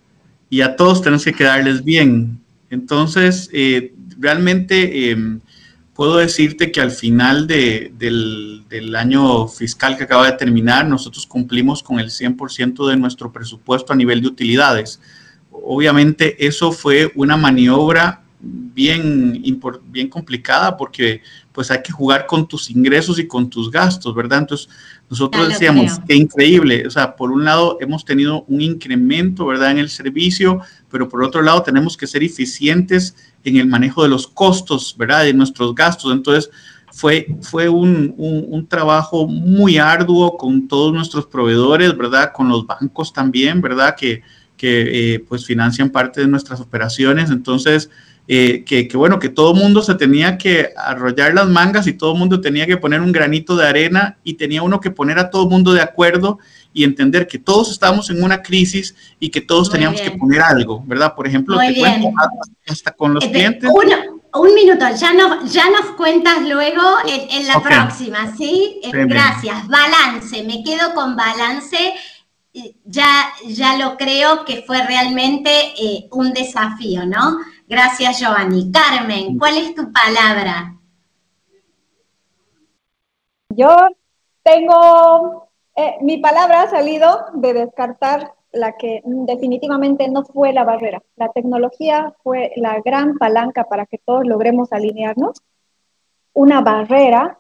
Y 0.49 0.63
a 0.63 0.75
todos 0.75 1.03
tenés 1.03 1.23
que 1.23 1.35
quedarles 1.35 1.85
bien. 1.85 2.41
Entonces, 2.71 3.51
eh, 3.53 3.93
realmente 4.19 5.11
em, 5.11 5.41
puedo 5.95 6.17
decirte 6.17 6.73
que 6.73 6.81
al 6.81 6.91
final 6.91 7.47
de, 7.47 7.93
del, 7.99 8.65
del, 8.69 8.97
año 8.97 9.47
fiscal 9.49 9.97
que 9.97 10.05
acaba 10.05 10.31
de 10.31 10.37
terminar, 10.37 10.87
nosotros 10.87 11.27
cumplimos 11.27 11.83
con 11.83 12.01
el 12.01 12.11
100% 12.11 12.89
de 12.89 12.97
nuestro 12.97 13.33
presupuesto 13.33 13.93
a 13.93 13.97
nivel 13.97 14.23
de 14.23 14.29
utilidades 14.29 15.01
obviamente 15.53 16.45
eso 16.45 16.73
fue 16.73 17.13
una 17.15 17.37
maniobra 17.37 18.23
bien, 18.41 19.41
bien 19.85 20.09
complicada 20.09 20.77
porque 20.77 21.23
pues 21.53 21.71
hay 21.71 21.83
que 21.83 21.93
jugar 21.93 22.27
con 22.27 22.49
tus 22.49 22.71
ingresos 22.71 23.19
y 23.19 23.27
con 23.27 23.49
tus 23.49 23.71
gastos, 23.71 24.15
¿verdad? 24.15 24.41
Entonces 24.41 24.69
nosotros 25.09 25.49
decíamos, 25.49 26.01
qué 26.09 26.17
increíble, 26.17 26.87
o 26.87 26.91
sea, 26.91 27.15
por 27.15 27.31
un 27.31 27.45
lado 27.45 27.77
hemos 27.81 28.05
tenido 28.05 28.45
un 28.49 28.61
incremento, 28.63 29.47
¿verdad? 29.47 29.73
En 29.73 29.79
el 29.79 29.91
servicio, 29.91 30.61
pero 30.91 31.09
por 31.09 31.23
otro 31.23 31.43
lado 31.43 31.63
tenemos 31.63 31.97
que 31.97 32.07
ser 32.07 32.23
eficientes 32.25 33.15
en 33.45 33.57
el 33.57 33.67
manejo 33.67 34.03
de 34.03 34.09
los 34.09 34.27
costos, 34.27 34.95
¿verdad? 34.97 35.25
De 35.25 35.35
nuestros 35.35 35.75
gastos. 35.75 36.13
Entonces 36.13 36.51
fue, 36.93 37.27
fue 37.41 37.69
un, 37.69 38.15
un 38.17 38.67
trabajo 38.67 39.27
muy 39.27 39.79
arduo 39.79 40.37
con 40.37 40.69
todos 40.69 40.93
nuestros 40.93 41.27
proveedores, 41.27 41.97
¿verdad? 41.97 42.33
Con 42.33 42.49
los 42.49 42.67
bancos 42.67 43.13
también, 43.13 43.61
¿verdad? 43.61 43.97
Que, 43.97 44.23
que 44.57 45.15
eh, 45.15 45.19
pues 45.19 45.45
financian 45.45 45.91
parte 45.91 46.21
de 46.21 46.29
nuestras 46.29 46.61
operaciones. 46.61 47.31
Entonces, 47.31 47.91
eh, 48.29 48.65
que, 48.65 48.89
bueno, 48.97 49.19
que 49.19 49.29
todo 49.29 49.53
mundo 49.53 49.83
se 49.83 49.97
tenía 49.97 50.39
que 50.39 50.71
arrollar 50.77 51.35
las 51.35 51.49
mangas 51.49 51.87
y 51.87 51.93
todo 51.93 52.15
mundo 52.15 52.41
tenía 52.41 52.67
que 52.67 52.77
poner 52.77 53.01
un 53.01 53.11
granito 53.11 53.57
de 53.57 53.67
arena 53.67 54.17
y 54.23 54.35
tenía 54.35 54.63
uno 54.63 54.81
que 54.81 54.91
poner 54.91 55.19
a 55.19 55.29
todo 55.29 55.49
mundo 55.49 55.73
de 55.73 55.81
acuerdo 55.81 56.39
y 56.73 56.85
entender 56.85 57.27
que 57.27 57.39
todos 57.39 57.71
estábamos 57.71 58.11
en 58.11 58.23
una 58.23 58.41
crisis 58.41 58.95
y 59.19 59.31
que 59.31 59.41
todos 59.41 59.71
teníamos 59.71 60.01
que 60.01 60.13
poner 60.13 60.41
algo, 60.41 60.83
¿verdad? 60.87 61.15
Por 61.15 61.27
ejemplo, 61.27 61.59
te 61.59 61.75
cuento 61.75 62.11
hasta 62.69 62.93
con 62.93 63.13
los 63.13 63.25
clientes. 63.27 63.69
un 64.35 64.55
minuto, 64.55 64.87
ya 64.97 65.13
nos, 65.13 65.53
ya 65.53 65.69
nos 65.71 65.97
cuentas 65.97 66.43
luego 66.49 66.83
en, 67.07 67.47
la 67.47 67.61
próxima, 67.61 68.35
¿sí? 68.37 68.81
Gracias. 68.93 69.67
Balance, 69.69 70.45
me 70.45 70.63
quedo 70.63 70.95
con 70.95 71.17
balance 71.17 71.95
ya, 72.85 73.33
ya 73.47 73.77
lo 73.77 73.97
creo 73.97 74.45
que 74.45 74.63
fue 74.67 74.83
realmente 74.87 75.51
eh, 75.51 76.09
un 76.11 76.33
desafío, 76.33 77.07
¿no? 77.07 77.39
Gracias, 77.69 78.21
Giovanni. 78.21 78.71
Carmen, 78.71 79.39
¿cuál 79.39 79.59
es 79.59 79.75
tu 79.75 79.93
palabra? 79.93 80.77
Yo 83.51 83.75
tengo, 84.43 85.49
eh, 85.77 85.97
mi 86.01 86.19
palabra 86.19 86.63
ha 86.63 86.69
salido 86.69 87.27
de 87.35 87.55
descartar 87.55 88.35
la 88.53 88.77
que 88.77 89.03
definitivamente 89.05 90.09
no 90.09 90.25
fue 90.25 90.53
la 90.53 90.65
barrera. 90.65 91.03
La 91.17 91.29
tecnología 91.29 92.15
fue 92.23 92.53
la 92.57 92.81
gran 92.85 93.17
palanca 93.19 93.65
para 93.65 93.87
que 93.87 93.99
todos 93.99 94.27
logremos 94.27 94.73
alinearnos. 94.73 95.43
Una 96.35 96.61
barrera 96.61 97.39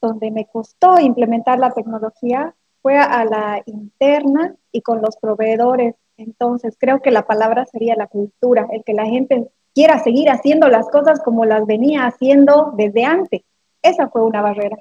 donde 0.00 0.30
me 0.30 0.46
costó 0.46 0.98
implementar 0.98 1.58
la 1.58 1.70
tecnología 1.70 2.54
fue 2.82 2.98
a 2.98 3.24
la 3.24 3.62
interna 3.66 4.54
y 4.72 4.82
con 4.82 5.02
los 5.02 5.16
proveedores. 5.16 5.94
Entonces, 6.20 6.76
creo 6.78 7.00
que 7.00 7.10
la 7.10 7.26
palabra 7.26 7.64
sería 7.64 7.94
la 7.96 8.06
cultura, 8.06 8.68
el 8.72 8.84
que 8.84 8.92
la 8.92 9.06
gente 9.06 9.48
quiera 9.74 10.02
seguir 10.02 10.28
haciendo 10.28 10.68
las 10.68 10.88
cosas 10.90 11.20
como 11.24 11.46
las 11.46 11.66
venía 11.66 12.06
haciendo 12.06 12.74
desde 12.76 13.04
antes. 13.04 13.42
Esa 13.82 14.08
fue 14.10 14.22
una 14.22 14.42
barrera. 14.42 14.76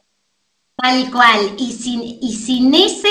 Tal 0.76 1.10
cual. 1.12 1.56
Y 1.58 1.72
sin, 1.72 2.02
y 2.04 2.34
sin 2.34 2.74
ese 2.74 3.08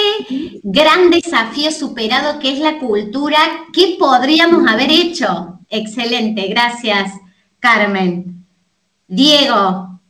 gran 0.62 1.10
desafío 1.10 1.70
superado 1.70 2.38
que 2.38 2.52
es 2.52 2.58
la 2.58 2.78
cultura, 2.78 3.38
¿qué 3.72 3.96
podríamos 3.98 4.70
haber 4.70 4.90
hecho? 4.90 5.60
Excelente. 5.70 6.48
Gracias, 6.48 7.12
Carmen. 7.58 8.46
Diego. 9.06 10.00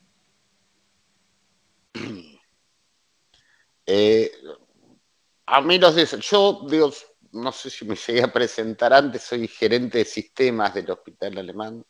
Eh, 3.87 4.31
a 5.47 5.61
mí 5.62 5.79
los 5.79 6.21
yo 6.21 6.66
digo, 6.69 6.93
no 7.33 7.53
sé 7.53 7.70
si 7.70 7.85
me 7.85 7.97
llegué 8.07 8.22
a 8.22 8.33
presentar 8.33 8.93
antes, 8.93 9.22
soy 9.22 9.49
gerente 9.49 9.99
de 9.99 10.05
sistemas 10.05 10.74
del 10.74 10.91
Hospital 10.91 11.39
Alemán. 11.39 11.85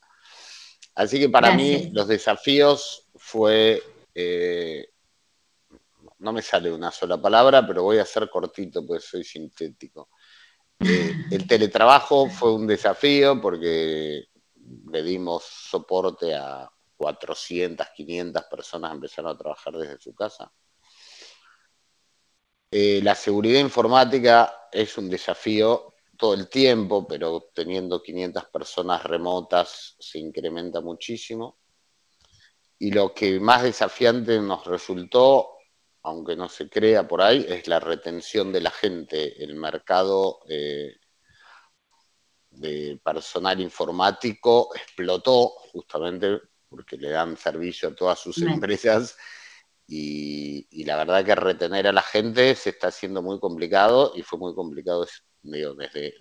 Así 0.94 1.20
que 1.20 1.28
para 1.28 1.54
mí 1.54 1.90
los 1.92 2.08
desafíos 2.08 3.08
fue, 3.14 3.80
eh, 4.12 4.88
no 6.18 6.32
me 6.32 6.42
sale 6.42 6.72
una 6.72 6.90
sola 6.90 7.22
palabra, 7.22 7.64
pero 7.64 7.84
voy 7.84 7.98
a 7.98 8.04
ser 8.04 8.28
cortito 8.28 8.84
porque 8.84 9.04
soy 9.04 9.22
sintético. 9.22 10.08
Eh, 10.80 11.12
el 11.30 11.46
teletrabajo 11.46 12.28
fue 12.28 12.52
un 12.52 12.66
desafío 12.66 13.40
porque 13.40 14.24
le 14.90 15.02
dimos 15.04 15.44
soporte 15.44 16.34
a 16.34 16.68
400, 16.96 17.86
500 17.94 18.42
personas 18.50 18.92
empezaron 18.92 19.30
a 19.30 19.38
trabajar 19.38 19.74
desde 19.74 20.00
su 20.00 20.12
casa. 20.14 20.52
Eh, 22.72 23.00
la 23.04 23.14
seguridad 23.14 23.60
informática 23.60 24.57
es 24.72 24.98
un 24.98 25.08
desafío 25.08 25.94
todo 26.16 26.34
el 26.34 26.48
tiempo, 26.48 27.06
pero 27.06 27.50
teniendo 27.54 28.02
500 28.02 28.46
personas 28.46 29.02
remotas 29.04 29.96
se 29.98 30.18
incrementa 30.18 30.80
muchísimo. 30.80 31.58
Y 32.78 32.90
lo 32.90 33.14
que 33.14 33.38
más 33.40 33.62
desafiante 33.62 34.40
nos 34.40 34.66
resultó, 34.66 35.56
aunque 36.02 36.36
no 36.36 36.48
se 36.48 36.68
crea 36.68 37.06
por 37.06 37.22
ahí, 37.22 37.46
es 37.48 37.66
la 37.68 37.80
retención 37.80 38.52
de 38.52 38.60
la 38.60 38.70
gente. 38.70 39.42
El 39.42 39.54
mercado 39.54 40.40
eh, 40.48 40.96
de 42.50 43.00
personal 43.04 43.60
informático 43.60 44.74
explotó 44.74 45.48
justamente 45.72 46.40
porque 46.68 46.96
le 46.96 47.10
dan 47.10 47.36
servicio 47.36 47.88
a 47.88 47.94
todas 47.94 48.18
sus 48.18 48.42
empresas 48.42 49.16
y, 49.90 50.84
la 50.84 50.96
verdad 50.96 51.24
que 51.24 51.34
retener 51.34 51.86
a 51.86 51.92
la 51.92 52.02
gente 52.02 52.54
se 52.54 52.70
está 52.70 52.88
haciendo 52.88 53.22
muy 53.22 53.40
complicado 53.40 54.12
y 54.14 54.22
fue 54.22 54.38
muy 54.38 54.54
complicado 54.54 55.06
desde, 55.42 56.14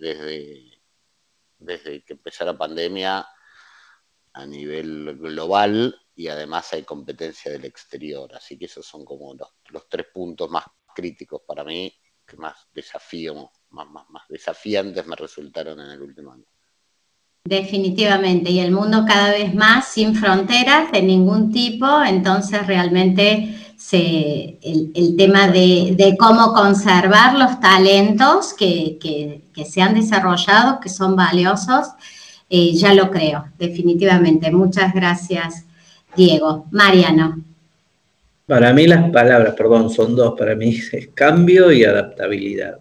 desde, 1.60 2.04
que 2.04 2.14
empezó 2.14 2.46
la 2.46 2.58
pandemia 2.58 3.28
a 4.34 4.46
nivel 4.46 5.18
global 5.18 6.00
y 6.16 6.28
además 6.30 6.72
hay 6.74 6.84
competencia 6.84 7.52
del 7.52 7.66
exterior. 7.66 8.34
Así 8.36 8.58
que 8.58 8.66
esos 8.66 8.86
son 8.86 9.04
como 9.04 9.34
los, 9.36 9.50
los 9.70 9.90
tres 9.90 10.08
puntos 10.14 10.50
más 10.50 10.66
críticos 10.96 11.42
para 11.46 11.64
mí, 11.64 11.94
que 12.26 12.38
más 12.38 12.68
desafío, 12.74 13.52
más, 13.70 13.90
más, 13.90 14.10
más 14.10 14.28
desafiantes 14.30 15.06
me 15.06 15.16
resultaron 15.16 15.80
en 15.80 15.92
el 15.92 16.02
último 16.02 16.32
año. 16.32 16.46
Definitivamente, 17.48 18.52
y 18.52 18.60
el 18.60 18.72
mundo 18.72 19.06
cada 19.08 19.32
vez 19.32 19.56
más 19.56 19.88
sin 19.88 20.16
fronteras 20.16 20.92
de 20.92 21.02
ningún 21.02 21.50
tipo, 21.54 21.88
entonces 22.04 22.68
realmente 22.68 23.56
el, 23.94 25.16
tema 25.18 25.48
de, 25.48 26.18
cómo 26.20 26.54
conservar 26.54 27.38
los 27.38 27.58
talentos 27.62 28.54
que, 28.54 29.42
se 29.66 29.82
han 29.82 29.94
desarrollado, 29.94 30.82
que 30.82 30.90
son 30.90 31.16
valiosos, 31.16 31.88
eh, 32.50 32.74
ya 32.74 32.94
lo 32.94 33.10
creo, 33.12 33.46
definitivamente. 33.58 34.52
Muchas 34.52 34.94
gracias, 34.94 35.66
Diego. 36.18 36.66
Mariano. 36.72 37.42
Para 38.46 38.74
mí 38.74 38.88
las 38.88 39.10
palabras, 39.10 39.54
perdón, 39.56 39.90
son 39.90 40.18
dos, 40.18 40.38
para 40.38 40.54
mí 40.54 40.78
es 40.92 41.08
cambio 41.14 41.72
y 41.72 41.86
adaptabilidad. 41.86 42.80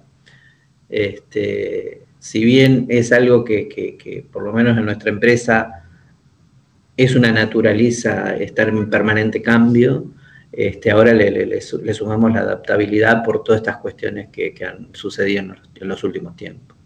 Este, 0.88 2.05
si 2.18 2.44
bien 2.44 2.86
es 2.88 3.12
algo 3.12 3.44
que, 3.44 4.26
por 4.32 4.42
lo 4.42 4.52
menos 4.52 4.76
en 4.76 4.84
nuestra 4.84 5.10
empresa 5.10 5.84
es 6.96 7.14
una 7.14 7.30
naturaleza 7.30 8.36
estar 8.36 8.68
en 8.68 8.88
permanente 8.88 9.42
cambio, 9.42 10.06
este, 10.50 10.90
ahora 10.90 11.12
le, 11.12 11.60
sumamos 11.60 12.32
la 12.32 12.40
adaptabilidad 12.40 13.22
por 13.22 13.44
todas 13.44 13.60
estas 13.60 13.76
cuestiones 13.78 14.28
que, 14.30 14.54
han 14.64 14.88
sucedido 14.94 15.54
en 15.74 15.88
los, 15.88 16.02
últimos 16.04 16.34
tiempos. 16.36 16.76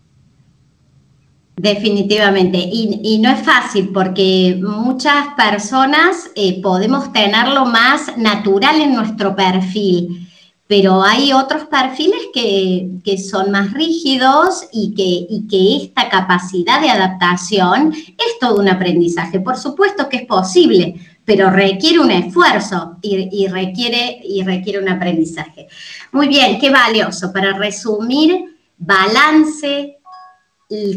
Definitivamente, 1.57 2.59
y, 2.59 3.19
no 3.23 3.31
es 3.31 3.41
fácil 3.43 3.91
porque 3.93 4.59
muchas 4.61 5.29
personas 5.37 6.31
eh, 6.35 6.61
podemos 6.61 7.13
tenerlo 7.13 7.67
más 7.67 8.17
natural 8.17 8.81
en 8.81 8.95
nuestro 8.95 9.37
perfil 9.37 10.30
pero 10.71 11.03
hay 11.03 11.33
otros 11.33 11.65
perfiles 11.65 12.29
que, 12.33 13.19
son 13.19 13.51
más 13.51 13.73
rígidos 13.73 14.69
y 14.73 14.95
que, 14.95 15.49
que, 15.51 15.83
esta 15.83 16.09
capacidad 16.09 16.81
de 16.81 16.89
adaptación 16.89 17.93
es 17.93 18.39
todo 18.39 18.61
un 18.61 18.69
aprendizaje. 18.69 19.41
Por 19.41 19.57
supuesto 19.57 20.09
que 20.09 20.19
es 20.19 20.27
posible, 20.27 20.95
pero 21.25 21.51
requiere 21.51 21.99
un 21.99 22.13
esfuerzo 22.13 22.99
y, 23.03 23.49
requiere, 23.49 24.21
y 24.23 24.45
requiere 24.45 24.79
un 24.79 24.89
aprendizaje. 24.89 25.67
Muy 26.13 26.29
bien, 26.29 26.61
qué 26.61 26.71
valioso. 26.71 27.33
Para 27.33 27.53
resumir, 27.53 28.57
balance, 28.79 29.99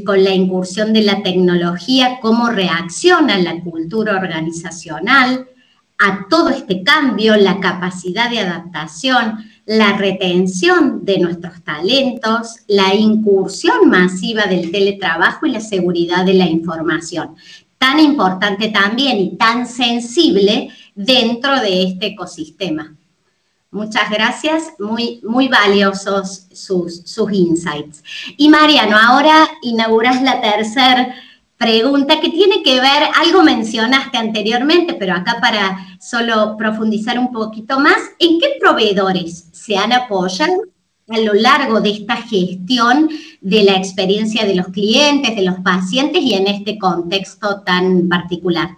con 0.06 0.24
la 0.24 0.36
incursión 0.36 0.94
de 0.94 1.02
la 1.02 1.24
tecnología, 1.24 2.20
cómo 2.22 2.52
reacciona 2.52 3.40
la 3.40 3.60
cultura 3.60 4.18
organizacional 4.18 5.48
a 5.98 6.28
todo 6.30 6.50
este 6.50 6.84
cambio, 6.84 7.36
la 7.38 7.60
capacidad 7.60 8.30
de 8.30 8.40
adaptación, 8.40 9.40
la 9.66 9.96
retención 9.98 11.06
de 11.06 11.20
nuestros 11.20 11.64
talentos, 11.64 12.58
la 12.68 12.94
incursión 12.94 13.90
masiva 13.90 14.44
del 14.44 14.72
teletrabajo 14.72 15.46
y 15.46 15.52
la 15.52 15.62
seguridad 15.62 16.26
de 16.26 16.34
la 16.34 16.46
información. 16.46 17.36
Tan 17.78 18.00
importante 18.00 18.70
también 18.70 19.18
y 19.18 19.36
tan 19.38 19.68
sensible 19.68 20.70
dentro 20.96 21.60
de 21.62 21.84
este 21.84 22.08
ecosistema. 22.08 22.96
Muchas 23.72 24.10
gracias, 24.12 24.74
muy, 24.78 25.20
muy 25.24 25.48
valiosos 25.48 26.46
sus, 26.54 27.02
sus 27.06 27.34
insights. 27.34 28.04
Y 28.38 28.48
Mariano, 28.50 28.96
ahora 28.98 29.48
inauguras 29.64 30.22
la 30.22 30.40
tercera 30.42 31.16
pregunta 31.58 32.20
que 32.20 32.30
tiene 32.30 32.62
que 32.62 32.82
ver, 32.82 33.04
algo 33.16 33.42
mencionaste 33.42 34.18
anteriormente, 34.18 34.96
pero 34.96 35.16
acá 35.16 35.38
para 35.40 35.78
solo 36.00 36.58
profundizar 36.58 37.18
un 37.18 37.32
poquito 37.32 37.80
más, 37.80 37.98
¿en 38.20 38.38
qué 38.40 38.58
proveedores 38.60 39.48
se 39.64 39.78
han 39.78 39.94
apoyado 39.94 40.64
a 41.08 41.20
lo 41.20 41.34
largo 41.34 41.80
de 41.80 41.92
esta 41.92 42.18
gestión 42.18 43.10
de 43.42 43.64
la 43.64 43.76
experiencia 43.76 44.46
de 44.46 44.56
los 44.56 44.68
clientes, 44.68 45.36
de 45.36 45.44
los 45.44 45.60
pacientes 45.60 46.22
y 46.22 46.34
en 46.34 46.48
este 46.48 46.78
contexto 46.78 47.62
tan 47.62 48.10
particular? 48.10 48.70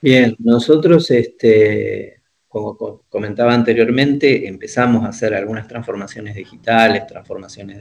Bien, 0.00 0.34
nosotros 0.38 1.10
este, 1.10 2.20
como 2.48 2.76
comentaba 3.08 3.52
anteriormente, 3.52 4.46
empezamos 4.46 5.04
a 5.04 5.08
hacer 5.08 5.34
algunas 5.34 5.66
transformaciones 5.66 6.34
digitales, 6.34 7.06
transformaciones 7.06 7.78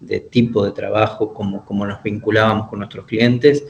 de, 0.00 0.20
tipo 0.20 0.64
de 0.64 0.72
trabajo, 0.72 1.34
como, 1.34 1.64
como, 1.64 1.86
nos 1.86 2.02
vinculábamos 2.02 2.68
con 2.68 2.78
nuestros 2.78 3.04
clientes, 3.04 3.64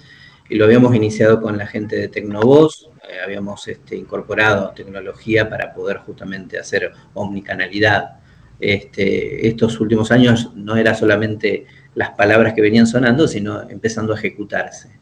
y 0.50 0.56
lo 0.56 0.64
habíamos 0.64 0.94
iniciado 0.94 1.40
con 1.40 1.56
la 1.56 1.66
gente 1.66 1.96
de 1.96 2.08
Tecnovoz, 2.08 2.90
eh, 3.08 3.20
habíamos 3.24 3.66
este, 3.68 3.96
incorporado 3.96 4.72
tecnología 4.74 5.48
para 5.48 5.72
poder 5.72 5.98
justamente 5.98 6.58
hacer 6.58 6.92
omnicanalidad. 7.14 8.18
Este, 8.58 9.48
estos 9.48 9.80
últimos 9.80 10.10
años 10.10 10.52
no 10.54 10.76
era 10.76 10.94
solamente 10.94 11.66
las 11.94 12.10
palabras 12.10 12.52
que 12.52 12.60
venían 12.60 12.86
sonando, 12.86 13.26
sino 13.28 13.68
empezando 13.70 14.12
a 14.12 14.16
ejecutarse. 14.16 14.98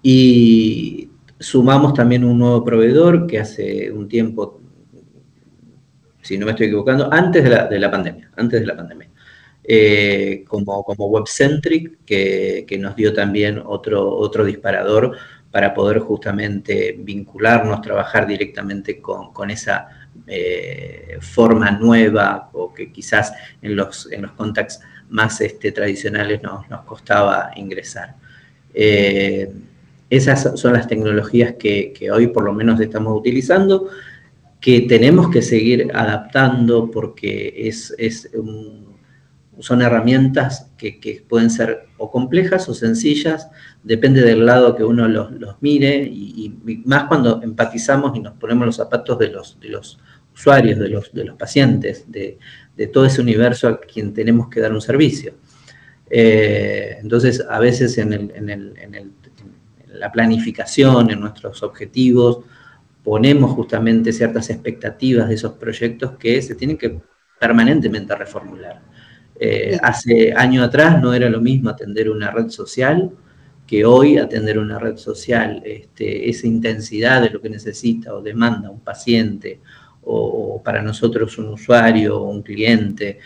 Y 0.00 1.10
sumamos 1.38 1.92
también 1.92 2.24
un 2.24 2.38
nuevo 2.38 2.64
proveedor 2.64 3.26
que 3.26 3.40
hace 3.40 3.90
un 3.90 4.08
tiempo 4.08 4.60
si 6.24 6.38
no 6.38 6.46
me 6.46 6.52
estoy 6.52 6.66
equivocando, 6.66 7.12
antes 7.12 7.44
de 7.44 7.78
la, 7.78 7.90
pandemia, 7.90 8.30
antes 8.36 8.60
de 8.60 8.66
la 8.66 8.74
pandemia. 8.74 9.10
Eh, 9.66 10.44
como, 10.46 10.84
como 10.84 11.06
WebCentric, 11.06 12.04
que, 12.04 12.66
que, 12.68 12.78
nos 12.78 12.94
dio 12.96 13.14
también 13.14 13.62
otro, 13.64 14.06
otro 14.14 14.44
disparador 14.44 15.16
para 15.50 15.72
poder 15.72 16.00
justamente 16.00 16.96
vincularnos, 16.98 17.80
trabajar 17.80 18.26
directamente 18.26 19.00
con, 19.00 19.50
esa 19.50 19.88
eh, 20.26 21.16
forma 21.20 21.70
nueva 21.70 22.50
o 22.52 22.74
que 22.74 22.92
quizás 22.92 23.32
en 23.62 23.76
los, 23.76 24.10
en 24.12 24.22
los 24.22 24.32
contacts 24.32 24.80
más 25.08 25.40
este, 25.40 25.72
tradicionales 25.72 26.42
nos, 26.42 26.68
nos 26.68 26.82
costaba 26.82 27.50
ingresar. 27.56 28.16
Eh, 28.74 29.50
esas 30.10 30.60
son 30.60 30.74
las 30.74 30.88
tecnologías 30.88 31.54
que, 31.58 31.92
que, 31.92 32.10
hoy 32.10 32.26
por 32.26 32.44
lo 32.44 32.52
menos 32.52 32.78
estamos 32.80 33.18
utilizando 33.18 33.88
que 34.60 34.80
tenemos 34.82 35.30
que 35.30 35.42
seguir 35.42 35.90
adaptando 35.94 36.90
porque 36.90 37.52
es, 37.68 37.94
son 39.60 39.82
herramientas 39.82 40.70
que, 40.76 41.24
pueden 41.28 41.50
ser 41.50 41.86
o 41.98 42.10
complejas 42.10 42.68
o 42.68 42.74
sencillas, 42.74 43.48
depende 43.82 44.22
del 44.22 44.44
lado 44.44 44.74
que 44.76 44.84
uno 44.84 45.08
los, 45.08 45.30
mire 45.60 46.02
y, 46.02 46.54
más 46.84 47.04
cuando 47.04 47.42
empatizamos 47.42 48.16
y 48.16 48.20
nos 48.20 48.34
ponemos 48.34 48.66
los 48.66 48.76
zapatos 48.76 49.18
de 49.18 49.28
los, 49.28 49.58
de 49.60 49.68
los 49.68 49.98
usuarios, 50.34 50.78
de 50.78 50.88
los, 50.88 51.12
de 51.12 51.24
los 51.24 51.36
pacientes, 51.36 52.04
de, 52.10 52.38
todo 52.92 53.06
ese 53.06 53.20
universo 53.20 53.68
a 53.68 53.80
quien 53.80 54.12
tenemos 54.12 54.48
que 54.48 54.60
dar 54.60 54.72
un 54.72 54.80
servicio. 54.80 55.34
Eh, 56.10 56.98
entonces, 57.00 57.44
a 57.48 57.58
veces 57.60 57.96
en, 57.98 58.12
en 58.12 59.14
la 59.94 60.10
planificación, 60.12 61.10
en 61.10 61.20
nuestros 61.20 61.62
objetivos, 61.62 62.40
ponemos 63.02 63.52
justamente 63.52 64.12
ciertas 64.12 64.50
expectativas 64.50 65.28
de 65.28 65.34
esos 65.34 65.52
proyectos 65.52 66.12
que 66.18 66.40
se 66.42 66.54
tienen 66.54 66.76
que 66.76 67.00
permanentemente 67.38 68.14
reformular. 68.16 68.93
Eh, 69.38 69.78
hace 69.82 70.32
años 70.32 70.66
atrás 70.66 71.02
no 71.02 71.12
era 71.12 71.28
lo 71.28 71.40
mismo 71.40 71.70
atender 71.70 72.08
una 72.08 72.30
red 72.30 72.48
social 72.50 73.10
que 73.66 73.84
hoy 73.84 74.18
atender 74.18 74.58
una 74.58 74.78
red 74.78 74.96
social, 74.96 75.62
este, 75.64 76.28
esa 76.28 76.46
intensidad 76.46 77.22
de 77.22 77.30
lo 77.30 77.40
que 77.40 77.48
necesita 77.48 78.14
o 78.14 78.22
demanda 78.22 78.70
un 78.70 78.80
paciente 78.80 79.60
o, 80.02 80.62
para 80.62 80.82
nosotros 80.82 81.38
un 81.38 81.48
usuario 81.48 82.20
o 82.20 82.28
un 82.28 82.42
cliente. 82.42 83.18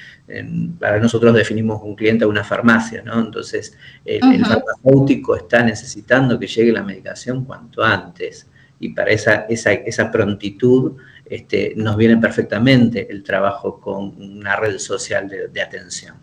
para 0.79 1.01
nosotros 1.01 1.35
definimos 1.35 1.83
un 1.83 1.97
cliente 1.97 2.25
a 2.25 2.29
una 2.29 2.45
farmacia, 2.45 3.03
¿no? 3.03 3.19
Entonces, 3.21 3.77
el 4.05 4.45
farmacéutico 4.45 5.37
está 5.37 5.63
necesitando 5.63 6.39
que 6.39 6.47
llegue 6.47 6.73
la 6.73 6.83
medicación 6.83 7.45
cuanto 7.45 7.83
antes 7.83 8.47
y 8.81 8.91
para 8.91 9.11
esa, 9.11 9.47
esa, 9.49 10.11
prontitud 10.11 10.93
este, 11.31 11.75
nos 11.77 11.97
viene 11.97 12.17
perfectamente 12.17 13.07
el 13.11 13.23
trabajo 13.23 13.81
con 13.81 14.21
una 14.21 14.57
red 14.57 14.79
social 14.79 15.29
de, 15.29 15.61
atención. 15.61 16.17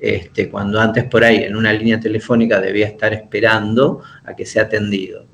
Este, 0.00 0.48
cuando 0.48 0.80
antes 0.80 1.04
por 1.04 1.24
ahí 1.24 1.38
en 1.42 1.56
una 1.56 1.72
línea 1.72 1.98
telefónica 1.98 2.60
debía 2.60 2.86
estar 2.86 3.12
esperando 3.12 4.02
a 4.24 4.34
que 4.34 4.46
sea 4.46 4.64
atendido. 4.64 5.26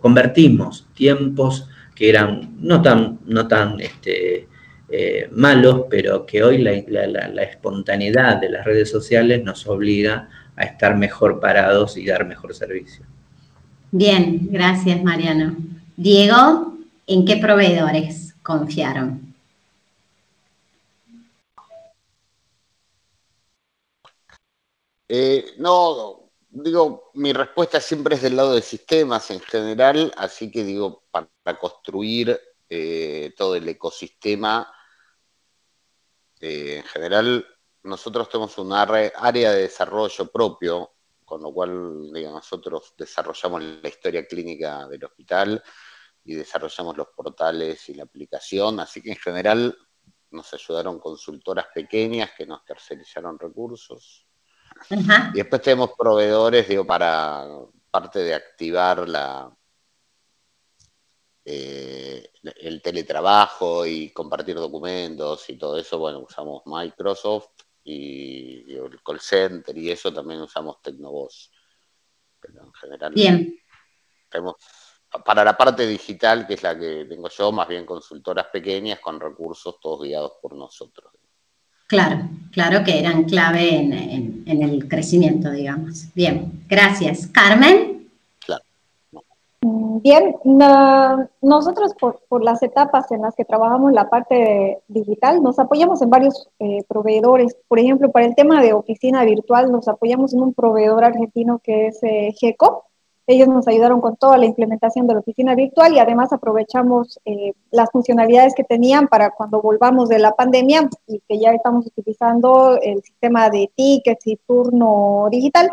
Convertimos 0.00 0.88
tiempos 0.94 1.68
que 1.94 2.10
eran 2.10 2.56
no 2.60 2.82
tan, 2.82 3.20
no 3.26 3.46
tan 3.48 3.80
este, 3.80 4.48
eh, 4.90 5.28
malos, 5.32 5.84
pero 5.88 6.26
que 6.26 6.42
hoy 6.42 6.58
la, 6.58 6.72
la, 7.06 7.42
espontaneidad 7.42 8.40
de 8.40 8.50
las 8.50 8.64
redes 8.64 8.90
sociales 8.90 9.42
nos 9.44 9.66
obliga 9.66 10.28
a 10.56 10.64
estar 10.64 10.96
mejor 10.96 11.40
parados 11.40 11.96
y 11.96 12.04
dar 12.04 12.26
mejor 12.26 12.54
servicio. 12.54 13.04
Bien, 13.90 14.48
gracias 14.50 15.02
Mariano. 15.02 15.56
Diego, 15.96 16.74
¿en 17.06 17.24
qué 17.24 17.36
proveedores 17.36 18.27
confiaron? 18.48 19.34
Eh, 25.06 25.54
no, 25.58 26.30
digo, 26.48 27.10
mi 27.14 27.34
respuesta 27.34 27.78
siempre 27.78 28.14
es 28.14 28.22
del 28.22 28.36
lado 28.36 28.54
de 28.54 28.62
sistemas 28.62 29.30
en 29.30 29.40
general, 29.40 30.12
así 30.16 30.50
que 30.50 30.64
digo, 30.64 31.04
para, 31.10 31.28
construir 31.60 32.40
eh, 32.70 33.34
todo 33.36 33.54
el 33.54 33.68
ecosistema, 33.68 34.72
eh, 36.40 36.78
en 36.78 36.84
general, 36.84 37.46
nosotros 37.82 38.30
tenemos 38.30 38.56
un 38.56 38.72
área 38.72 39.52
de 39.52 39.62
desarrollo 39.62 40.30
propio, 40.32 40.92
con 41.22 41.42
lo 41.42 41.52
cual, 41.52 42.10
digo, 42.14 42.30
nosotros 42.30 42.94
desarrollamos 42.96 43.62
la 43.62 43.88
historia 43.88 44.26
clínica 44.26 44.88
del 44.88 45.04
hospital 45.04 45.62
y 46.28 46.34
desarrollamos 46.34 46.94
los 46.94 47.08
portales 47.08 47.88
y 47.88 47.94
la 47.94 48.02
aplicación, 48.02 48.80
así 48.80 49.00
que 49.00 49.12
en 49.12 49.16
general 49.16 49.74
nos 50.30 50.52
ayudaron 50.52 50.98
consultoras 50.98 51.68
pequeñas 51.74 52.32
que 52.36 52.44
nos 52.44 52.62
tercerizaron 52.66 53.38
recursos. 53.38 54.26
Y 54.90 55.38
después 55.38 55.62
tenemos 55.62 55.92
proveedores, 55.98 56.68
digo, 56.68 56.86
para 56.86 57.46
parte 57.90 58.18
de 58.18 58.34
activar 58.34 59.08
la, 59.08 59.50
eh, 61.46 62.30
el 62.60 62.82
teletrabajo 62.82 63.86
y 63.86 64.10
compartir 64.10 64.56
documentos 64.56 65.48
y 65.48 65.56
todo 65.56 65.78
eso, 65.78 65.98
bueno, 65.98 66.18
usamos 66.18 66.60
Microsoft 66.66 67.62
y, 67.84 68.74
el 68.74 69.02
call 69.02 69.18
center 69.18 69.78
y 69.78 69.90
eso 69.90 70.12
también 70.12 70.42
usamos 70.42 70.82
Tecnovoz. 70.82 71.50
Pero 72.38 72.64
en 72.64 72.72
general 72.74 73.14
Bien. 73.14 73.58
tenemos 74.28 74.56
para 75.24 75.44
la 75.44 75.56
parte 75.56 75.86
digital, 75.86 76.46
que 76.46 76.54
es 76.54 76.62
la 76.62 76.78
que 76.78 77.06
tengo 77.08 77.28
yo, 77.28 77.52
más 77.52 77.68
bien 77.68 77.86
consultoras 77.86 78.46
pequeñas 78.52 79.00
con 79.00 79.18
recursos 79.18 79.78
todos 79.80 80.02
guiados 80.02 80.32
por 80.42 80.54
nosotros. 80.54 81.12
Claro, 81.86 82.28
claro 82.52 82.84
que 82.84 82.98
eran 82.98 83.24
clave 83.24 83.76
en, 83.76 84.62
el 84.62 84.88
crecimiento, 84.88 85.50
digamos. 85.50 86.12
Bien, 86.14 86.64
gracias. 86.68 87.28
Carmen. 87.28 88.10
Claro. 88.44 88.62
Mm, 89.62 90.02
bien, 90.02 90.36
nosotros 91.40 91.94
por, 91.98 92.44
las 92.44 92.62
etapas 92.62 93.10
en 93.10 93.22
las 93.22 93.34
que 93.34 93.46
trabajamos 93.46 93.92
la 93.92 94.10
parte 94.10 94.82
digital, 94.88 95.42
nos 95.42 95.58
apoyamos 95.58 96.02
en 96.02 96.10
varios 96.10 96.50
eh, 96.58 96.84
proveedores. 96.86 97.56
Por 97.68 97.78
ejemplo, 97.78 98.10
para 98.10 98.26
el 98.26 98.34
tema 98.34 98.60
de 98.60 98.74
oficina 98.74 99.24
virtual, 99.24 99.72
nos 99.72 99.88
apoyamos 99.88 100.34
en 100.34 100.42
un 100.42 100.52
proveedor 100.52 101.04
argentino 101.04 101.58
que 101.60 101.86
es 101.86 102.02
eh, 102.02 102.34
GECO 102.38 102.87
Ellos 103.30 103.46
nos 103.46 103.68
ayudaron 103.68 104.00
con 104.00 104.16
toda 104.16 104.38
la 104.38 104.46
implementación 104.46 105.06
de 105.06 105.12
la 105.12 105.20
oficina 105.20 105.54
virtual 105.54 105.92
y 105.92 105.98
además 105.98 106.32
aprovechamos 106.32 107.20
eh, 107.26 107.52
las 107.70 107.90
funcionalidades 107.90 108.54
que 108.54 108.64
tenían 108.64 109.06
para 109.06 109.32
cuando 109.32 109.60
volvamos 109.60 110.08
de 110.08 110.18
la 110.18 110.32
pandemia 110.32 110.88
y 111.06 111.20
que 111.28 111.38
ya 111.38 111.52
estamos 111.52 111.86
utilizando 111.86 112.78
el 112.80 113.02
sistema 113.02 113.50
de 113.50 113.70
tickets 113.76 114.26
y 114.26 114.36
turno 114.36 115.28
digital. 115.30 115.70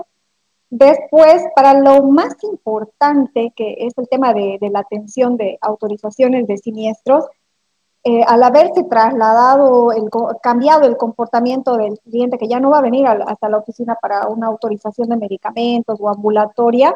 Después, 0.70 1.46
para 1.56 1.74
lo 1.80 2.04
más 2.04 2.36
importante, 2.44 3.54
que 3.56 3.78
es 3.80 3.94
el 3.98 4.10
tema 4.10 4.34
de, 4.34 4.58
de 4.60 4.70
la 4.70 4.80
atención 4.80 5.38
de 5.38 5.58
autorizaciones 5.62 6.48
de 6.48 6.58
siniestros, 6.58 7.24
eh, 8.08 8.22
al 8.28 8.44
haberse 8.44 8.84
trasladado, 8.84 9.92
el, 9.92 10.10
cambiado 10.44 10.86
el 10.86 10.96
comportamiento 10.96 11.76
del 11.78 11.98
cliente, 12.02 12.38
que 12.38 12.48
ya 12.48 12.60
no 12.60 12.70
va 12.70 12.78
a 12.80 12.82
venir 12.82 13.08
hasta 13.08 13.50
la 13.50 13.58
oficina 13.58 13.96
para 14.00 14.28
una 14.28 14.46
autorización 14.46 15.10
de 15.10 15.18
medicamentos 15.18 16.00
o 16.00 16.10
ambulatoria, 16.10 16.96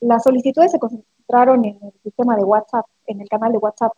las 0.00 0.22
solicitudes 0.22 0.72
se 0.72 0.78
concentraron 0.78 1.64
en 1.64 1.78
el 1.82 1.92
sistema 2.02 2.36
de 2.36 2.44
WhatsApp, 2.44 2.86
en 3.06 3.20
el 3.20 3.28
canal 3.28 3.52
de 3.52 3.58
WhatsApp. 3.58 3.92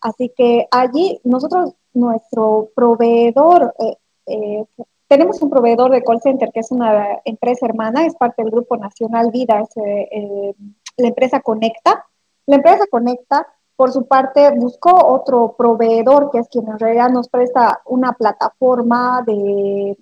Así 0.00 0.32
que 0.36 0.66
allí 0.70 1.20
nosotros, 1.24 1.74
nuestro 1.92 2.70
proveedor, 2.74 3.74
eh, 3.78 3.96
eh, 4.26 4.64
tenemos 5.08 5.40
un 5.42 5.50
proveedor 5.50 5.90
de 5.90 6.02
call 6.02 6.20
center 6.20 6.50
que 6.52 6.60
es 6.60 6.70
una 6.70 7.18
empresa 7.24 7.66
hermana, 7.66 8.06
es 8.06 8.14
parte 8.14 8.42
del 8.42 8.50
Grupo 8.52 8.76
Nacional 8.76 9.30
Vida, 9.32 9.60
es 9.60 10.54
la 10.96 11.08
empresa 11.08 11.40
Conecta. 11.40 12.04
La 12.46 12.56
empresa 12.56 12.84
Conecta 12.90 13.46
por 13.78 13.92
su 13.92 14.08
parte, 14.08 14.50
buscó 14.56 14.90
otro 14.90 15.54
proveedor, 15.56 16.32
que 16.32 16.38
es 16.38 16.48
quien 16.48 16.66
en 16.66 16.80
realidad 16.80 17.10
nos 17.10 17.28
presta 17.28 17.80
una 17.86 18.12
plataforma 18.12 19.22
de, 19.24 19.96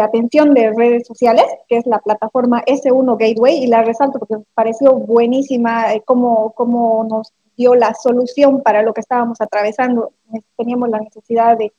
atención 0.00 0.54
de 0.54 0.72
redes 0.72 1.06
sociales, 1.06 1.44
que 1.68 1.76
es 1.76 1.86
la 1.86 1.98
plataforma 1.98 2.62
S1 2.64 3.18
Gateway, 3.18 3.62
y 3.62 3.66
la 3.66 3.82
resalto 3.82 4.18
porque 4.18 4.42
pareció 4.54 4.94
buenísima 4.94 5.92
eh, 5.94 6.02
cómo, 6.04 6.52
cómo 6.52 7.04
nos 7.04 7.32
dio 7.56 7.74
la 7.74 7.94
solución 7.94 8.62
para 8.62 8.82
lo 8.82 8.94
que 8.94 9.00
estábamos 9.00 9.40
atravesando. 9.40 10.12
Teníamos 10.56 10.88
la 10.88 11.00
necesidad 11.00 11.58
de, 11.58 11.72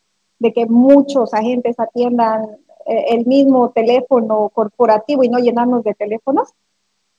que 0.54 0.66
muchos 0.68 1.34
agentes 1.34 1.80
atiendan 1.80 2.44
eh, 2.86 3.06
el 3.10 3.26
mismo 3.26 3.72
teléfono 3.72 4.50
corporativo 4.54 5.24
y 5.24 5.30
no 5.30 5.40
llenarnos 5.40 5.84
de 5.84 5.94
teléfonos. 5.94 6.54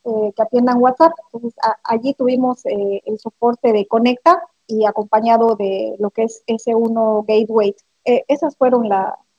Eh, 0.04 0.32
que 0.36 0.42
atiendan 0.42 0.80
WhatsApp. 0.80 1.12
Entonces, 1.24 1.58
allí 1.82 2.14
tuvimos 2.14 2.64
el 2.64 3.18
soporte 3.18 3.72
de 3.72 3.88
Conecta 3.88 4.40
y 4.68 4.84
acompañado 4.84 5.56
de 5.56 5.96
lo 5.98 6.10
que 6.10 6.22
es 6.22 6.44
S1 6.46 7.24
Gateway. 7.26 7.74
Esas 8.04 8.56
fueron 8.56 8.88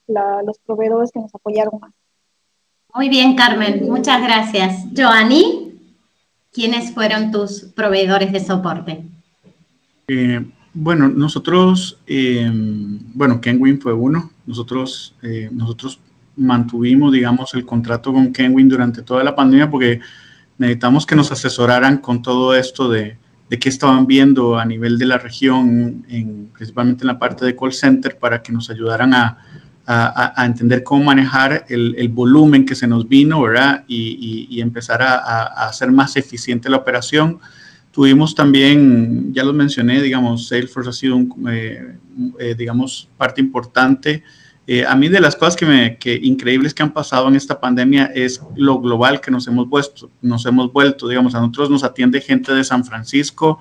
los 0.08 0.60
proveedores 0.60 1.12
que 1.12 1.20
nos 1.20 1.34
apoyaron 1.34 1.80
más. 1.80 1.93
Muy 2.93 3.10
bien, 3.10 3.36
Carmen, 3.36 3.86
muchas 3.88 4.22
gracias. 4.22 4.86
Joanny, 4.95 5.74
¿quiénes 6.51 6.93
fueron 6.93 7.32
tus 7.32 7.64
proveedores 7.76 8.32
de 8.32 8.39
soporte? 8.39 9.03
bueno, 10.74 11.10
nosotros, 11.10 11.99
bueno, 13.14 13.41
Kenwin 13.41 13.82
fue 13.82 13.93
uno. 13.93 14.32
Nosotros, 14.45 15.16
nosotros 15.51 15.99
mantuvimos, 16.38 17.12
digamos, 17.12 17.53
el 17.55 17.66
contrato 17.66 18.14
con 18.14 18.32
Kenwin 18.32 18.70
durante 18.70 19.01
toda 19.01 19.24
la 19.24 19.36
pandemia 19.36 19.70
porque 19.70 19.99
necesitamos 20.58 21.05
que 21.05 21.16
nos 21.16 21.32
asesoraran 21.32 21.97
con 21.97 22.22
todo 22.22 22.55
esto 22.55 22.89
de, 22.89 23.18
de 23.49 23.60
qué 23.60 23.70
estaban 23.70 24.08
viendo 24.08 24.58
a 24.58 24.66
nivel 24.66 24.97
de 24.97 25.05
la 25.05 25.18
región, 25.18 26.05
en, 26.10 26.49
principalmente 26.53 27.03
en 27.03 27.08
la 27.08 27.20
parte 27.20 27.45
de 27.45 27.55
call 27.55 27.74
center, 27.74 28.18
para 28.18 28.41
que 28.41 28.51
nos 28.51 28.70
ayudaran 28.70 29.14
a, 29.14 29.38
a, 29.90 30.46
entender 30.46 30.84
cómo 30.84 31.06
manejar 31.06 31.66
el, 31.70 31.96
el, 31.98 32.10
volumen 32.10 32.66
que 32.66 32.76
se 32.76 32.88
nos 32.88 33.08
vino, 33.08 33.42
¿verdad? 33.42 33.86
Y, 33.88 34.48
y, 34.50 34.60
empezar 34.60 35.02
a, 35.02 35.16
a, 35.16 35.70
hacer 35.70 35.92
más 35.92 36.18
eficiente 36.18 36.70
la 36.70 36.78
operación. 36.78 37.40
Tuvimos 37.92 38.36
también, 38.36 39.34
ya 39.34 39.44
lo 39.44 39.54
mencioné, 39.54 40.02
digamos, 40.02 40.50
Salesforce 40.50 40.90
ha 40.90 40.94
sido, 40.94 41.16
un, 41.16 41.34
eh, 41.50 41.96
eh, 42.38 42.56
digamos, 42.58 43.08
parte 43.18 43.40
importante 43.40 44.24
eh, 44.70 44.86
a 44.86 44.96
mí 44.98 45.08
de 45.08 45.22
las 45.22 45.38
cosas 45.38 45.56
que, 45.56 45.66
me, 45.66 45.98
que 45.98 46.14
increíbles 46.14 46.74
que 46.74 46.84
han 46.84 46.92
pasado 46.92 47.30
en 47.30 47.38
esta 47.38 47.58
pandemia 47.58 48.12
es 48.14 48.42
lo 48.58 48.82
global 48.82 49.22
que 49.22 49.32
nos 49.32 49.48
hemos 49.48 49.70
vuelto, 49.70 50.12
nos 50.22 50.46
hemos 50.46 50.74
vuelto, 50.74 51.08
digamos, 51.08 51.34
a 51.36 51.40
nosotros 51.40 51.70
nos 51.70 51.86
atiende 51.86 52.20
gente 52.20 52.54
de 52.54 52.66
San 52.66 52.84
Francisco, 52.84 53.60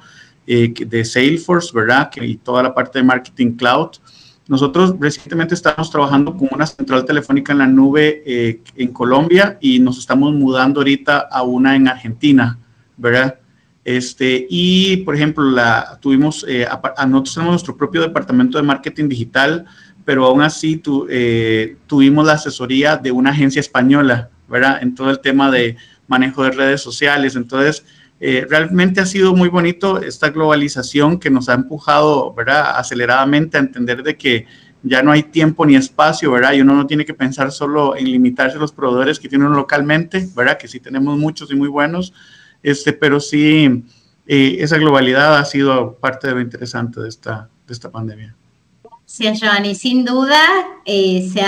eh, 0.48 0.74
de 0.76 1.04
Salesforce, 1.04 1.70
¿verdad? 1.72 2.10
Que, 2.10 2.26
y 2.26 2.36
toda 2.38 2.60
la 2.64 2.74
parte 2.74 2.98
de 2.98 3.04
marketing 3.04 3.52
cloud. 3.52 3.90
Nosotros 4.48 4.94
recientemente 5.00 5.54
estamos 5.54 5.90
trabajando 5.90 6.36
con 6.36 6.48
una 6.52 6.66
central 6.66 7.04
telefónica 7.04 7.52
en 7.52 7.58
la 7.58 7.66
nube 7.66 8.22
eh, 8.24 8.60
en 8.76 8.92
Colombia 8.92 9.58
y 9.60 9.80
nos 9.80 9.98
estamos 9.98 10.32
mudando 10.32 10.80
ahorita 10.80 11.28
a 11.30 11.42
una 11.42 11.74
en 11.74 11.88
Argentina, 11.88 12.58
¿verdad? 12.96 13.38
Este, 13.84 14.46
y, 14.48 14.98
por 14.98 15.14
ejemplo, 15.14 15.44
la, 15.44 15.98
tuvimos, 16.00 16.44
a, 16.68 17.06
nosotros 17.06 17.34
tenemos 17.34 17.52
nuestro 17.52 17.76
propio 17.76 18.00
departamento 18.00 18.58
de 18.58 18.64
marketing 18.64 19.08
digital, 19.08 19.66
pero 20.06 20.24
aún 20.24 20.40
así 20.40 20.80
eh, 21.08 21.76
tuvimos 21.88 22.24
la 22.24 22.34
asesoría 22.34 22.96
de 22.96 23.10
una 23.10 23.30
agencia 23.30 23.60
española, 23.60 24.30
¿verdad? 24.48 24.78
En 24.80 24.94
todo 24.94 25.10
el 25.10 25.20
tema 25.20 25.50
de 25.50 25.76
manejo 26.06 26.44
de 26.44 26.52
redes 26.52 26.80
sociales. 26.80 27.34
Entonces, 27.34 27.84
eh, 28.18 28.46
realmente 28.48 29.00
ha 29.00 29.06
sido 29.06 29.34
muy 29.34 29.48
bonito 29.48 30.00
esta 30.00 30.30
globalización 30.30 31.18
que 31.18 31.30
nos 31.30 31.48
ha 31.48 31.54
empujado, 31.54 32.32
¿verdad? 32.32 32.78
Aceleradamente 32.78 33.56
a 33.58 33.60
entender 33.60 34.02
de 34.02 34.16
que 34.16 34.46
ya 34.82 35.02
no 35.02 35.12
hay 35.12 35.24
tiempo 35.24 35.66
ni 35.66 35.76
espacio, 35.76 36.30
¿verdad? 36.30 36.54
Y 36.54 36.60
uno 36.62 36.74
no 36.74 36.86
tiene 36.86 37.04
que 37.04 37.12
pensar 37.12 37.52
solo 37.52 37.96
en 37.96 38.04
limitarse 38.04 38.56
a 38.56 38.60
los 38.60 38.72
proveedores 38.72 39.18
que 39.18 39.28
tienen 39.28 39.52
localmente, 39.52 40.28
¿verdad? 40.34 40.58
Que 40.58 40.68
sí 40.68 40.80
tenemos 40.80 41.18
muchos 41.18 41.50
y 41.50 41.56
muy 41.56 41.68
buenos, 41.68 42.14
este, 42.62 42.92
pero 42.92 43.20
sí, 43.20 43.84
eh, 44.26 44.56
esa 44.60 44.78
globalidad 44.78 45.36
ha 45.36 45.44
sido 45.44 45.96
parte 45.96 46.28
de 46.28 46.34
lo 46.34 46.40
interesante 46.40 47.00
de 47.00 47.08
esta, 47.08 47.50
de 47.66 47.72
esta 47.72 47.90
pandemia. 47.90 48.34
Sí, 49.04 49.26
Joanny, 49.40 49.74
sin 49.74 50.04
duda 50.04 50.40
eh, 50.84 51.28
se, 51.32 51.40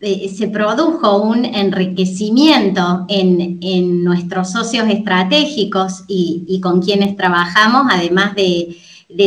eh, 0.00 0.32
se 0.34 0.48
produjo 0.48 1.22
un 1.22 1.44
enriquecimiento 1.44 3.04
en, 3.08 4.02
nuestros 4.02 4.50
socios 4.50 4.88
estratégicos 4.88 6.04
y, 6.08 6.60
con 6.62 6.80
quienes 6.80 7.16
trabajamos, 7.16 7.86
además 7.90 8.34
de, 8.34 8.76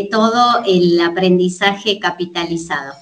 todo 0.09 0.63
el 0.65 0.99
aprendizaje 1.01 1.99
capitalizado. 1.99 2.93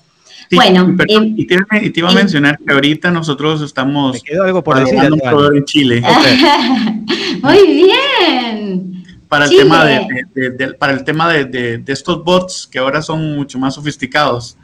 bueno, 0.51 0.95
em, 1.07 1.35
y, 1.37 1.45
te, 1.47 1.55
iba 1.99 2.09
a 2.09 2.11
em, 2.11 2.17
mencionar 2.17 2.59
que 2.59 2.73
ahorita 2.73 3.09
nosotros 3.11 3.61
estamos 3.61 4.13
me 4.13 4.21
quedó 4.21 4.43
algo 4.43 4.63
por 4.63 4.79
decir, 4.79 4.99
en 4.99 5.65
Chile. 5.65 6.01
Muy 7.41 7.67
bien 7.67 9.01
para 9.31 9.45
el, 9.45 9.51
tema 9.51 9.85
de, 9.85 10.75
para 10.77 10.91
el 10.91 11.05
tema 11.05 11.31
de, 11.31 11.81
estos 11.87 12.21
bots 12.21 12.67
que 12.69 12.79
ahora 12.79 13.01
son 13.01 13.33
mucho 13.33 13.57
más 13.57 13.75
sofisticados. 13.75 14.57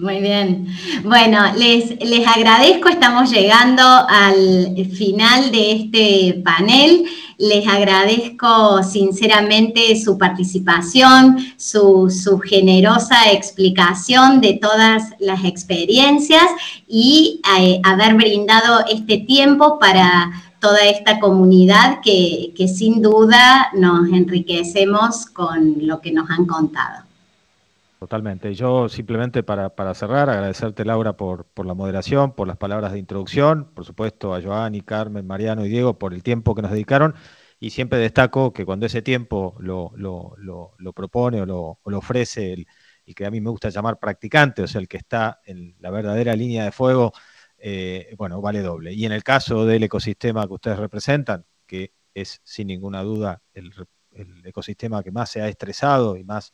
Muy 0.00 0.20
bien. 0.20 0.68
Bueno, 1.02 1.40
les, 1.56 1.90
les 2.00 2.24
agradezco, 2.24 2.88
estamos 2.88 3.32
llegando 3.32 3.82
al 3.82 4.86
final 4.96 5.50
de 5.50 5.72
este 5.72 6.40
panel. 6.44 7.04
Les 7.36 7.66
agradezco 7.66 8.80
sinceramente 8.84 10.00
su 10.00 10.16
participación, 10.16 11.38
su, 11.56 12.10
su, 12.10 12.38
generosa 12.38 13.32
explicación 13.32 14.40
de 14.40 14.54
todas 14.62 15.02
las 15.18 15.44
experiencias 15.44 16.46
y 16.86 17.40
eh, 17.58 17.80
haber 17.82 18.14
brindado 18.14 18.84
este 18.88 19.18
tiempo 19.18 19.80
para 19.80 20.30
toda 20.60 20.80
esta 20.84 21.18
comunidad 21.18 22.00
que, 22.02 22.52
sin 22.68 23.02
duda 23.02 23.68
nos 23.74 24.08
enriquecemos 24.10 25.26
con 25.26 25.86
lo 25.86 26.00
que 26.00 26.12
nos 26.12 26.30
han 26.30 26.46
contado. 26.46 27.07
Totalmente. 27.98 28.54
Yo 28.54 28.88
simplemente 28.88 29.42
para, 29.42 29.94
cerrar, 29.94 30.30
agradecerte 30.30 30.84
Laura 30.84 31.16
por, 31.16 31.46
por, 31.46 31.66
la 31.66 31.74
moderación, 31.74 32.32
por 32.32 32.46
las 32.46 32.56
palabras 32.56 32.92
de 32.92 33.00
introducción, 33.00 33.72
por 33.74 33.84
supuesto 33.84 34.34
a 34.34 34.40
Joanny, 34.40 34.82
Carmen, 34.82 35.26
Mariano 35.26 35.66
y 35.66 35.68
Diego 35.68 35.98
por 35.98 36.14
el 36.14 36.22
tiempo 36.22 36.54
que 36.54 36.62
nos 36.62 36.70
dedicaron 36.70 37.14
y 37.58 37.70
siempre 37.70 37.98
destaco 37.98 38.52
que 38.52 38.64
cuando 38.64 38.86
ese 38.86 39.02
tiempo 39.02 39.56
lo, 39.58 39.92
lo, 39.96 40.92
propone 40.94 41.42
o 41.42 41.46
lo, 41.46 41.80
ofrece 41.98 42.52
el, 42.52 42.66
el, 43.04 43.14
que 43.14 43.26
a 43.26 43.30
mí 43.30 43.40
me 43.40 43.50
gusta 43.50 43.68
llamar 43.70 43.98
practicante, 43.98 44.62
o 44.62 44.68
sea, 44.68 44.80
el 44.80 44.88
que 44.88 44.98
está 44.98 45.40
en 45.44 45.74
la 45.80 45.90
verdadera 45.90 46.36
línea 46.36 46.64
de 46.64 46.72
fuego, 46.72 47.12
eh, 47.58 48.14
bueno, 48.16 48.40
vale 48.40 48.60
doble. 48.60 48.92
Y 48.92 49.04
en 49.04 49.12
el 49.12 49.24
caso 49.24 49.66
del 49.66 49.82
ecosistema 49.82 50.46
que 50.46 50.54
ustedes 50.54 50.78
representan, 50.78 51.44
que 51.66 51.92
es 52.14 52.40
sin 52.44 52.68
ninguna 52.68 53.02
duda 53.02 53.42
el, 53.54 53.72
ecosistema 54.44 55.02
que 55.02 55.12
más 55.12 55.30
se 55.30 55.40
ha 55.40 55.48
estresado 55.48 56.16
y 56.16 56.24
más 56.24 56.52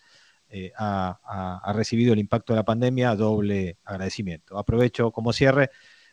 eh, 0.56 0.72
ha, 0.76 1.72
recibido 1.74 2.12
el 2.12 2.20
impacto 2.20 2.52
de 2.52 2.58
la 2.58 2.64
pandemia, 2.64 3.16
doble 3.16 3.78
agradecimiento. 3.84 4.56
Aprovecho 4.56 5.10
como 5.10 5.32
cierre 5.32 5.70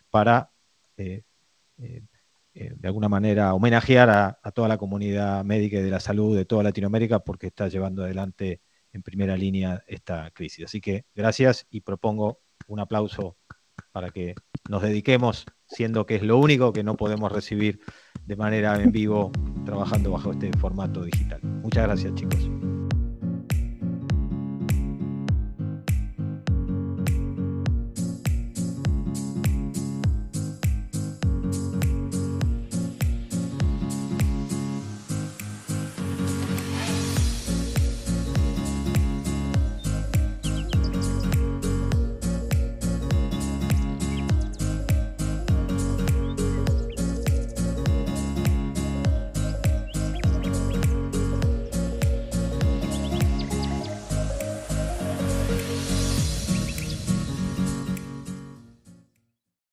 para, 0.09 0.49
eh, 0.97 1.21
de 1.77 2.87
alguna 2.87 3.07
manera, 3.07 3.53
homenajear 3.53 4.09
a, 4.09 4.39
a, 4.41 4.51
toda 4.51 4.67
la 4.67 4.79
comunidad 4.79 5.43
médica 5.45 5.77
y 5.77 5.83
de 5.83 5.91
la 5.91 5.99
salud 5.99 6.35
de 6.35 6.45
toda 6.45 6.63
Latinoamérica 6.63 7.19
porque 7.19 7.47
está 7.47 7.67
llevando 7.67 8.03
adelante 8.03 8.61
en 8.93 9.03
primera 9.03 9.37
línea 9.37 9.83
esta 9.85 10.31
crisis. 10.31 10.65
Así 10.65 10.81
que 10.81 11.05
gracias 11.13 11.67
y 11.69 11.81
propongo 11.81 12.39
un 12.65 12.79
aplauso 12.79 13.37
para 13.91 14.09
que 14.09 14.33
nos 14.67 14.81
dediquemos, 14.81 15.45
siendo 15.67 16.07
que 16.07 16.15
es 16.15 16.23
lo 16.23 16.37
único 16.39 16.73
que 16.73 16.83
no 16.83 16.97
podemos 16.97 17.31
recibir 17.31 17.79
de 18.25 18.35
manera 18.35 18.81
en 18.81 18.91
vivo 18.91 19.31
trabajando 19.65 20.11
bajo 20.11 20.31
este 20.31 20.51
formato 20.57 21.03
digital. 21.03 21.41
Muchas 21.43 21.83
gracias 21.83 22.15
chicos. 22.15 22.70